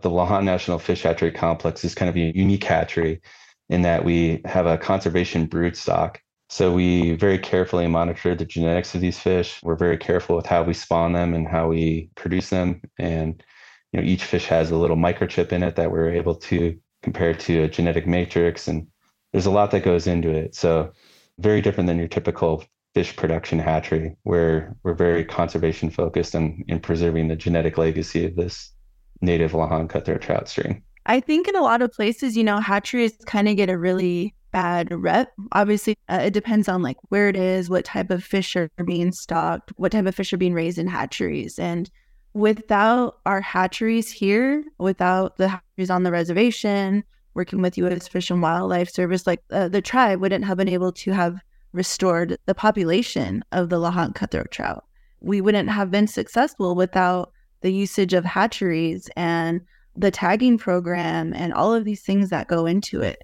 The 0.00 0.10
Lahontan 0.10 0.44
National 0.44 0.78
Fish 0.78 1.02
Hatchery 1.02 1.32
Complex 1.32 1.84
is 1.84 1.94
kind 1.94 2.08
of 2.08 2.16
a 2.16 2.36
unique 2.36 2.64
hatchery 2.64 3.20
in 3.68 3.82
that 3.82 4.04
we 4.04 4.42
have 4.44 4.66
a 4.66 4.76
conservation 4.76 5.46
brood 5.46 5.76
stock. 5.76 6.20
So 6.50 6.72
we 6.72 7.12
very 7.12 7.38
carefully 7.38 7.86
monitor 7.86 8.34
the 8.34 8.44
genetics 8.44 8.94
of 8.94 9.00
these 9.00 9.18
fish. 9.18 9.58
We're 9.62 9.76
very 9.76 9.96
careful 9.96 10.36
with 10.36 10.44
how 10.44 10.62
we 10.62 10.74
spawn 10.74 11.14
them 11.14 11.32
and 11.32 11.48
how 11.48 11.68
we 11.68 12.10
produce 12.14 12.50
them. 12.50 12.82
And 12.98 13.42
you 13.92 14.00
know, 14.00 14.06
each 14.06 14.24
fish 14.24 14.46
has 14.46 14.70
a 14.70 14.76
little 14.76 14.96
microchip 14.96 15.52
in 15.52 15.62
it 15.62 15.76
that 15.76 15.90
we're 15.90 16.10
able 16.10 16.34
to 16.34 16.78
compare 17.02 17.34
to 17.34 17.62
a 17.62 17.68
genetic 17.68 18.06
matrix 18.06 18.68
and 18.68 18.86
there's 19.32 19.46
a 19.46 19.50
lot 19.50 19.70
that 19.70 19.82
goes 19.82 20.06
into 20.06 20.30
it. 20.30 20.54
So 20.54 20.92
very 21.38 21.60
different 21.60 21.86
than 21.86 21.98
your 21.98 22.08
typical 22.08 22.64
fish 22.94 23.16
production 23.16 23.58
hatchery, 23.58 24.14
where 24.24 24.76
we're 24.82 24.94
very 24.94 25.24
conservation 25.24 25.90
focused 25.90 26.34
and 26.34 26.62
in 26.68 26.80
preserving 26.80 27.28
the 27.28 27.36
genetic 27.36 27.78
legacy 27.78 28.26
of 28.26 28.36
this 28.36 28.70
native 29.20 29.52
Lahontan 29.52 29.88
cutthroat 29.88 30.20
trout 30.20 30.48
strain. 30.48 30.82
I 31.06 31.20
think 31.20 31.48
in 31.48 31.56
a 31.56 31.62
lot 31.62 31.82
of 31.82 31.92
places, 31.92 32.36
you 32.36 32.44
know, 32.44 32.60
hatcheries 32.60 33.16
kind 33.26 33.48
of 33.48 33.56
get 33.56 33.70
a 33.70 33.78
really 33.78 34.34
bad 34.52 34.92
rep. 34.92 35.32
Obviously, 35.52 35.96
uh, 36.08 36.20
it 36.24 36.34
depends 36.34 36.68
on 36.68 36.82
like 36.82 36.98
where 37.08 37.28
it 37.28 37.36
is, 37.36 37.70
what 37.70 37.84
type 37.84 38.10
of 38.10 38.22
fish 38.22 38.54
are 38.54 38.68
being 38.84 39.10
stocked, 39.10 39.72
what 39.76 39.92
type 39.92 40.06
of 40.06 40.14
fish 40.14 40.32
are 40.32 40.38
being 40.38 40.54
raised 40.54 40.78
in 40.78 40.86
hatcheries. 40.86 41.58
And 41.58 41.90
without 42.34 43.18
our 43.26 43.40
hatcheries 43.40 44.10
here, 44.10 44.64
without 44.78 45.36
the 45.36 45.48
hatcheries 45.48 45.90
on 45.90 46.02
the 46.02 46.12
reservation, 46.12 47.04
working 47.34 47.62
with 47.62 47.78
U.S. 47.78 48.08
Fish 48.08 48.30
and 48.30 48.42
Wildlife 48.42 48.90
Service, 48.90 49.26
like 49.26 49.42
uh, 49.50 49.68
the 49.68 49.82
tribe 49.82 50.20
wouldn't 50.20 50.44
have 50.44 50.56
been 50.56 50.68
able 50.68 50.92
to 50.92 51.12
have 51.12 51.36
restored 51.72 52.38
the 52.46 52.54
population 52.54 53.42
of 53.52 53.68
the 53.68 53.76
Lahontan 53.76 54.14
cutthroat 54.14 54.50
trout. 54.50 54.84
We 55.20 55.40
wouldn't 55.40 55.70
have 55.70 55.90
been 55.90 56.06
successful 56.06 56.74
without 56.74 57.32
the 57.60 57.72
usage 57.72 58.12
of 58.12 58.24
hatcheries 58.24 59.08
and 59.16 59.60
the 59.96 60.10
tagging 60.10 60.58
program 60.58 61.32
and 61.32 61.52
all 61.52 61.72
of 61.72 61.84
these 61.84 62.02
things 62.02 62.30
that 62.30 62.48
go 62.48 62.66
into 62.66 63.00
it. 63.00 63.22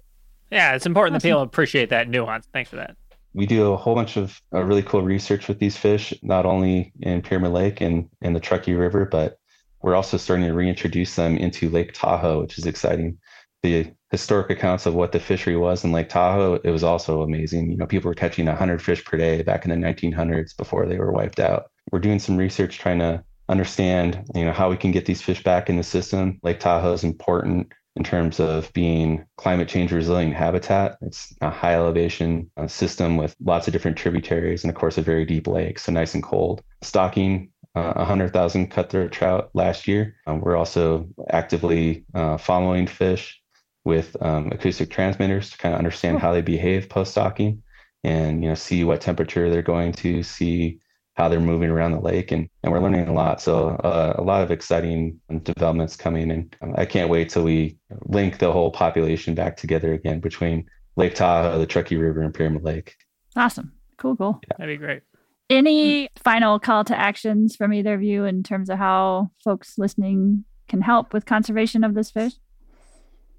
Yeah, 0.51 0.73
it's 0.73 0.85
important 0.85 1.15
awesome. 1.15 1.27
that 1.27 1.33
people 1.33 1.41
appreciate 1.43 1.89
that 1.89 2.09
nuance. 2.09 2.47
Thanks 2.53 2.69
for 2.69 2.77
that. 2.77 2.95
We 3.33 3.45
do 3.45 3.71
a 3.71 3.77
whole 3.77 3.95
bunch 3.95 4.17
of 4.17 4.41
uh, 4.53 4.63
really 4.63 4.83
cool 4.83 5.01
research 5.01 5.47
with 5.47 5.59
these 5.59 5.77
fish, 5.77 6.13
not 6.23 6.45
only 6.45 6.93
in 7.01 7.21
Pyramid 7.21 7.51
Lake 7.51 7.81
and 7.81 8.09
in 8.21 8.33
the 8.33 8.39
Truckee 8.39 8.73
River, 8.73 9.05
but 9.05 9.37
we're 9.81 9.95
also 9.95 10.17
starting 10.17 10.47
to 10.47 10.53
reintroduce 10.53 11.15
them 11.15 11.37
into 11.37 11.69
Lake 11.69 11.93
Tahoe, 11.93 12.41
which 12.41 12.57
is 12.57 12.65
exciting. 12.65 13.17
The 13.61 13.91
historic 14.11 14.49
accounts 14.49 14.85
of 14.85 14.95
what 14.95 15.11
the 15.11 15.19
fishery 15.19 15.55
was 15.55 15.83
in 15.83 15.91
Lake 15.91 16.09
Tahoe, 16.09 16.59
it 16.63 16.71
was 16.71 16.83
also 16.83 17.21
amazing. 17.21 17.71
You 17.71 17.77
know, 17.77 17.85
people 17.85 18.09
were 18.09 18.15
catching 18.15 18.45
100 18.45 18.81
fish 18.81 19.03
per 19.05 19.17
day 19.17 19.41
back 19.43 19.65
in 19.65 19.69
the 19.69 19.87
1900s 19.87 20.55
before 20.57 20.85
they 20.85 20.97
were 20.97 21.11
wiped 21.11 21.39
out. 21.39 21.65
We're 21.91 21.99
doing 21.99 22.19
some 22.19 22.37
research 22.37 22.79
trying 22.79 22.99
to 22.99 23.23
understand, 23.47 24.23
you 24.33 24.45
know, 24.45 24.53
how 24.53 24.69
we 24.69 24.77
can 24.77 24.91
get 24.91 25.05
these 25.05 25.21
fish 25.21 25.43
back 25.43 25.69
in 25.69 25.77
the 25.77 25.83
system. 25.83 26.39
Lake 26.43 26.59
Tahoe 26.59 26.93
is 26.93 27.03
important 27.03 27.73
in 27.95 28.03
terms 28.03 28.39
of 28.39 28.71
being 28.73 29.25
climate 29.37 29.67
change 29.67 29.91
resilient 29.91 30.33
habitat. 30.33 30.97
It's 31.01 31.33
a 31.41 31.49
high 31.49 31.75
elevation 31.75 32.49
uh, 32.55 32.67
system 32.67 33.17
with 33.17 33.35
lots 33.43 33.67
of 33.67 33.73
different 33.73 33.97
tributaries 33.97 34.63
and, 34.63 34.71
of 34.71 34.77
course, 34.77 34.97
a 34.97 35.01
very 35.01 35.25
deep 35.25 35.47
lake, 35.47 35.79
so 35.79 35.91
nice 35.91 36.13
and 36.13 36.23
cold. 36.23 36.61
Stocking 36.81 37.49
uh, 37.75 37.93
100,000 37.93 38.67
cutthroat 38.67 39.11
trout 39.11 39.49
last 39.53 39.87
year. 39.87 40.15
Um, 40.27 40.41
we're 40.41 40.55
also 40.55 41.07
actively 41.29 42.05
uh, 42.13 42.37
following 42.37 42.87
fish 42.87 43.41
with 43.85 44.15
um, 44.21 44.51
acoustic 44.51 44.89
transmitters 44.89 45.51
to 45.51 45.57
kind 45.57 45.73
of 45.73 45.79
understand 45.79 46.19
how 46.19 46.33
they 46.33 46.41
behave 46.41 46.89
post 46.89 47.11
stocking 47.11 47.63
and 48.03 48.43
you 48.43 48.49
know 48.49 48.55
see 48.55 48.83
what 48.83 49.01
temperature 49.01 49.49
they're 49.49 49.61
going 49.61 49.91
to 49.91 50.23
see 50.23 50.79
how 51.19 51.27
they're 51.27 51.41
moving 51.41 51.69
around 51.69 51.91
the 51.91 51.99
lake 51.99 52.31
and, 52.31 52.49
and 52.63 52.71
we're 52.71 52.79
learning 52.79 53.05
a 53.09 53.13
lot. 53.13 53.41
So 53.41 53.71
uh, 53.83 54.13
a 54.17 54.23
lot 54.23 54.41
of 54.41 54.51
exciting 54.51 55.19
developments 55.43 55.97
coming 55.97 56.31
and 56.31 56.55
i 56.75 56.85
can't 56.85 57.09
wait 57.09 57.29
till 57.29 57.43
we 57.43 57.77
link 58.05 58.39
the 58.39 58.51
whole 58.51 58.71
population 58.71 59.35
back 59.35 59.57
together 59.57 59.93
again 59.93 60.21
between 60.21 60.65
lake 60.95 61.15
tahoe 61.15 61.59
the 61.59 61.65
truckee 61.65 61.97
river 61.97 62.21
and 62.21 62.33
pyramid 62.33 62.63
lake. 62.63 62.95
Awesome. 63.35 63.73
Cool 63.97 64.15
cool. 64.15 64.39
Yeah. 64.43 64.55
that'd 64.57 64.79
be 64.79 64.85
great. 64.85 65.01
Any 65.49 66.09
final 66.23 66.57
call 66.57 66.85
to 66.85 66.97
actions 66.97 67.55
from 67.55 67.73
either 67.73 67.93
of 67.93 68.01
you 68.01 68.23
in 68.23 68.41
terms 68.41 68.69
of 68.69 68.77
how 68.77 69.31
folks 69.43 69.77
listening 69.77 70.45
can 70.69 70.81
help 70.81 71.11
with 71.11 71.25
conservation 71.25 71.83
of 71.83 71.95
this 71.95 72.11
fish? 72.11 72.33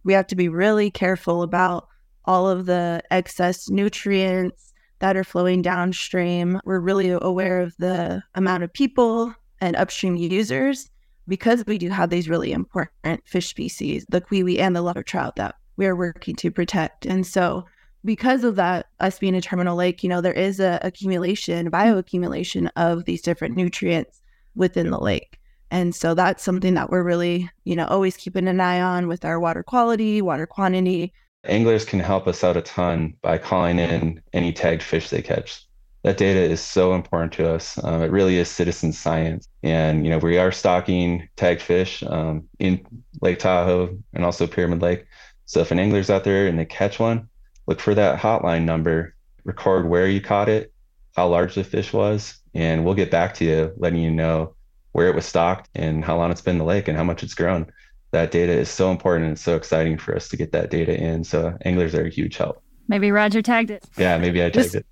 We 0.04 0.12
have 0.12 0.26
to 0.26 0.36
be 0.36 0.48
really 0.48 0.90
careful 0.90 1.42
about 1.42 1.86
all 2.26 2.46
of 2.46 2.66
the 2.66 3.02
excess 3.10 3.70
nutrients 3.70 4.69
that 5.00 5.16
are 5.16 5.24
flowing 5.24 5.62
downstream. 5.62 6.60
We're 6.64 6.80
really 6.80 7.10
aware 7.10 7.60
of 7.60 7.76
the 7.78 8.22
amount 8.34 8.62
of 8.62 8.72
people 8.72 9.34
and 9.60 9.76
upstream 9.76 10.16
users 10.16 10.90
because 11.28 11.64
we 11.66 11.78
do 11.78 11.88
have 11.90 12.10
these 12.10 12.28
really 12.28 12.52
important 12.52 13.20
fish 13.26 13.48
species, 13.48 14.06
the 14.08 14.20
cui-ui 14.20 14.58
and 14.58 14.74
the 14.74 14.82
leopard 14.82 15.06
trout 15.06 15.36
that 15.36 15.56
we 15.76 15.86
are 15.86 15.96
working 15.96 16.36
to 16.36 16.50
protect. 16.50 17.06
And 17.06 17.26
so 17.26 17.64
because 18.04 18.44
of 18.44 18.56
that, 18.56 18.86
us 19.00 19.18
being 19.18 19.34
a 19.34 19.40
terminal 19.40 19.76
lake, 19.76 20.02
you 20.02 20.08
know, 20.08 20.20
there 20.20 20.32
is 20.32 20.60
a 20.60 20.78
accumulation, 20.82 21.70
bioaccumulation 21.70 22.70
of 22.76 23.04
these 23.04 23.22
different 23.22 23.56
nutrients 23.56 24.22
within 24.54 24.90
the 24.90 24.98
lake. 24.98 25.38
And 25.70 25.94
so 25.94 26.14
that's 26.14 26.42
something 26.42 26.74
that 26.74 26.90
we're 26.90 27.04
really, 27.04 27.48
you 27.64 27.76
know, 27.76 27.86
always 27.86 28.16
keeping 28.16 28.48
an 28.48 28.60
eye 28.60 28.80
on 28.80 29.06
with 29.06 29.24
our 29.24 29.38
water 29.38 29.62
quality, 29.62 30.20
water 30.20 30.46
quantity, 30.46 31.12
Anglers 31.44 31.84
can 31.84 32.00
help 32.00 32.26
us 32.26 32.44
out 32.44 32.56
a 32.56 32.62
ton 32.62 33.14
by 33.22 33.38
calling 33.38 33.78
in 33.78 34.22
any 34.32 34.52
tagged 34.52 34.82
fish 34.82 35.08
they 35.08 35.22
catch. 35.22 35.64
That 36.02 36.16
data 36.16 36.40
is 36.40 36.60
so 36.60 36.94
important 36.94 37.32
to 37.34 37.50
us. 37.50 37.82
Um, 37.82 38.02
it 38.02 38.10
really 38.10 38.36
is 38.36 38.48
citizen 38.48 38.92
science. 38.92 39.48
And, 39.62 40.04
you 40.04 40.10
know, 40.10 40.18
we 40.18 40.38
are 40.38 40.52
stocking 40.52 41.28
tagged 41.36 41.62
fish 41.62 42.02
um, 42.02 42.44
in 42.58 42.84
Lake 43.20 43.38
Tahoe 43.38 43.98
and 44.14 44.24
also 44.24 44.46
Pyramid 44.46 44.82
Lake. 44.82 45.06
So 45.46 45.60
if 45.60 45.70
an 45.70 45.78
angler's 45.78 46.10
out 46.10 46.24
there 46.24 46.46
and 46.46 46.58
they 46.58 46.64
catch 46.64 46.98
one, 46.98 47.28
look 47.66 47.80
for 47.80 47.94
that 47.94 48.18
hotline 48.18 48.64
number, 48.64 49.14
record 49.44 49.88
where 49.88 50.06
you 50.06 50.20
caught 50.20 50.48
it, 50.48 50.72
how 51.16 51.28
large 51.28 51.54
the 51.54 51.64
fish 51.64 51.92
was, 51.92 52.38
and 52.54 52.84
we'll 52.84 52.94
get 52.94 53.10
back 53.10 53.34
to 53.34 53.44
you 53.44 53.72
letting 53.76 54.00
you 54.00 54.10
know 54.10 54.54
where 54.92 55.08
it 55.08 55.14
was 55.14 55.26
stocked 55.26 55.68
and 55.74 56.04
how 56.04 56.16
long 56.16 56.30
it's 56.30 56.40
been 56.40 56.54
in 56.54 56.58
the 56.58 56.64
lake 56.64 56.88
and 56.88 56.96
how 56.96 57.04
much 57.04 57.22
it's 57.22 57.34
grown 57.34 57.70
that 58.12 58.30
data 58.30 58.52
is 58.52 58.68
so 58.68 58.90
important 58.90 59.26
and 59.26 59.38
so 59.38 59.54
exciting 59.56 59.98
for 59.98 60.14
us 60.14 60.28
to 60.28 60.36
get 60.36 60.52
that 60.52 60.70
data 60.70 60.96
in. 60.96 61.24
So 61.24 61.56
anglers 61.64 61.94
are 61.94 62.06
a 62.06 62.10
huge 62.10 62.36
help. 62.36 62.62
Maybe 62.88 63.12
Roger 63.12 63.40
tagged 63.40 63.70
it. 63.70 63.84
Yeah, 63.96 64.18
maybe 64.18 64.42
I 64.44 64.50
tagged 64.50 64.74
it. 64.74 64.86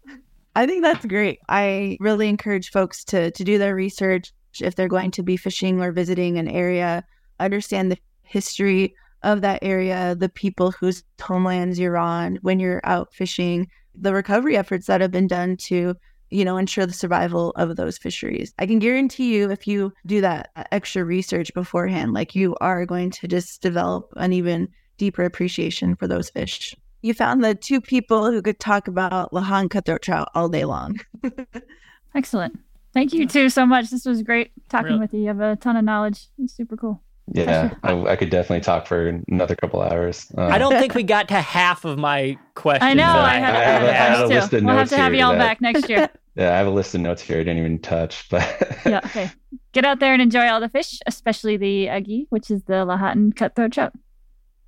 I 0.55 0.67
think 0.67 0.83
that's 0.83 1.05
great. 1.05 1.41
I 1.49 1.97
really 2.01 2.29
encourage 2.29 2.71
folks 2.71 3.05
to 3.05 3.31
to 3.31 3.45
do 3.45 3.59
their 3.59 3.75
research 3.75 4.33
if 4.61 4.75
they're 4.75 4.89
going 4.89 5.11
to 5.13 5.23
be 5.23 5.37
fishing 5.37 5.81
or 5.81 5.93
visiting 5.93 6.39
an 6.39 6.49
area, 6.49 7.05
understand 7.39 7.93
the 7.93 7.99
history 8.23 8.95
of 9.23 9.41
that 9.41 9.61
area, 9.63 10.15
the 10.15 10.29
people 10.29 10.71
whose 10.73 11.03
homelands 11.21 11.79
you're 11.79 11.99
on 11.99 12.39
when 12.43 12.61
you're 12.61 12.81
out 12.85 13.13
fishing, 13.13 13.69
the 13.95 14.15
recovery 14.15 14.57
efforts 14.57 14.87
that 14.87 15.01
have 15.01 15.11
been 15.11 15.27
done 15.27 15.57
to 15.57 15.95
you 16.31 16.45
know, 16.45 16.57
ensure 16.57 16.87
the 16.87 16.93
survival 16.93 17.51
of 17.57 17.77
those 17.77 17.99
fisheries. 17.99 18.53
I 18.59 18.67
can 18.67 18.79
guarantee 18.79 19.35
you, 19.35 19.51
if 19.51 19.67
you 19.67 19.93
do 20.07 20.21
that 20.21 20.51
uh, 20.57 20.65
extra 20.73 21.05
research 21.05 21.53
beforehand, 21.55 22.13
like 22.13 22.35
you 22.35 22.57
are 22.61 22.87
going 22.87 23.11
to 23.13 23.29
just 23.29 23.63
develop 23.63 24.13
an 24.17 24.33
even 24.33 24.69
deeper 24.97 25.25
appreciation 25.25 25.97
for 25.97 26.07
those 26.07 26.31
fish. 26.31 26.75
You 27.03 27.15
found 27.15 27.45
the 27.45 27.55
two 27.55 27.81
people 27.81 28.31
who 28.31 28.43
could 28.43 28.59
talk 28.59 28.89
about 28.89 29.33
Lahontan 29.33 29.71
cutthroat 29.71 30.03
trout 30.03 30.29
all 30.35 30.49
day 30.49 30.65
long. 30.65 30.99
Excellent. 32.15 32.59
Thank 32.93 33.13
you 33.13 33.27
two 33.27 33.49
so 33.49 33.65
much. 33.65 33.91
This 33.91 34.05
was 34.05 34.23
great 34.23 34.51
talking 34.69 34.89
really? 34.89 35.01
with 35.01 35.15
you. 35.15 35.21
You 35.21 35.29
have 35.29 35.41
a 35.41 35.57
ton 35.57 35.77
of 35.77 35.85
knowledge. 35.85 36.27
It's 36.39 36.55
super 36.55 36.77
cool. 36.77 37.03
Yeah, 37.33 37.75
I, 37.83 37.93
I, 38.05 38.17
could 38.17 38.31
definitely 38.31 38.61
talk 38.61 38.87
for 38.87 39.23
another 39.29 39.55
couple 39.55 39.83
hours. 39.83 40.31
Uh, 40.37 40.47
I 40.47 40.59
don't 40.59 40.79
think 40.79 40.95
we 40.95 41.03
got 41.03 41.29
to 41.29 41.41
half 41.41 41.85
of 41.85 41.99
my 41.99 42.39
questions. 42.55 42.89
I 42.89 42.95
know. 42.95 43.05
I, 43.05 43.35
have, 43.35 43.55
I 43.55 43.59
have, 43.59 43.83
a, 43.83 43.89
I 43.89 43.93
have 43.93 44.21
a 44.21 44.27
list 44.27 44.53
of 44.53 44.53
we'll 44.53 44.63
notes. 44.63 44.65
We'll 44.65 44.77
have 44.79 44.89
to 44.91 44.97
have 44.97 45.15
y'all 45.15 45.33
that, 45.33 45.39
back 45.39 45.61
next 45.61 45.89
year. 45.89 46.09
Yeah, 46.35 46.55
I 46.55 46.59
have 46.59 46.69
a 46.69 46.71
list 46.71 46.95
of 46.95 47.01
notes 47.01 47.21
here 47.21 47.41
I 47.41 47.41
didn't 47.41 47.59
even 47.59 47.81
touch. 47.81 48.29
But 48.31 48.43
yeah, 48.87 49.01
okay. 49.07 49.29
Get 49.73 49.85
out 49.85 49.99
there 49.99 50.13
and 50.13 50.23
enjoy 50.23 50.47
all 50.47 50.61
the 50.61 50.69
fish, 50.69 51.01
especially 51.05 51.57
the 51.57 51.87
agi, 51.87 52.27
which 52.31 52.49
is 52.49 52.63
the 52.63 52.75
Lahontan 52.75 53.35
cutthroat 53.35 53.73
trout. 53.73 53.93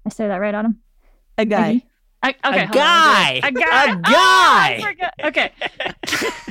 I 0.04 0.08
say 0.08 0.26
that 0.26 0.38
right 0.38 0.52
on 0.52 0.64
him. 0.64 0.80
A 1.38 1.44
guy. 1.44 1.84
I, 2.24 2.34
okay, 2.44 2.64
a 2.64 2.66
guy. 2.66 3.40
A 3.44 3.52
guy. 3.52 3.88
A 3.88 3.96
guy. 3.96 5.12
Oh, 5.22 5.28
okay. 5.28 5.52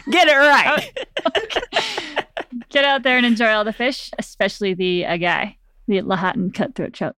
Get 0.10 0.30
it 0.30 0.38
right. 0.38 0.89
Okay. 1.28 1.84
Get 2.70 2.86
out 2.86 3.03
there 3.03 3.18
and 3.18 3.26
enjoy 3.26 3.49
all 3.49 3.66
the 3.66 3.74
fish, 3.74 4.12
especially 4.18 4.74
the 4.74 5.03
a 5.03 5.18
guy 5.18 5.57
the 5.89 6.01
Lahontan 6.01 6.53
cutthroat 6.53 6.93
trout. 6.93 7.15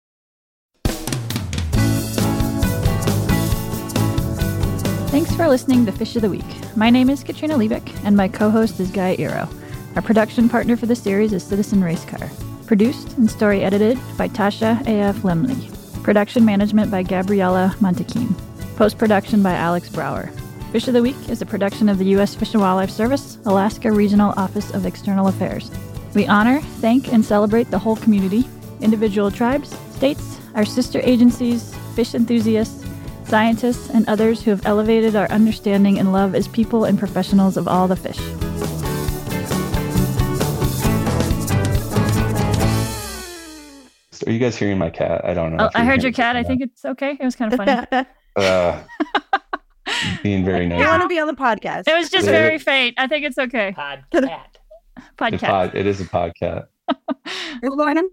Thanks 5.10 5.36
for 5.36 5.48
listening 5.48 5.88
to 5.88 5.92
Fish 5.92 6.16
of 6.16 6.22
the 6.22 6.30
Week. 6.30 6.46
My 6.76 6.92
name 6.92 7.10
is 7.10 7.24
Katrina 7.24 7.56
Liebich, 7.56 8.00
and 8.06 8.16
my 8.16 8.28
co 8.28 8.52
host 8.52 8.80
is 8.80 8.92
Guy 8.92 9.16
Eroh. 9.18 9.52
Our 9.96 10.04
production 10.04 10.48
partner 10.48 10.78
for 10.78 10.86
the 10.86 10.96
series 10.96 11.34
is 11.34 11.44
Citizen 11.44 11.82
Racecar. 11.82 12.30
Produced 12.68 13.18
and 13.18 13.30
story 13.30 13.64
edited 13.64 13.98
by 14.20 14.28
Tasha 14.28 14.86
A.F. 14.86 15.18
Lemley. 15.24 16.04
Production 16.04 16.46
management 16.46 16.92
by 16.92 17.02
Gabriella 17.02 17.76
Montequin. 17.80 18.36
Post 18.76 19.00
production 19.00 19.42
by 19.42 19.54
Alex 19.54 19.90
Brower. 19.90 20.28
Fish 20.72 20.88
of 20.88 20.94
the 20.94 21.02
Week 21.02 21.18
is 21.28 21.42
a 21.42 21.46
production 21.48 21.90
of 21.90 21.98
the 21.98 22.06
U.S. 22.06 22.36
Fish 22.36 22.54
and 22.54 22.62
Wildlife 22.62 22.92
Service, 22.92 23.40
Alaska 23.46 23.92
Regional 23.92 24.36
Office 24.38 24.72
of 24.76 24.86
External 24.86 25.28
Affairs. 25.28 25.72
We 26.14 26.28
honor, 26.28 26.62
thank, 26.62 27.12
and 27.12 27.26
celebrate 27.26 27.72
the 27.72 27.80
whole 27.80 27.96
community 27.96 28.48
individual 28.82 29.32
tribes, 29.32 29.78
states, 29.96 30.40
our 30.56 30.66
sister 30.66 31.00
agencies, 31.04 31.76
fish 31.96 32.16
enthusiasts, 32.16 32.86
scientists, 33.26 33.90
and 33.90 34.08
others 34.08 34.42
who 34.42 34.52
have 34.52 34.66
elevated 34.66 35.16
our 35.16 35.30
understanding 35.30 36.00
and 36.00 36.12
love 36.12 36.36
as 36.36 36.48
people 36.48 36.86
and 36.86 36.98
professionals 36.98 37.58
of 37.58 37.68
all 37.68 37.88
the 37.88 37.96
fish. 37.96 38.20
Are 44.30 44.32
you 44.32 44.38
guys 44.38 44.56
hearing 44.56 44.78
my 44.78 44.92
cat? 44.92 45.26
I 45.26 45.34
don't 45.34 45.56
know. 45.56 45.66
Oh, 45.66 45.70
I 45.74 45.84
heard 45.84 46.04
your 46.04 46.12
cat. 46.12 46.36
I 46.36 46.44
think 46.44 46.62
it's 46.62 46.86
okay. 46.86 47.18
It 47.20 47.24
was 47.24 47.36
kind 47.36 47.52
of 47.52 47.58
funny. 47.58 48.06
uh, 48.36 48.84
being 50.22 50.46
very 50.46 50.68
nice. 50.68 50.80
You 50.80 50.88
want 50.88 51.02
to 51.02 51.08
be 51.08 51.20
on 51.20 51.26
the 51.26 51.34
podcast. 51.34 51.88
It 51.88 51.96
was 51.96 52.12
just 52.12 52.26
yeah. 52.26 52.32
very 52.32 52.60
faint. 52.60 52.94
I 53.00 53.08
think 53.08 53.26
it's 53.26 53.40
okay. 53.40 53.74
Podcast. 53.76 54.58
Podcast. 55.18 55.40
Pod, 55.40 55.76
it 55.76 55.88
is 55.88 56.00
a 56.00 56.06
podcast. 56.06 56.68
Good 57.62 57.76
morning. 57.76 58.08